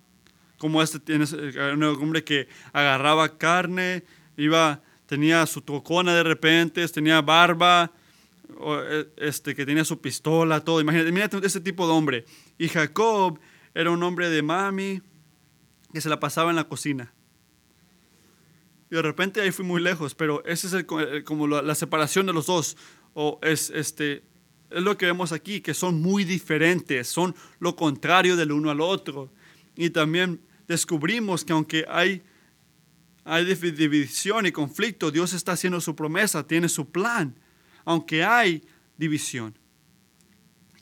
como 0.57 0.83
este 0.83 1.01
un 1.15 1.83
hombre 1.83 2.23
que 2.23 2.49
agarraba 2.73 3.37
carne, 3.37 4.05
iba, 4.37 4.81
tenía 5.07 5.45
su 5.47 5.61
tocona 5.61 6.15
de 6.15 6.23
repente, 6.23 6.87
tenía 6.89 7.21
barba, 7.21 7.93
este, 9.17 9.55
que 9.55 9.67
tenía 9.67 9.85
su 9.85 10.01
pistola, 10.01 10.65
todo. 10.65 10.81
Imagínate, 10.81 11.47
ese 11.47 11.61
tipo 11.61 11.87
de 11.87 11.93
hombre. 11.93 12.25
Y 12.59 12.69
Jacob 12.69 13.39
era 13.75 13.91
un 13.91 14.03
hombre 14.03 14.29
de 14.31 14.43
mami 14.43 15.03
que 15.93 16.01
se 16.01 16.09
la 16.09 16.21
pasaba 16.21 16.51
en 16.51 16.57
la 16.57 16.69
cocina. 16.69 17.13
Y 18.91 18.97
de 18.97 19.03
repente 19.03 19.41
ahí 19.41 19.53
fui 19.53 19.65
muy 19.65 19.81
lejos, 19.81 20.15
pero 20.15 20.45
esa 20.45 20.67
es 20.67 20.73
el, 20.73 21.25
como 21.25 21.47
la, 21.47 21.63
la, 21.63 21.75
separación 21.75 22.27
de 22.27 22.33
los 22.33 22.47
dos. 22.47 22.77
O 23.15 23.39
es, 23.43 23.71
este, 23.71 24.25
es 24.71 24.83
lo 24.83 24.97
que 24.97 25.07
vemos 25.07 25.33
aquí, 25.33 25.61
que 25.61 25.75
son 25.75 26.01
muy 26.01 26.25
diferentes, 26.25 27.09
son 27.09 27.35
lo 27.59 27.77
contrario 27.77 28.37
del 28.37 28.53
uno 28.53 28.71
al 28.71 28.81
otro. 28.81 29.33
Y 29.77 29.91
también 29.91 30.41
descubrimos 30.67 31.45
que 31.45 31.53
aunque 31.53 31.85
hay, 31.89 32.23
hay 33.25 33.45
división 33.45 34.47
y 34.47 34.53
conflicto, 34.53 35.11
Dios 35.11 35.33
está 35.33 35.53
haciendo 35.53 35.81
su 35.81 35.95
promesa, 35.97 36.47
tiene 36.47 36.69
su 36.69 36.91
plan 36.91 37.40
aunque 37.85 38.25
hay 38.25 38.63
división. 38.97 39.59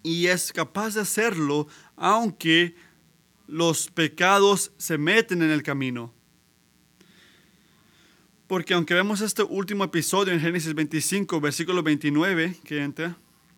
Y 0.03 0.26
es 0.26 0.53
capaz 0.53 0.94
de 0.94 1.01
hacerlo 1.01 1.68
aunque 1.96 2.74
los 3.46 3.90
pecados 3.90 4.72
se 4.76 4.99
meten 4.99 5.42
en 5.42 5.51
el 5.51 5.62
camino. 5.62 6.14
Porque 8.46 8.74
aunque 8.74 8.94
vemos 8.94 9.20
este 9.20 9.42
último 9.42 9.84
episodio 9.84 10.32
en 10.32 10.40
Génesis 10.40 10.74
25, 10.74 11.40
versículo 11.40 11.82
29, 11.82 12.57
que 12.64 12.82
entra, 12.82 13.16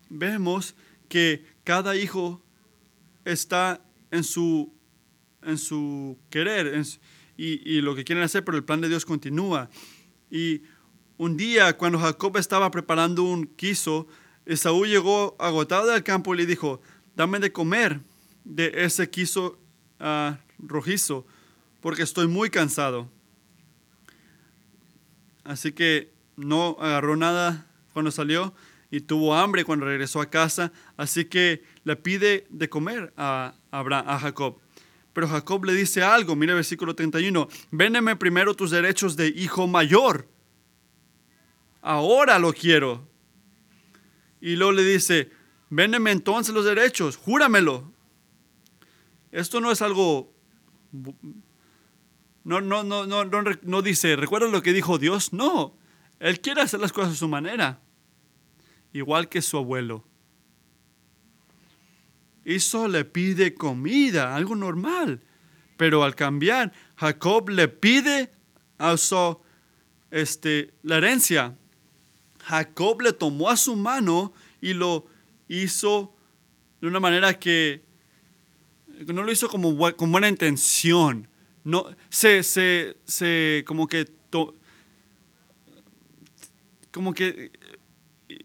vemos 0.09 0.75
que 1.07 1.45
cada 1.63 1.95
hijo 1.95 2.43
está 3.23 3.81
en 4.11 4.23
su, 4.23 4.73
en 5.43 5.57
su 5.57 6.17
querer 6.29 6.83
y, 7.37 7.77
y, 7.77 7.81
lo 7.81 7.95
que 7.95 8.03
quieren 8.03 8.23
hacer, 8.23 8.43
pero 8.43 8.57
el 8.57 8.65
plan 8.65 8.81
de 8.81 8.89
Dios 8.89 9.05
continúa. 9.05 9.69
Y 10.29 10.63
un 11.21 11.37
día, 11.37 11.77
cuando 11.77 11.99
Jacob 11.99 12.35
estaba 12.37 12.71
preparando 12.71 13.21
un 13.21 13.45
quiso, 13.45 14.07
Esaú 14.47 14.87
llegó 14.87 15.35
agotado 15.37 15.91
del 15.91 16.01
campo 16.01 16.33
y 16.33 16.37
le 16.39 16.47
dijo, 16.47 16.81
dame 17.15 17.37
de 17.37 17.51
comer 17.51 17.99
de 18.43 18.71
ese 18.73 19.07
quiso 19.07 19.59
ah, 19.99 20.39
rojizo, 20.57 21.27
porque 21.79 22.01
estoy 22.01 22.25
muy 22.25 22.49
cansado. 22.49 23.07
Así 25.43 25.73
que 25.73 26.11
no 26.37 26.75
agarró 26.79 27.15
nada 27.15 27.67
cuando 27.93 28.09
salió 28.09 28.55
y 28.89 29.01
tuvo 29.01 29.35
hambre 29.35 29.63
cuando 29.63 29.85
regresó 29.85 30.21
a 30.21 30.29
casa, 30.31 30.71
así 30.97 31.25
que 31.25 31.63
le 31.83 31.97
pide 31.97 32.47
de 32.49 32.67
comer 32.67 33.13
a, 33.15 33.53
Jacob. 34.19 34.57
Pero 35.13 35.27
Jacob 35.27 35.65
le 35.65 35.75
dice 35.75 36.01
algo, 36.01 36.35
mira 36.35 36.53
el 36.53 36.57
versículo 36.57 36.95
31, 36.95 37.47
véndeme 37.69 38.15
primero 38.15 38.55
tus 38.55 38.71
derechos 38.71 39.15
de 39.15 39.27
hijo 39.27 39.67
mayor 39.67 40.30
ahora 41.81 42.39
lo 42.39 42.53
quiero. 42.53 43.07
Y 44.39 44.55
luego 44.55 44.71
le 44.71 44.83
dice, 44.83 45.31
véndeme 45.69 46.11
entonces 46.11 46.53
los 46.53 46.65
derechos, 46.65 47.17
júramelo. 47.17 47.91
Esto 49.31 49.61
no 49.61 49.71
es 49.71 49.81
algo, 49.81 50.33
no, 52.43 52.59
no, 52.59 52.83
no, 52.83 53.05
no, 53.05 53.25
no, 53.61 53.81
dice, 53.81 54.15
¿recuerda 54.15 54.47
lo 54.47 54.61
que 54.61 54.73
dijo 54.73 54.97
Dios? 54.97 55.31
No, 55.31 55.77
Él 56.19 56.41
quiere 56.41 56.61
hacer 56.61 56.79
las 56.79 56.91
cosas 56.91 57.13
a 57.13 57.15
su 57.15 57.27
manera, 57.27 57.79
igual 58.91 59.29
que 59.29 59.41
su 59.41 59.57
abuelo. 59.57 60.05
Eso 62.43 62.87
le 62.87 63.05
pide 63.05 63.53
comida, 63.53 64.35
algo 64.35 64.55
normal. 64.55 65.21
Pero 65.77 66.03
al 66.03 66.15
cambiar, 66.15 66.73
Jacob 66.95 67.49
le 67.49 67.67
pide 67.67 68.31
a 68.77 68.97
su, 68.97 69.39
este, 70.09 70.73
la 70.83 70.97
herencia. 70.97 71.57
Jacob 72.43 73.01
le 73.01 73.13
tomó 73.13 73.49
a 73.49 73.57
su 73.57 73.75
mano 73.75 74.33
y 74.61 74.73
lo 74.73 75.05
hizo 75.47 76.13
de 76.81 76.87
una 76.87 76.99
manera 76.99 77.37
que 77.37 77.83
no 79.07 79.23
lo 79.23 79.31
hizo 79.31 79.49
como 79.49 79.77
con 79.95 80.11
buena 80.11 80.29
intención. 80.29 81.27
No, 81.63 81.85
se, 82.09 82.43
se, 82.43 82.97
se 83.05 83.63
como 83.67 83.87
que 83.87 84.07
como 86.91 87.13
que 87.13 87.51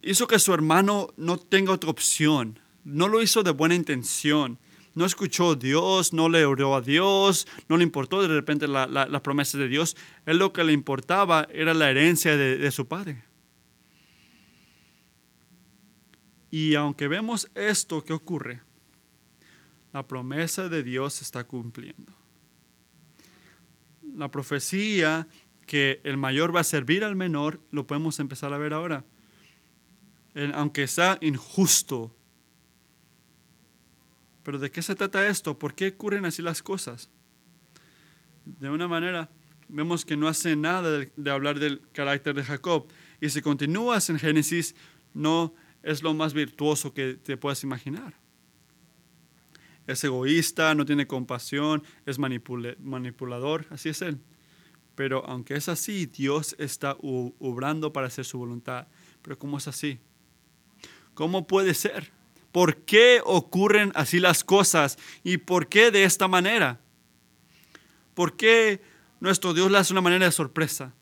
hizo 0.03 0.27
que 0.27 0.39
su 0.39 0.55
hermano 0.55 1.09
no 1.17 1.39
tenga 1.39 1.73
otra 1.73 1.91
opción. 1.91 2.61
No 2.85 3.09
lo 3.09 3.21
hizo 3.23 3.43
de 3.43 3.51
buena 3.51 3.75
intención. 3.75 4.59
No 4.95 5.05
escuchó 5.05 5.51
a 5.51 5.55
Dios, 5.57 6.13
no 6.13 6.29
le 6.29 6.47
oró 6.47 6.75
a 6.75 6.81
Dios, 6.81 7.47
no 7.69 7.77
le 7.77 7.83
importó 7.83 8.23
de 8.23 8.29
repente 8.29 8.67
la, 8.67 8.87
la, 8.87 9.23
promesa 9.23 9.59
de 9.59 9.69
Dios. 9.69 9.95
Él 10.25 10.39
lo 10.39 10.55
que 10.55 10.65
le 10.65 10.73
importaba 10.73 11.47
era 11.53 11.75
la 11.75 11.91
herencia 11.91 12.37
de 12.37 12.71
su 12.71 12.87
padre. 12.87 13.26
Y 16.51 16.75
aunque 16.75 17.09
vemos 17.09 17.51
esto 17.55 18.05
que 18.05 18.13
ocurre, 18.13 18.63
la 19.93 20.07
promesa 20.07 20.69
de 20.69 20.83
Dios 20.83 21.15
se 21.15 21.25
está 21.25 21.45
cumpliendo. 21.45 22.13
La 24.15 24.31
profecía 24.31 25.27
que 25.67 26.01
el 26.05 26.17
mayor 26.17 26.55
va 26.55 26.61
a 26.61 26.65
servir 26.65 27.05
al 27.05 27.17
menor, 27.17 27.61
lo 27.71 27.87
podemos 27.87 28.21
empezar 28.21 28.53
a 28.53 28.59
ver 28.59 28.73
ahora. 28.73 29.05
Aunque 30.55 30.87
sea 30.87 31.19
injusto. 31.21 32.15
Pero 34.43 34.59
¿de 34.59 34.71
qué 34.71 34.83
se 34.83 34.95
trata 34.95 35.27
esto? 35.27 35.59
¿Por 35.59 35.75
qué 35.75 35.89
ocurren 35.89 36.25
así 36.25 36.41
las 36.41 36.63
cosas? 36.63 37.11
De 38.45 38.71
una 38.71 38.87
manera, 38.87 39.29
vemos 39.69 40.05
que 40.05 40.17
no 40.17 40.29
hace 40.29 40.55
nada 40.55 40.91
de, 40.91 41.13
de 41.17 41.31
hablar 41.31 41.59
del 41.59 41.81
carácter 41.93 42.35
de 42.35 42.45
Jacob. 42.45 42.87
Y 43.21 43.31
si 43.31 43.43
continúas 43.43 44.09
en 44.09 44.19
Génesis, 44.19 44.77
no 45.15 45.55
es 45.87 46.03
lo 46.03 46.13
más 46.15 46.35
virtuoso 46.35 46.93
que 46.93 47.15
te 47.15 47.37
puedas 47.37 47.63
imaginar. 47.63 48.15
Es 49.87 50.03
egoísta, 50.03 50.75
no 50.75 50.85
tiene 50.85 51.07
compasión, 51.07 51.85
es 52.05 52.19
manipulador, 52.19 53.67
así 53.71 53.91
es 53.91 54.03
él. 54.03 54.19
Pero 54.97 55.25
aunque 55.27 55.55
es 55.55 55.69
así, 55.69 56.07
Dios 56.07 56.57
está 56.59 56.97
obrando 57.01 57.93
para 57.93 58.09
hacer 58.09 58.25
su 58.25 58.37
voluntad. 58.37 58.89
Pero 59.23 59.39
¿cómo 59.39 59.59
es 59.59 59.69
así? 59.69 60.01
¿Cómo 61.15 61.47
puede 61.47 61.73
ser? 61.73 62.11
¿Por 62.51 62.79
qué 62.79 63.21
ocurren 63.25 63.93
así 63.95 64.19
las 64.19 64.43
cosas? 64.43 64.99
¿Y 65.23 65.37
por 65.37 65.69
qué 65.69 65.93
de 65.93 66.03
esta 66.03 66.27
manera? 66.27 66.81
¿Por 68.15 68.37
qué 68.37 68.81
nuestro 69.21 69.55
Dios 69.55 69.71
le 69.71 69.79
hace 69.79 69.93
una 69.93 70.01
manera 70.01 70.25
de 70.25 70.33
sorpresa? 70.33 70.95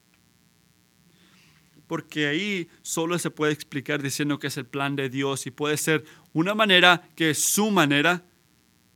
Porque 1.94 2.26
ahí 2.26 2.68
solo 2.82 3.16
se 3.20 3.30
puede 3.30 3.52
explicar 3.52 4.02
diciendo 4.02 4.40
que 4.40 4.48
es 4.48 4.56
el 4.56 4.66
plan 4.66 4.96
de 4.96 5.08
Dios 5.08 5.46
y 5.46 5.52
puede 5.52 5.76
ser 5.76 6.04
una 6.32 6.52
manera 6.52 7.08
que 7.14 7.30
es 7.30 7.38
su 7.38 7.70
manera. 7.70 8.24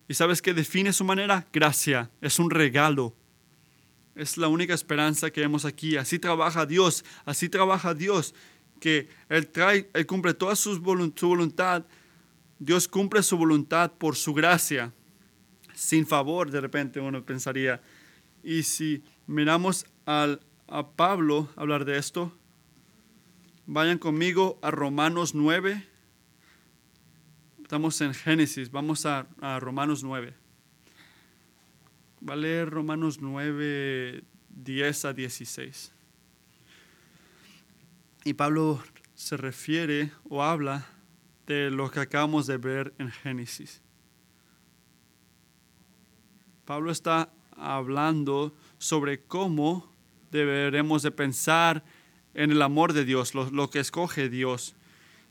¿Y 0.09 0.15
sabes 0.15 0.43
qué 0.43 0.53
define 0.53 0.93
su 0.93 1.05
manera? 1.05 1.47
Gracia, 1.53 2.11
es 2.21 2.41
un 2.41 2.51
regalo. 2.51 3.15
Es 4.17 4.37
la 4.37 4.49
única 4.49 4.75
esperanza 4.75 5.31
que 5.31 5.43
vemos 5.43 5.65
aquí. 5.65 5.97
Así 5.97 6.19
trabaja 6.19 6.67
Dios, 6.67 7.05
así 7.25 7.49
trabaja 7.49 7.95
Dios, 7.95 8.35
que 8.81 9.09
Él, 9.29 9.47
trae, 9.47 9.89
él 9.95 10.05
cumple 10.05 10.35
toda 10.35 10.57
su 10.57 10.81
voluntad 10.81 11.85
Dios 12.59 12.89
cumple 12.89 13.23
su 13.23 13.37
voluntad 13.39 13.93
por 13.93 14.17
su 14.17 14.35
gracia. 14.35 14.93
Sin 15.73 16.05
favor, 16.05 16.51
de 16.51 16.61
repente 16.61 16.99
uno 16.99 17.25
pensaría. 17.25 17.81
Y 18.43 18.65
si 18.65 19.05
miramos 19.29 19.87
al, 20.05 20.41
a 20.67 20.91
Pablo 20.91 21.49
hablar 21.55 21.85
de 21.85 21.97
esto, 21.97 22.33
vayan 23.69 23.99
conmigo 23.99 24.59
a 24.63 24.71
Romanos 24.71 25.35
9. 25.35 25.87
Estamos 27.63 28.01
en 28.01 28.15
Génesis, 28.15 28.71
vamos 28.71 29.05
a, 29.05 29.27
Romanos 29.61 30.03
9. 30.03 30.33
Va 32.27 32.33
a 32.33 32.37
leer 32.37 32.71
Romanos 32.71 33.21
9, 33.21 34.25
10 34.49 35.05
a 35.05 35.13
16. 35.13 35.93
Y 38.25 38.33
Pablo 38.33 38.83
se 39.15 39.37
refiere 39.37 40.13
o 40.31 40.43
habla 40.43 40.87
de 41.47 41.71
lo 41.71 41.91
que 41.91 42.01
acabamos 42.01 42.47
de 42.47 42.57
ver 42.57 42.95
en 42.99 43.11
Génesis. 43.11 43.83
Pablo 46.65 46.91
está 46.91 47.31
hablando 47.53 48.57
sobre 48.79 49.25
cómo 49.25 49.93
deberemos 50.31 51.03
de 51.03 51.11
pensar 51.11 51.85
en 52.39 52.53
el 52.53 52.63
amor 52.63 52.93
de 52.93 53.05
Dios, 53.05 53.35
lo, 53.35 53.69
que 53.69 53.81
escoge 53.81 54.29
Dios 54.29 54.77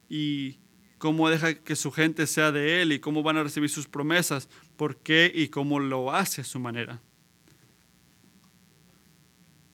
y 0.09 0.57
cómo 0.97 1.29
deja 1.29 1.53
que 1.53 1.77
su 1.77 1.89
gente 1.89 2.27
sea 2.27 2.51
de 2.51 2.81
Él 2.81 2.91
y 2.91 2.99
cómo 2.99 3.23
van 3.23 3.37
a 3.37 3.43
recibir 3.43 3.69
sus 3.69 3.87
promesas, 3.87 4.49
por 4.75 4.97
qué 4.97 5.31
y 5.33 5.47
cómo 5.47 5.79
lo 5.79 6.13
hace 6.13 6.41
a 6.41 6.43
su 6.43 6.59
manera. 6.59 7.01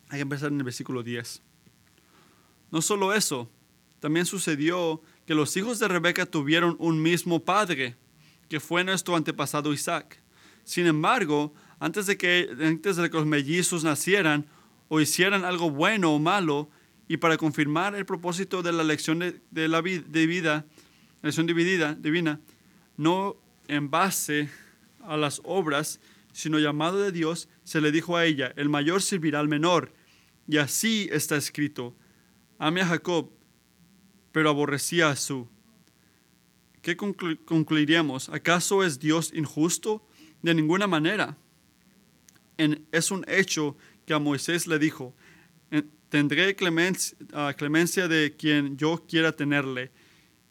Hay 0.09 0.19
que 0.19 0.21
empezar 0.21 0.51
en 0.51 0.59
el 0.59 0.63
versículo 0.63 1.01
10. 1.01 1.41
No 2.69 2.83
solo 2.83 3.15
eso, 3.15 3.49
también 3.99 4.27
sucedió 4.27 5.01
que 5.25 5.33
los 5.33 5.57
hijos 5.57 5.79
de 5.79 5.87
Rebeca 5.87 6.27
tuvieron 6.27 6.75
un 6.77 7.01
mismo 7.01 7.43
padre, 7.43 7.95
que 8.47 8.59
fue 8.59 8.83
nuestro 8.83 9.15
antepasado 9.15 9.73
Isaac. 9.73 10.21
Sin 10.65 10.85
embargo, 10.85 11.51
antes 11.79 12.05
de 12.05 12.15
que, 12.15 12.47
antes 12.61 12.97
de 12.97 13.09
que 13.09 13.17
los 13.17 13.25
mellizos 13.25 13.83
nacieran 13.83 14.45
o 14.87 15.01
hicieran 15.01 15.43
algo 15.43 15.71
bueno 15.71 16.13
o 16.13 16.19
malo, 16.19 16.69
y 17.07 17.17
para 17.17 17.37
confirmar 17.37 17.95
el 17.95 18.05
propósito 18.05 18.63
de 18.63 18.71
la 18.71 18.81
elección 18.81 19.19
de, 19.19 19.67
la 19.67 19.81
vida, 19.81 20.65
elección 21.21 21.47
dividida, 21.47 21.95
divina, 21.95 22.39
no 22.97 23.35
en 23.67 23.89
base 23.89 24.49
a 25.01 25.17
las 25.17 25.41
obras, 25.43 25.99
sino 26.31 26.59
llamado 26.59 27.01
de 27.01 27.11
Dios, 27.11 27.49
se 27.63 27.81
le 27.81 27.91
dijo 27.91 28.17
a 28.17 28.25
ella, 28.25 28.53
el 28.55 28.69
mayor 28.69 29.01
servirá 29.01 29.39
al 29.39 29.47
menor. 29.47 29.93
Y 30.47 30.57
así 30.57 31.09
está 31.11 31.35
escrito, 31.35 31.95
ame 32.57 32.81
a 32.81 32.87
Jacob, 32.87 33.31
pero 34.31 34.49
aborrecía 34.49 35.09
a 35.09 35.15
su. 35.15 35.47
¿Qué 36.81 36.97
concluiríamos? 36.97 38.29
¿Acaso 38.29 38.83
es 38.83 38.99
Dios 38.99 39.31
injusto? 39.33 40.05
De 40.41 40.53
ninguna 40.53 40.87
manera. 40.87 41.37
es 42.57 43.11
un 43.11 43.23
hecho 43.27 43.77
que 44.05 44.13
a 44.13 44.19
Moisés 44.19 44.67
le 44.67 44.79
dijo, 44.79 45.13
tendré 46.13 46.55
clemencia, 46.55 47.17
ah, 47.33 47.55
clemencia 47.57 48.07
de 48.07 48.35
quien 48.37 48.77
yo 48.77 49.03
quiera 49.07 49.31
tenerle 49.31 49.89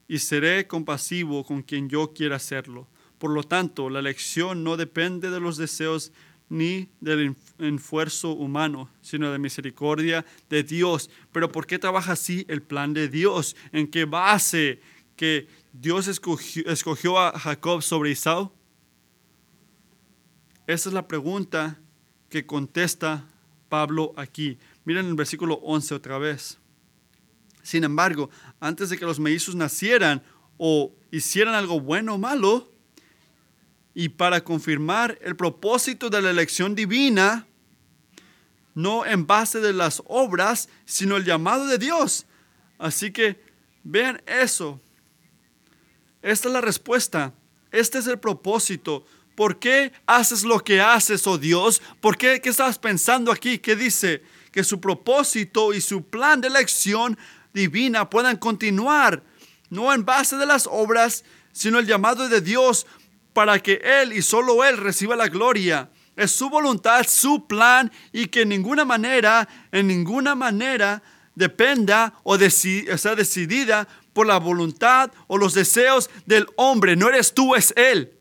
y 0.09 0.19
seré 0.19 0.67
compasivo 0.67 1.45
con 1.45 1.63
quien 1.63 1.89
yo 1.89 2.13
quiera 2.13 2.35
hacerlo. 2.35 2.89
Por 3.19 3.31
lo 3.31 3.45
tanto, 3.45 3.89
la 3.89 4.01
elección 4.01 4.65
no 4.65 4.77
depende 4.77 5.31
de 5.31 5.39
los 5.39 5.57
deseos 5.57 6.11
ni 6.49 6.89
del 7.01 7.37
esfuerzo 7.61 8.33
humano, 8.33 8.91
sino 9.03 9.31
de 9.31 9.39
misericordia 9.39 10.27
de 10.51 10.65
Dios. 10.65 11.09
Pero 11.31 11.53
¿por 11.53 11.69
qué 11.69 11.79
trabaja 11.79 12.15
así 12.15 12.45
el 12.49 12.61
plan 12.63 12.93
de 12.93 13.09
Dios? 13.09 13.55
¿En 13.71 13.87
qué 13.87 14.05
base 14.05 14.81
que 15.15 15.47
Dios 15.73 16.09
escogió, 16.09 16.65
escogió 16.67 17.21
a 17.21 17.39
Jacob 17.39 17.83
sobre 17.83 18.11
Isaú? 18.11 18.51
Esa 20.67 20.89
es 20.89 20.93
la 20.93 21.07
pregunta 21.07 21.79
que 22.29 22.47
contesta 22.47 23.29
Pablo 23.73 24.13
aquí. 24.17 24.59
Miren 24.85 25.07
el 25.07 25.15
versículo 25.15 25.55
11 25.63 25.95
otra 25.95 26.19
vez. 26.19 26.59
Sin 27.63 27.85
embargo, 27.85 28.31
antes 28.61 28.91
de 28.91 28.99
que 28.99 29.05
los 29.05 29.21
mellizos 29.21 29.55
nacieran 29.55 30.23
o 30.59 30.93
hicieran 31.11 31.55
algo 31.55 31.81
bueno 31.81 32.15
o 32.15 32.19
malo, 32.19 32.73
y 33.95 34.09
para 34.09 34.43
confirmar 34.43 35.19
el 35.23 35.37
propósito 35.37 36.09
de 36.09 36.23
la 36.23 36.31
elección 36.31 36.75
divina, 36.75 37.47
no 38.75 39.05
en 39.05 39.27
base 39.27 39.61
de 39.61 39.73
las 39.73 40.03
obras, 40.07 40.69
sino 40.87 41.17
el 41.17 41.25
llamado 41.25 41.67
de 41.67 41.79
Dios. 41.79 42.27
Así 42.79 43.13
que 43.13 43.41
vean 43.85 44.23
eso. 44.27 44.81
Esta 46.23 46.49
es 46.49 46.55
la 46.55 46.61
respuesta. 46.61 47.35
Este 47.71 47.99
es 47.99 48.07
el 48.07 48.19
propósito. 48.19 49.05
¿Por 49.35 49.59
qué 49.59 49.93
haces 50.07 50.43
lo 50.45 50.63
que 50.63 50.81
haces, 50.81 51.27
oh 51.27 51.39
Dios? 51.39 51.83
¿Por 52.01 52.17
qué? 52.17 52.41
¿Qué 52.41 52.49
estás 52.49 52.79
pensando 52.79 53.31
aquí? 53.31 53.59
¿Qué 53.59 53.77
dice? 53.77 54.23
Que 54.53 54.63
su 54.63 54.81
propósito 54.81 55.75
y 55.75 55.81
su 55.81 56.05
plan 56.05 56.41
de 56.41 56.49
elección 56.49 57.19
divina 57.53 58.09
puedan 58.09 58.37
continuar, 58.37 59.23
no 59.71 59.93
en 59.93 60.05
base 60.05 60.37
de 60.37 60.47
las 60.47 60.69
obras, 60.71 61.25
sino 61.53 61.79
el 61.79 61.87
llamado 61.87 62.29
de 62.29 62.41
Dios 62.41 62.87
para 63.33 63.59
que 63.61 63.81
Él 63.83 64.13
y 64.13 64.23
solo 64.23 64.65
Él 64.65 64.77
reciba 64.77 65.17
la 65.17 65.29
gloria. 65.29 65.91
Es 66.17 66.33
su 66.33 66.51
voluntad, 66.51 67.07
su 67.09 67.47
plan 67.47 67.91
y 68.13 68.27
que 68.27 68.43
en 68.43 68.51
ninguna 68.51 68.85
manera, 68.85 69.49
en 69.71 69.87
ninguna 69.87 70.35
manera 70.35 71.03
dependa 71.35 72.15
o, 72.23 72.39
sea 72.39 73.15
decidida 73.15 73.89
por 74.13 74.27
la 74.27 74.39
voluntad 74.39 75.11
o 75.27 75.39
los 75.39 75.55
deseos 75.55 76.11
del 76.27 76.47
hombre. 76.57 76.97
No 76.97 77.09
eres 77.09 77.33
tú, 77.33 77.55
es 77.55 77.73
Él. 77.77 78.13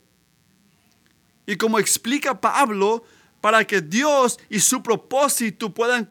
Y 1.46 1.58
como 1.58 1.80
explica 1.80 2.40
Pablo, 2.40 3.04
para 3.42 3.66
que 3.66 3.82
Dios 3.82 4.40
y 4.50 4.60
su 4.60 4.82
propósito 4.84 5.74
puedan 5.74 6.08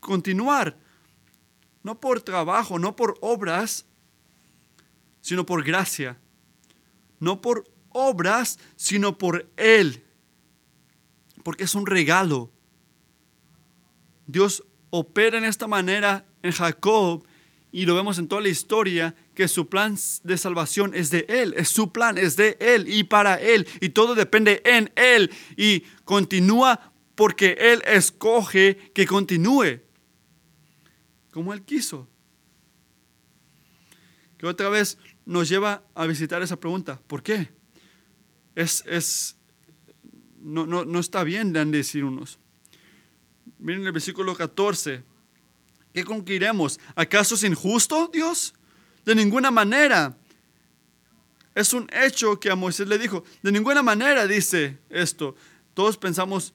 continuar, 0.00 0.76
no 1.82 1.98
por 1.98 2.20
trabajo, 2.20 2.78
no 2.78 2.96
por 2.96 3.16
obras, 3.20 3.86
sino 5.20 5.46
por 5.46 5.64
gracia, 5.64 6.18
no 7.20 7.40
por 7.40 7.64
obras, 7.90 8.58
sino 8.76 9.16
por 9.16 9.48
Él. 9.56 10.04
Porque 11.44 11.64
es 11.64 11.74
un 11.74 11.86
regalo. 11.86 12.50
Dios 14.26 14.64
opera 14.90 15.38
en 15.38 15.44
esta 15.44 15.66
manera 15.66 16.24
en 16.42 16.52
Jacob 16.52 17.24
y 17.72 17.86
lo 17.86 17.94
vemos 17.94 18.18
en 18.18 18.28
toda 18.28 18.42
la 18.42 18.50
historia 18.50 19.14
que 19.34 19.48
su 19.48 19.68
plan 19.68 19.96
de 20.22 20.36
salvación 20.36 20.94
es 20.94 21.10
de 21.10 21.24
Él, 21.28 21.54
es 21.56 21.68
su 21.68 21.90
plan, 21.90 22.18
es 22.18 22.36
de 22.36 22.56
Él 22.60 22.86
y 22.86 23.04
para 23.04 23.40
Él 23.40 23.66
y 23.80 23.88
todo 23.88 24.14
depende 24.14 24.62
en 24.64 24.92
Él 24.94 25.30
y 25.56 25.80
continúa 26.04 26.92
porque 27.14 27.56
Él 27.58 27.82
escoge 27.86 28.92
que 28.94 29.06
continúe 29.06 29.80
como 31.30 31.54
Él 31.54 31.62
quiso. 31.62 32.08
Que 34.36 34.46
otra 34.46 34.68
vez 34.68 34.98
nos 35.24 35.48
lleva 35.48 35.82
a 35.94 36.06
visitar 36.06 36.42
esa 36.42 36.60
pregunta, 36.60 37.00
¿por 37.06 37.22
qué? 37.22 37.48
es, 38.54 38.84
es 38.86 39.36
no, 40.40 40.66
no, 40.66 40.84
no, 40.84 40.98
está 40.98 41.24
bien 41.24 41.52
de 41.52 41.64
decir 41.64 42.04
unos. 42.04 42.38
Miren 43.58 43.86
el 43.86 43.92
versículo 43.92 44.34
14. 44.34 45.04
¿Qué 45.92 46.04
concluiremos? 46.04 46.80
¿Acaso 46.94 47.34
es 47.34 47.44
injusto 47.44 48.10
Dios? 48.12 48.54
De 49.04 49.14
ninguna 49.14 49.50
manera. 49.50 50.16
Es 51.54 51.74
un 51.74 51.88
hecho 51.92 52.40
que 52.40 52.50
a 52.50 52.56
Moisés 52.56 52.88
le 52.88 52.98
dijo. 52.98 53.24
De 53.42 53.52
ninguna 53.52 53.82
manera 53.82 54.26
dice 54.26 54.78
esto. 54.88 55.34
Todos 55.74 55.98
pensamos, 55.98 56.54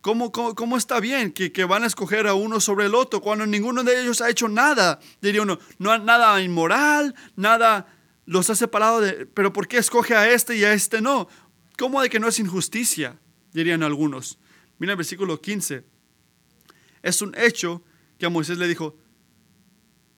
¿cómo, 0.00 0.32
cómo, 0.32 0.76
está 0.76 1.00
bien 1.00 1.32
que, 1.32 1.52
que, 1.52 1.64
van 1.64 1.84
a 1.84 1.86
escoger 1.86 2.26
a 2.26 2.34
uno 2.34 2.60
sobre 2.60 2.86
el 2.86 2.94
otro 2.94 3.20
cuando 3.20 3.46
ninguno 3.46 3.82
de 3.82 4.00
ellos 4.00 4.20
ha 4.20 4.28
hecho 4.28 4.48
nada? 4.48 5.00
Diría 5.22 5.42
uno, 5.42 5.58
no 5.78 5.96
nada 5.98 6.40
inmoral, 6.42 7.14
nada 7.36 7.86
los 8.26 8.48
ha 8.50 8.54
separado 8.54 9.00
de, 9.00 9.26
pero 9.26 9.52
¿por 9.52 9.68
qué 9.68 9.78
escoge 9.78 10.14
a 10.14 10.30
este 10.30 10.56
y 10.56 10.64
a 10.64 10.72
este 10.72 11.00
no? 11.00 11.28
¿Cómo 11.78 12.02
de 12.02 12.10
que 12.10 12.20
no 12.20 12.28
es 12.28 12.38
injusticia? 12.38 13.18
Dirían 13.52 13.82
algunos. 13.82 14.38
Mira 14.78 14.92
el 14.92 14.96
versículo 14.96 15.40
15. 15.40 15.82
Es 17.02 17.22
un 17.22 17.34
hecho 17.36 17.82
que 18.20 18.26
a 18.26 18.28
Moisés 18.28 18.58
le 18.58 18.68
dijo, 18.68 18.96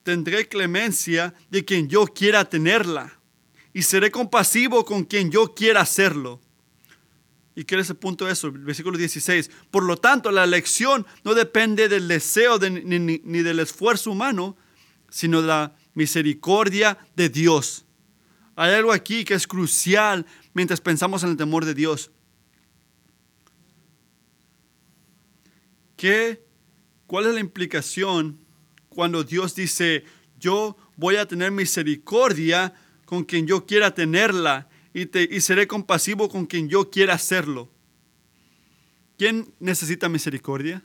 tendré 0.02 0.46
clemencia 0.46 1.32
de 1.48 1.64
quien 1.64 1.88
yo 1.88 2.04
quiera 2.06 2.44
tenerla 2.44 3.18
y 3.72 3.80
seré 3.80 4.10
compasivo 4.10 4.84
con 4.84 5.04
quien 5.04 5.30
yo 5.30 5.54
quiera 5.54 5.80
hacerlo. 5.80 6.42
¿Y 7.54 7.64
qué 7.64 7.78
es 7.78 7.88
el 7.88 7.96
punto 7.96 8.26
de 8.26 8.32
eso? 8.32 8.52
Versículo 8.52 8.98
16. 8.98 9.50
Por 9.70 9.84
lo 9.84 9.96
tanto, 9.96 10.30
la 10.30 10.44
elección 10.44 11.06
no 11.24 11.32
depende 11.32 11.88
del 11.88 12.08
deseo 12.08 12.58
ni, 12.58 13.42
del 13.42 13.60
esfuerzo 13.60 14.10
humano, 14.10 14.56
sino 15.08 15.40
de 15.40 15.48
la 15.48 15.76
misericordia 15.94 16.98
de 17.16 17.30
Dios 17.30 17.86
hay 18.54 18.74
algo 18.74 18.92
aquí 18.92 19.24
que 19.24 19.34
es 19.34 19.46
crucial 19.46 20.26
mientras 20.52 20.80
pensamos 20.80 21.22
en 21.22 21.30
el 21.30 21.36
temor 21.36 21.64
de 21.64 21.74
Dios. 21.74 22.10
¿Qué, 25.96 26.41
¿Cuál 27.12 27.26
es 27.26 27.34
la 27.34 27.40
implicación 27.40 28.38
cuando 28.88 29.22
Dios 29.22 29.54
dice, 29.54 30.06
yo 30.40 30.78
voy 30.96 31.16
a 31.16 31.28
tener 31.28 31.50
misericordia 31.50 32.72
con 33.04 33.24
quien 33.24 33.46
yo 33.46 33.66
quiera 33.66 33.94
tenerla 33.94 34.70
y, 34.94 35.04
te, 35.04 35.28
y 35.30 35.42
seré 35.42 35.66
compasivo 35.66 36.30
con 36.30 36.46
quien 36.46 36.70
yo 36.70 36.88
quiera 36.88 37.12
hacerlo. 37.12 37.68
¿Quién 39.18 39.52
necesita 39.60 40.08
misericordia? 40.08 40.82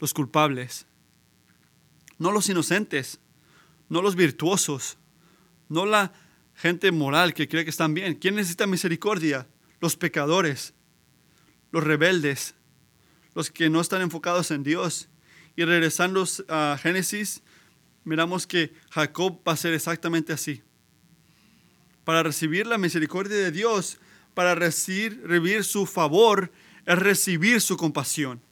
Los 0.00 0.12
culpables, 0.12 0.84
no 2.18 2.30
los 2.30 2.50
inocentes, 2.50 3.20
no 3.88 4.02
los 4.02 4.16
virtuosos, 4.16 4.98
no 5.70 5.86
la 5.86 6.12
gente 6.56 6.92
moral 6.92 7.32
que 7.32 7.48
cree 7.48 7.64
que 7.64 7.70
están 7.70 7.94
bien. 7.94 8.16
¿Quién 8.16 8.34
necesita 8.34 8.66
misericordia? 8.66 9.48
Los 9.80 9.96
pecadores, 9.96 10.74
los 11.72 11.82
rebeldes, 11.82 12.54
los 13.34 13.50
que 13.50 13.70
no 13.70 13.80
están 13.80 14.02
enfocados 14.02 14.50
en 14.50 14.62
Dios. 14.62 15.08
Y 15.56 15.64
regresando 15.64 16.24
a 16.48 16.78
Génesis, 16.80 17.42
miramos 18.04 18.46
que 18.46 18.72
Jacob 18.90 19.40
va 19.46 19.52
a 19.52 19.56
ser 19.56 19.74
exactamente 19.74 20.32
así. 20.32 20.62
Para 22.04 22.22
recibir 22.22 22.66
la 22.66 22.78
misericordia 22.78 23.36
de 23.36 23.50
Dios, 23.50 23.98
para 24.34 24.54
recibir, 24.54 25.64
su 25.64 25.86
favor, 25.86 26.52
es 26.86 26.98
recibir 26.98 27.60
su 27.60 27.76
compasión. 27.76 28.42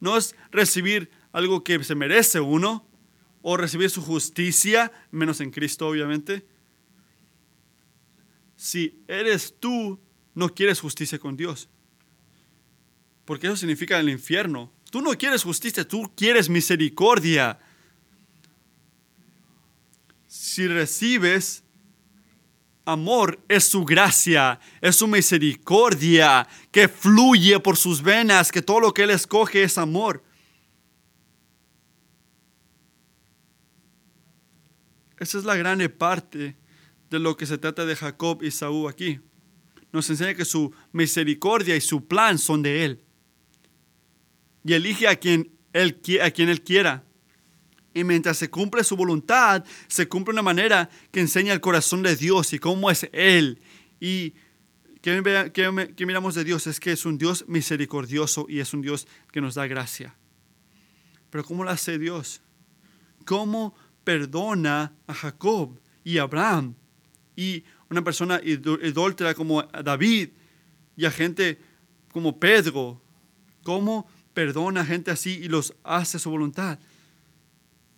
No 0.00 0.16
es 0.16 0.34
recibir 0.50 1.10
algo 1.32 1.62
que 1.62 1.82
se 1.84 1.94
merece 1.94 2.40
uno 2.40 2.86
o 3.42 3.56
recibir 3.56 3.90
su 3.90 4.02
justicia, 4.02 4.90
menos 5.10 5.40
en 5.40 5.50
Cristo 5.50 5.86
obviamente. 5.86 6.44
Si 8.56 9.02
eres 9.06 9.54
tú, 9.58 10.00
no 10.34 10.54
quieres 10.54 10.80
justicia 10.80 11.18
con 11.18 11.36
Dios. 11.36 11.68
Porque 13.32 13.46
eso 13.46 13.56
significa 13.56 13.98
el 13.98 14.10
infierno. 14.10 14.70
Tú 14.90 15.00
no 15.00 15.16
quieres 15.16 15.42
justicia, 15.42 15.88
tú 15.88 16.12
quieres 16.14 16.50
misericordia. 16.50 17.58
Si 20.26 20.68
recibes 20.68 21.64
amor, 22.84 23.42
es 23.48 23.64
su 23.64 23.86
gracia, 23.86 24.60
es 24.82 24.96
su 24.96 25.08
misericordia 25.08 26.46
que 26.70 26.88
fluye 26.88 27.58
por 27.58 27.78
sus 27.78 28.02
venas, 28.02 28.52
que 28.52 28.60
todo 28.60 28.80
lo 28.80 28.92
que 28.92 29.04
Él 29.04 29.10
escoge 29.12 29.62
es 29.62 29.78
amor. 29.78 30.22
Esa 35.18 35.38
es 35.38 35.44
la 35.44 35.56
gran 35.56 35.78
parte 35.96 36.54
de 37.08 37.18
lo 37.18 37.34
que 37.38 37.46
se 37.46 37.56
trata 37.56 37.86
de 37.86 37.96
Jacob 37.96 38.42
y 38.42 38.50
Saúl 38.50 38.90
aquí. 38.90 39.20
Nos 39.90 40.10
enseña 40.10 40.34
que 40.34 40.44
su 40.44 40.74
misericordia 40.92 41.74
y 41.74 41.80
su 41.80 42.06
plan 42.06 42.36
son 42.36 42.60
de 42.60 42.84
Él 42.84 43.06
y 44.64 44.74
elige 44.74 45.08
a 45.08 45.16
quien 45.16 45.52
él, 45.72 46.00
quiera. 46.64 47.04
Y 47.94 48.04
mientras 48.04 48.38
se 48.38 48.50
cumple 48.50 48.84
su 48.84 48.96
voluntad, 48.96 49.64
se 49.86 50.08
cumple 50.08 50.32
una 50.32 50.42
manera 50.42 50.88
que 51.10 51.20
enseña 51.20 51.52
el 51.52 51.60
corazón 51.60 52.02
de 52.02 52.16
Dios 52.16 52.52
y 52.52 52.58
cómo 52.58 52.90
es 52.90 53.08
Él. 53.12 53.60
Y 54.00 54.34
que, 55.02 55.20
miramos 56.06 56.34
de 56.34 56.44
Dios 56.44 56.66
es 56.66 56.80
que 56.80 56.92
es 56.92 57.04
un 57.04 57.18
Dios 57.18 57.44
misericordioso 57.48 58.46
y 58.48 58.60
es 58.60 58.72
un 58.72 58.82
Dios 58.82 59.06
que 59.30 59.40
nos 59.40 59.54
da 59.54 59.66
gracia. 59.66 60.14
Pero 61.28 61.44
¿cómo 61.44 61.64
lo 61.64 61.70
hace 61.70 61.98
Dios? 61.98 62.40
¿Cómo 63.24 63.74
perdona 64.04 64.94
a 65.06 65.14
Jacob 65.14 65.78
y 66.04 66.18
a 66.18 66.22
Abraham 66.22 66.74
y 67.36 67.64
una 67.90 68.02
persona 68.02 68.40
idólatra 68.42 69.34
como 69.34 69.62
David 69.62 70.30
y 70.96 71.04
a 71.04 71.10
gente 71.10 71.58
como 72.10 72.38
Pedro? 72.38 73.00
¿Cómo 73.62 74.06
perdona 74.34 74.82
a 74.82 74.84
gente 74.84 75.10
así 75.10 75.38
y 75.42 75.48
los 75.48 75.74
hace 75.84 76.18
su 76.18 76.30
voluntad. 76.30 76.78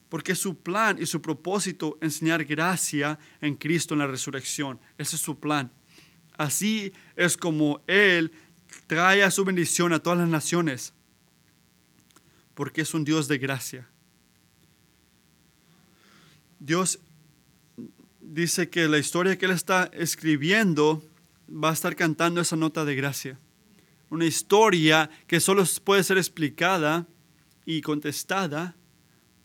Porque 0.08 0.34
su 0.34 0.58
plan 0.58 0.98
y 1.00 1.06
su 1.06 1.20
propósito 1.20 1.98
enseñar 2.00 2.44
gracia 2.44 3.18
en 3.40 3.56
Cristo 3.56 3.94
en 3.94 4.00
la 4.00 4.06
resurrección. 4.06 4.78
Ese 4.98 5.16
es 5.16 5.22
su 5.22 5.38
plan. 5.38 5.72
Así 6.36 6.92
es 7.16 7.36
como 7.36 7.82
Él 7.86 8.32
trae 8.86 9.22
a 9.22 9.30
su 9.30 9.44
bendición 9.44 9.92
a 9.92 10.00
todas 10.00 10.18
las 10.18 10.28
naciones. 10.28 10.92
Porque 12.54 12.82
es 12.82 12.94
un 12.94 13.04
Dios 13.04 13.26
de 13.26 13.38
gracia. 13.38 13.88
Dios 16.60 17.00
dice 18.20 18.70
que 18.70 18.88
la 18.88 18.98
historia 18.98 19.36
que 19.36 19.46
Él 19.46 19.52
está 19.52 19.90
escribiendo 19.92 21.04
va 21.48 21.70
a 21.70 21.72
estar 21.72 21.96
cantando 21.96 22.40
esa 22.40 22.56
nota 22.56 22.84
de 22.84 22.94
gracia 22.94 23.38
una 24.14 24.26
historia 24.26 25.10
que 25.26 25.40
solo 25.40 25.64
puede 25.82 26.04
ser 26.04 26.18
explicada 26.18 27.08
y 27.66 27.80
contestada 27.80 28.76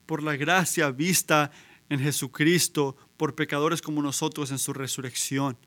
por 0.06 0.22
la 0.22 0.36
gracia 0.36 0.92
vista 0.92 1.50
en 1.90 2.00
Jesucristo 2.00 2.96
por 3.18 3.34
pecadores 3.34 3.82
como 3.82 4.04
nosotros 4.04 4.52
en 4.52 4.60
su 4.60 4.72
resurrección. 4.72 5.58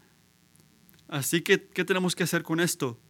Así 1.09 1.43
que, 1.43 1.67
¿qué 1.67 1.85
tenemos 1.85 2.15
que 2.15 2.23
hacer 2.23 2.45
con 2.45 2.61
esto? 2.61 3.01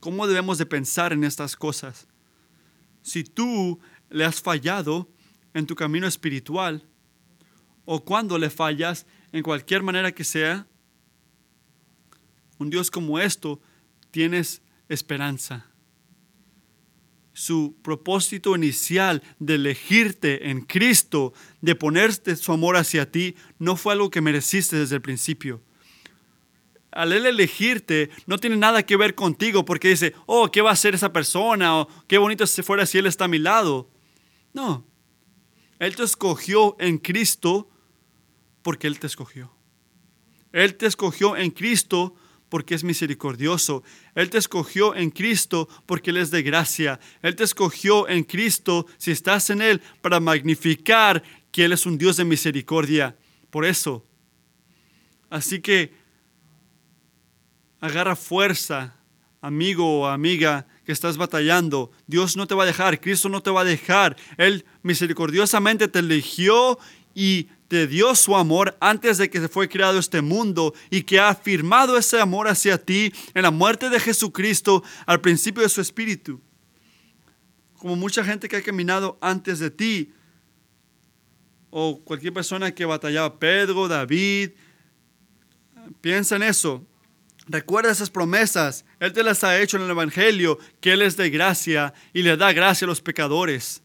¿Cómo 0.00 0.26
debemos 0.26 0.58
de 0.58 0.66
pensar 0.66 1.12
en 1.12 1.22
estas 1.22 1.54
cosas? 1.54 2.08
Si 3.02 3.22
tú 3.22 3.78
le 4.10 4.24
has 4.24 4.42
fallado 4.42 5.08
en 5.54 5.66
tu 5.66 5.76
camino 5.76 6.08
espiritual, 6.08 6.84
o 7.84 8.04
cuando 8.04 8.38
le 8.38 8.50
fallas 8.50 9.06
en 9.30 9.44
cualquier 9.44 9.84
manera 9.84 10.10
que 10.10 10.24
sea, 10.24 10.66
un 12.58 12.70
Dios 12.70 12.90
como 12.90 13.20
esto 13.20 13.60
tienes 14.10 14.62
esperanza. 14.88 15.66
Su 17.32 17.76
propósito 17.82 18.56
inicial 18.56 19.22
de 19.38 19.54
elegirte 19.54 20.50
en 20.50 20.62
Cristo, 20.62 21.32
de 21.60 21.74
ponerte 21.74 22.34
su 22.36 22.52
amor 22.52 22.76
hacia 22.76 23.10
ti, 23.10 23.36
no 23.58 23.76
fue 23.76 23.92
algo 23.92 24.10
que 24.10 24.20
mereciste 24.20 24.76
desde 24.76 24.96
el 24.96 25.02
principio. 25.02 25.62
Al 26.90 27.12
él 27.12 27.26
elegirte, 27.26 28.10
no 28.26 28.38
tiene 28.38 28.56
nada 28.56 28.84
que 28.84 28.96
ver 28.96 29.14
contigo 29.14 29.64
porque 29.64 29.88
dice, 29.88 30.14
oh, 30.26 30.50
¿qué 30.50 30.62
va 30.62 30.70
a 30.70 30.72
hacer 30.72 30.94
esa 30.94 31.12
persona? 31.12 31.78
O 31.78 31.88
qué 32.08 32.18
bonito 32.18 32.46
si 32.46 32.62
fuera 32.62 32.86
si 32.86 32.98
él 32.98 33.06
está 33.06 33.26
a 33.26 33.28
mi 33.28 33.38
lado. 33.38 33.88
No. 34.52 34.84
Él 35.78 35.94
te 35.94 36.02
escogió 36.02 36.76
en 36.80 36.98
Cristo 36.98 37.70
porque 38.62 38.86
Él 38.86 38.98
te 38.98 39.06
escogió. 39.06 39.52
Él 40.52 40.76
te 40.76 40.86
escogió 40.86 41.36
en 41.36 41.50
Cristo 41.50 42.14
porque 42.48 42.74
es 42.74 42.84
misericordioso. 42.84 43.82
Él 44.14 44.30
te 44.30 44.38
escogió 44.38 44.94
en 44.94 45.10
Cristo 45.10 45.68
porque 45.86 46.10
Él 46.10 46.18
es 46.18 46.30
de 46.30 46.42
gracia. 46.42 47.00
Él 47.22 47.36
te 47.36 47.44
escogió 47.44 48.08
en 48.08 48.24
Cristo, 48.24 48.86
si 48.96 49.10
estás 49.10 49.50
en 49.50 49.62
Él, 49.62 49.80
para 50.00 50.20
magnificar 50.20 51.22
que 51.52 51.64
Él 51.64 51.72
es 51.72 51.86
un 51.86 51.98
Dios 51.98 52.16
de 52.16 52.24
misericordia. 52.24 53.16
Por 53.50 53.64
eso. 53.64 54.04
Así 55.30 55.60
que 55.60 55.92
agarra 57.80 58.16
fuerza, 58.16 58.96
amigo 59.40 60.00
o 60.00 60.06
amiga 60.06 60.66
que 60.84 60.92
estás 60.92 61.16
batallando. 61.16 61.90
Dios 62.06 62.36
no 62.36 62.46
te 62.46 62.54
va 62.54 62.62
a 62.62 62.66
dejar, 62.66 63.00
Cristo 63.00 63.28
no 63.28 63.42
te 63.42 63.50
va 63.50 63.60
a 63.60 63.64
dejar. 63.64 64.16
Él 64.36 64.64
misericordiosamente 64.82 65.88
te 65.88 65.98
eligió 65.98 66.78
y 67.14 67.48
te 67.68 67.86
dio 67.86 68.14
su 68.14 68.34
amor 68.34 68.76
antes 68.80 69.18
de 69.18 69.28
que 69.28 69.40
se 69.40 69.48
fue 69.48 69.68
creado 69.68 69.98
este 69.98 70.22
mundo 70.22 70.74
y 70.90 71.02
que 71.02 71.20
ha 71.20 71.28
afirmado 71.28 71.96
ese 71.98 72.18
amor 72.18 72.48
hacia 72.48 72.78
ti 72.78 73.12
en 73.34 73.42
la 73.42 73.50
muerte 73.50 73.90
de 73.90 74.00
Jesucristo 74.00 74.82
al 75.06 75.20
principio 75.20 75.62
de 75.62 75.68
su 75.68 75.82
espíritu. 75.82 76.40
Como 77.74 77.94
mucha 77.94 78.24
gente 78.24 78.48
que 78.48 78.56
ha 78.56 78.62
caminado 78.62 79.18
antes 79.20 79.58
de 79.58 79.70
ti, 79.70 80.12
o 81.70 82.00
cualquier 82.02 82.32
persona 82.32 82.74
que 82.74 82.86
batallaba, 82.86 83.38
Pedro, 83.38 83.86
David, 83.86 84.50
piensa 86.00 86.36
en 86.36 86.44
eso. 86.44 86.84
Recuerda 87.46 87.90
esas 87.90 88.10
promesas. 88.10 88.84
Él 89.00 89.12
te 89.12 89.22
las 89.22 89.44
ha 89.44 89.60
hecho 89.60 89.76
en 89.76 89.84
el 89.84 89.90
Evangelio, 89.90 90.58
que 90.80 90.92
Él 90.92 91.02
es 91.02 91.16
de 91.16 91.30
gracia 91.30 91.92
y 92.12 92.22
le 92.22 92.36
da 92.36 92.52
gracia 92.52 92.86
a 92.86 92.88
los 92.88 93.02
pecadores. 93.02 93.82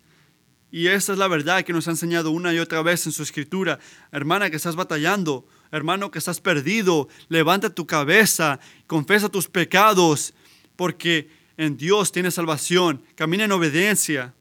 Y 0.74 0.88
esa 0.88 1.13
es 1.13 1.19
la 1.19 1.28
verdad 1.28 1.63
que 1.63 1.71
nos 1.71 1.88
ha 1.88 1.91
enseñado 1.91 2.32
una 2.32 2.51
y 2.51 2.57
otra 2.57 2.82
vez 2.82 3.05
en 3.05 3.11
su 3.11 3.21
escritura. 3.21 3.78
Hermana 4.11 4.49
que 4.49 4.55
estás 4.55 4.76
batallando, 4.76 5.45
hermano 5.71 6.09
que 6.09 6.17
estás 6.17 6.41
perdido, 6.41 7.07
levanta 7.30 7.69
tu 7.69 7.86
cabeza, 7.86 8.59
confesa 8.88 9.30
tus 9.30 9.47
pecados, 9.47 10.34
porque 10.76 11.30
en 11.57 11.78
Dios 11.78 12.11
tienes 12.11 12.34
salvación. 12.34 13.03
Camina 13.13 13.43
en 13.43 13.51
obediencia. 13.51 14.34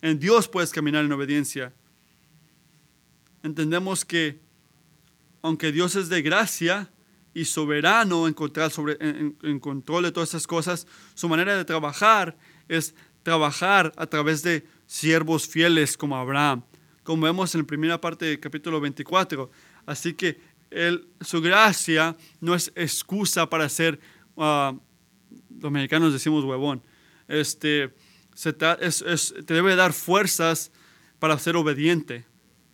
En 0.00 0.20
Dios 0.20 0.46
puedes 0.46 0.70
caminar 0.70 1.04
en 1.04 1.10
obediencia. 1.10 1.74
Entendemos 3.42 4.04
que 4.04 4.38
aunque 5.42 5.72
Dios 5.72 5.96
es 5.96 6.08
de 6.08 6.22
gracia 6.22 6.88
y 7.34 7.46
soberano 7.46 8.28
en, 8.28 8.36
sobre, 8.70 8.96
en 9.00 9.58
control 9.58 10.04
de 10.04 10.12
todas 10.12 10.28
esas 10.28 10.46
cosas, 10.46 10.86
su 11.14 11.28
manera 11.28 11.56
de 11.56 11.64
trabajar 11.64 12.36
es 12.68 12.94
trabajar 13.24 13.92
a 13.96 14.06
través 14.06 14.44
de 14.44 14.75
siervos 14.86 15.46
fieles 15.46 15.96
como 15.96 16.16
Abraham, 16.16 16.62
como 17.02 17.26
vemos 17.26 17.54
en 17.54 17.62
la 17.62 17.66
primera 17.66 18.00
parte 18.00 18.24
del 18.24 18.40
capítulo 18.40 18.80
24. 18.80 19.50
Así 19.84 20.14
que 20.14 20.40
su 21.20 21.40
gracia 21.40 22.16
no 22.40 22.54
es 22.54 22.72
excusa 22.74 23.48
para 23.48 23.68
ser, 23.68 24.00
uh, 24.36 24.78
los 25.60 25.72
mexicanos 25.72 26.12
decimos 26.12 26.44
huevón, 26.44 26.82
este, 27.28 27.94
te 28.42 29.54
debe 29.54 29.76
dar 29.76 29.92
fuerzas 29.92 30.72
para 31.18 31.38
ser 31.38 31.56
obediente. 31.56 32.26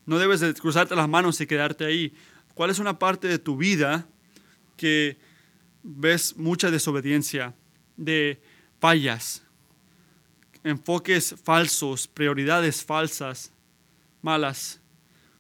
No 0.07 0.19
debes 0.19 0.41
de 0.41 0.53
cruzarte 0.55 0.97
las 0.97 1.09
manos 1.09 1.41
y 1.41 1.47
quedarte 1.47 1.85
ahí. 1.85 2.15
¿Cuál 2.55 2.71
es 2.71 2.79
una 2.79 2.99
parte 2.99 3.29
de 3.29 3.39
tu 3.39 3.57
vida 3.57 4.07
que 4.77 5.19
ves 5.83 6.37
mucha 6.37 6.71
desobediencia, 6.71 7.55
de 7.97 8.43
fallas, 8.81 9.45
enfoques 10.65 11.35
falsos, 11.43 12.07
prioridades 12.07 12.85
falsas, 12.85 13.53
malas? 14.21 14.81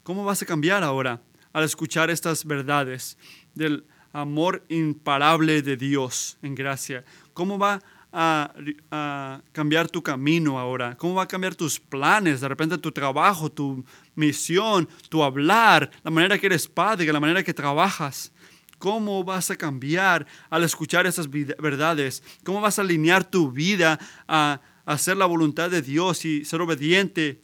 ¿Cómo 0.02 0.24
vas 0.24 0.42
a 0.42 0.46
cambiar 0.46 0.82
ahora 0.82 1.20
al 1.52 1.64
escuchar 1.64 2.10
estas 2.10 2.44
verdades 2.44 3.16
del 3.54 3.84
amor 4.12 4.64
imparable 4.68 5.62
de 5.62 5.76
Dios 5.76 6.38
en 6.42 6.54
gracia? 6.54 7.04
¿Cómo 7.32 7.58
va 7.58 7.80
a, 8.12 9.40
cambiar 9.52 9.88
tu 9.88 10.02
camino 10.02 10.58
ahora? 10.58 10.96
¿Cómo 10.96 11.14
va 11.14 11.22
a 11.22 11.28
cambiar 11.28 11.54
tus 11.54 11.78
planes? 11.78 12.40
De 12.40 12.48
repente 12.48 12.78
tu 12.78 12.92
trabajo, 12.92 13.50
tu 13.50 13.84
misión, 14.14 14.88
tu 15.08 15.22
hablar, 15.22 15.90
la 16.02 16.10
manera 16.10 16.38
que 16.38 16.46
eres 16.46 16.66
padre, 16.66 17.12
la 17.12 17.20
manera 17.20 17.42
que 17.42 17.54
trabajas. 17.54 18.32
¿Cómo 18.78 19.22
vas 19.22 19.50
a 19.50 19.56
cambiar 19.56 20.26
al 20.50 20.64
escuchar 20.64 21.06
esas 21.06 21.30
verdades? 21.30 22.22
¿Cómo 22.44 22.60
vas 22.60 22.80
a 22.80 22.82
alinear 22.82 23.22
tu 23.22 23.52
vida 23.52 24.00
a 24.26 24.60
hacer 24.84 25.16
la 25.16 25.26
voluntad 25.26 25.70
de 25.70 25.82
Dios 25.82 26.24
y 26.24 26.44
ser 26.44 26.60
obediente? 26.60 27.40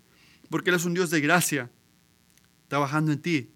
Porque 0.50 0.70
Él 0.70 0.76
es 0.76 0.84
un 0.84 0.94
Dios 0.94 1.10
de 1.10 1.20
gracia, 1.20 1.70
trabajando 2.68 3.12
en 3.12 3.20
ti. 3.20 3.50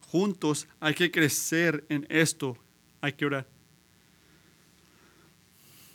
Juntos 0.00 0.68
hay 0.80 0.94
que 0.94 1.10
crecer 1.10 1.84
en 1.88 2.06
esto, 2.08 2.56
hay 3.00 3.12
que 3.12 3.26
orar. 3.26 3.46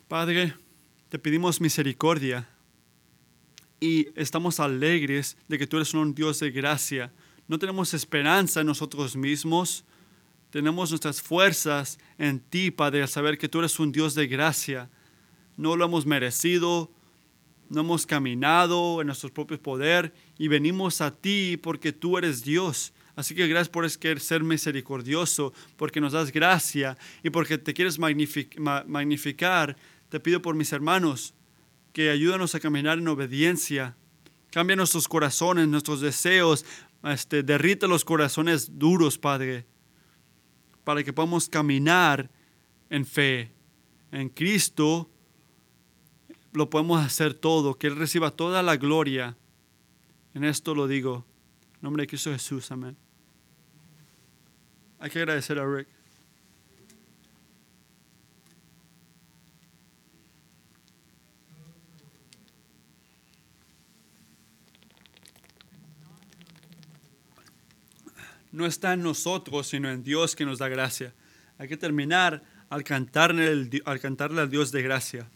Padre, 0.07 0.53
te 1.09 1.17
pedimos 1.17 1.61
misericordia 1.61 2.47
y 3.79 4.07
estamos 4.15 4.59
alegres 4.59 5.37
de 5.47 5.57
que 5.57 5.67
tú 5.67 5.77
eres 5.77 5.93
un 5.93 6.13
Dios 6.13 6.39
de 6.39 6.51
gracia. 6.51 7.11
No 7.47 7.57
tenemos 7.57 7.93
esperanza 7.93 8.61
en 8.61 8.67
nosotros 8.67 9.15
mismos, 9.15 9.83
tenemos 10.51 10.91
nuestras 10.91 11.21
fuerzas 11.21 11.97
en 12.17 12.39
ti, 12.39 12.71
Padre, 12.71 13.01
al 13.01 13.07
saber 13.07 13.37
que 13.37 13.49
tú 13.49 13.59
eres 13.59 13.79
un 13.79 13.91
Dios 13.91 14.13
de 14.13 14.27
gracia. 14.27 14.89
No 15.61 15.75
lo 15.75 15.85
hemos 15.85 16.07
merecido, 16.07 16.91
no 17.69 17.81
hemos 17.81 18.07
caminado 18.07 18.99
en 18.99 19.05
nuestro 19.05 19.31
propio 19.31 19.61
poder 19.61 20.11
y 20.39 20.47
venimos 20.47 21.01
a 21.01 21.11
ti 21.11 21.55
porque 21.61 21.93
tú 21.93 22.17
eres 22.17 22.43
Dios. 22.43 22.93
Así 23.15 23.35
que 23.35 23.47
gracias 23.47 23.69
por 23.69 23.87
ser 23.87 24.43
misericordioso, 24.43 25.53
porque 25.77 26.01
nos 26.01 26.13
das 26.13 26.31
gracia 26.31 26.97
y 27.21 27.29
porque 27.29 27.59
te 27.59 27.75
quieres 27.75 27.99
magnificar 27.99 29.77
te 30.09 30.19
pido 30.19 30.41
por 30.41 30.55
mis 30.55 30.73
hermanos 30.73 31.35
que 31.93 32.09
ayúdanos 32.09 32.55
a 32.55 32.59
caminar 32.59 32.97
en 32.97 33.07
obediencia. 33.07 33.95
Cambia 34.49 34.75
nuestros 34.75 35.07
corazones, 35.07 35.67
nuestros 35.67 36.01
deseos. 36.01 36.65
Este, 37.03 37.43
derrite 37.43 37.87
los 37.87 38.03
corazones 38.03 38.79
duros, 38.79 39.19
Padre, 39.19 39.67
para 40.83 41.03
que 41.03 41.13
podamos 41.13 41.47
caminar 41.47 42.31
en 42.89 43.05
fe. 43.05 43.51
En 44.11 44.29
Cristo 44.29 45.10
lo 46.53 46.69
podemos 46.69 47.05
hacer 47.05 47.33
todo, 47.33 47.77
que 47.77 47.87
Él 47.87 47.95
reciba 47.95 48.31
toda 48.31 48.61
la 48.63 48.77
gloria. 48.77 49.37
En 50.33 50.43
esto 50.43 50.75
lo 50.75 50.87
digo. 50.87 51.25
En 51.75 51.81
nombre 51.81 52.03
de 52.03 52.07
Cristo 52.07 52.31
Jesús, 52.31 52.71
amén. 52.71 52.97
Hay 54.99 55.09
que 55.09 55.19
agradecer 55.19 55.57
a 55.59 55.65
Rick. 55.65 55.87
no 68.51 68.65
está 68.65 68.93
en 68.93 69.01
nosotros, 69.01 69.67
sino 69.67 69.89
en 69.89 70.03
Dios 70.03 70.35
que 70.35 70.45
nos 70.45 70.59
da 70.59 70.67
gracia. 70.67 71.13
Hay 71.57 71.67
que 71.67 71.77
terminar 71.77 72.43
al 72.69 72.83
cantarle, 72.83 73.69
al 73.85 73.99
cantarle 73.99 74.41
al 74.41 74.49
Dios 74.49 74.71
de 74.71 74.81
gracia. 74.81 75.29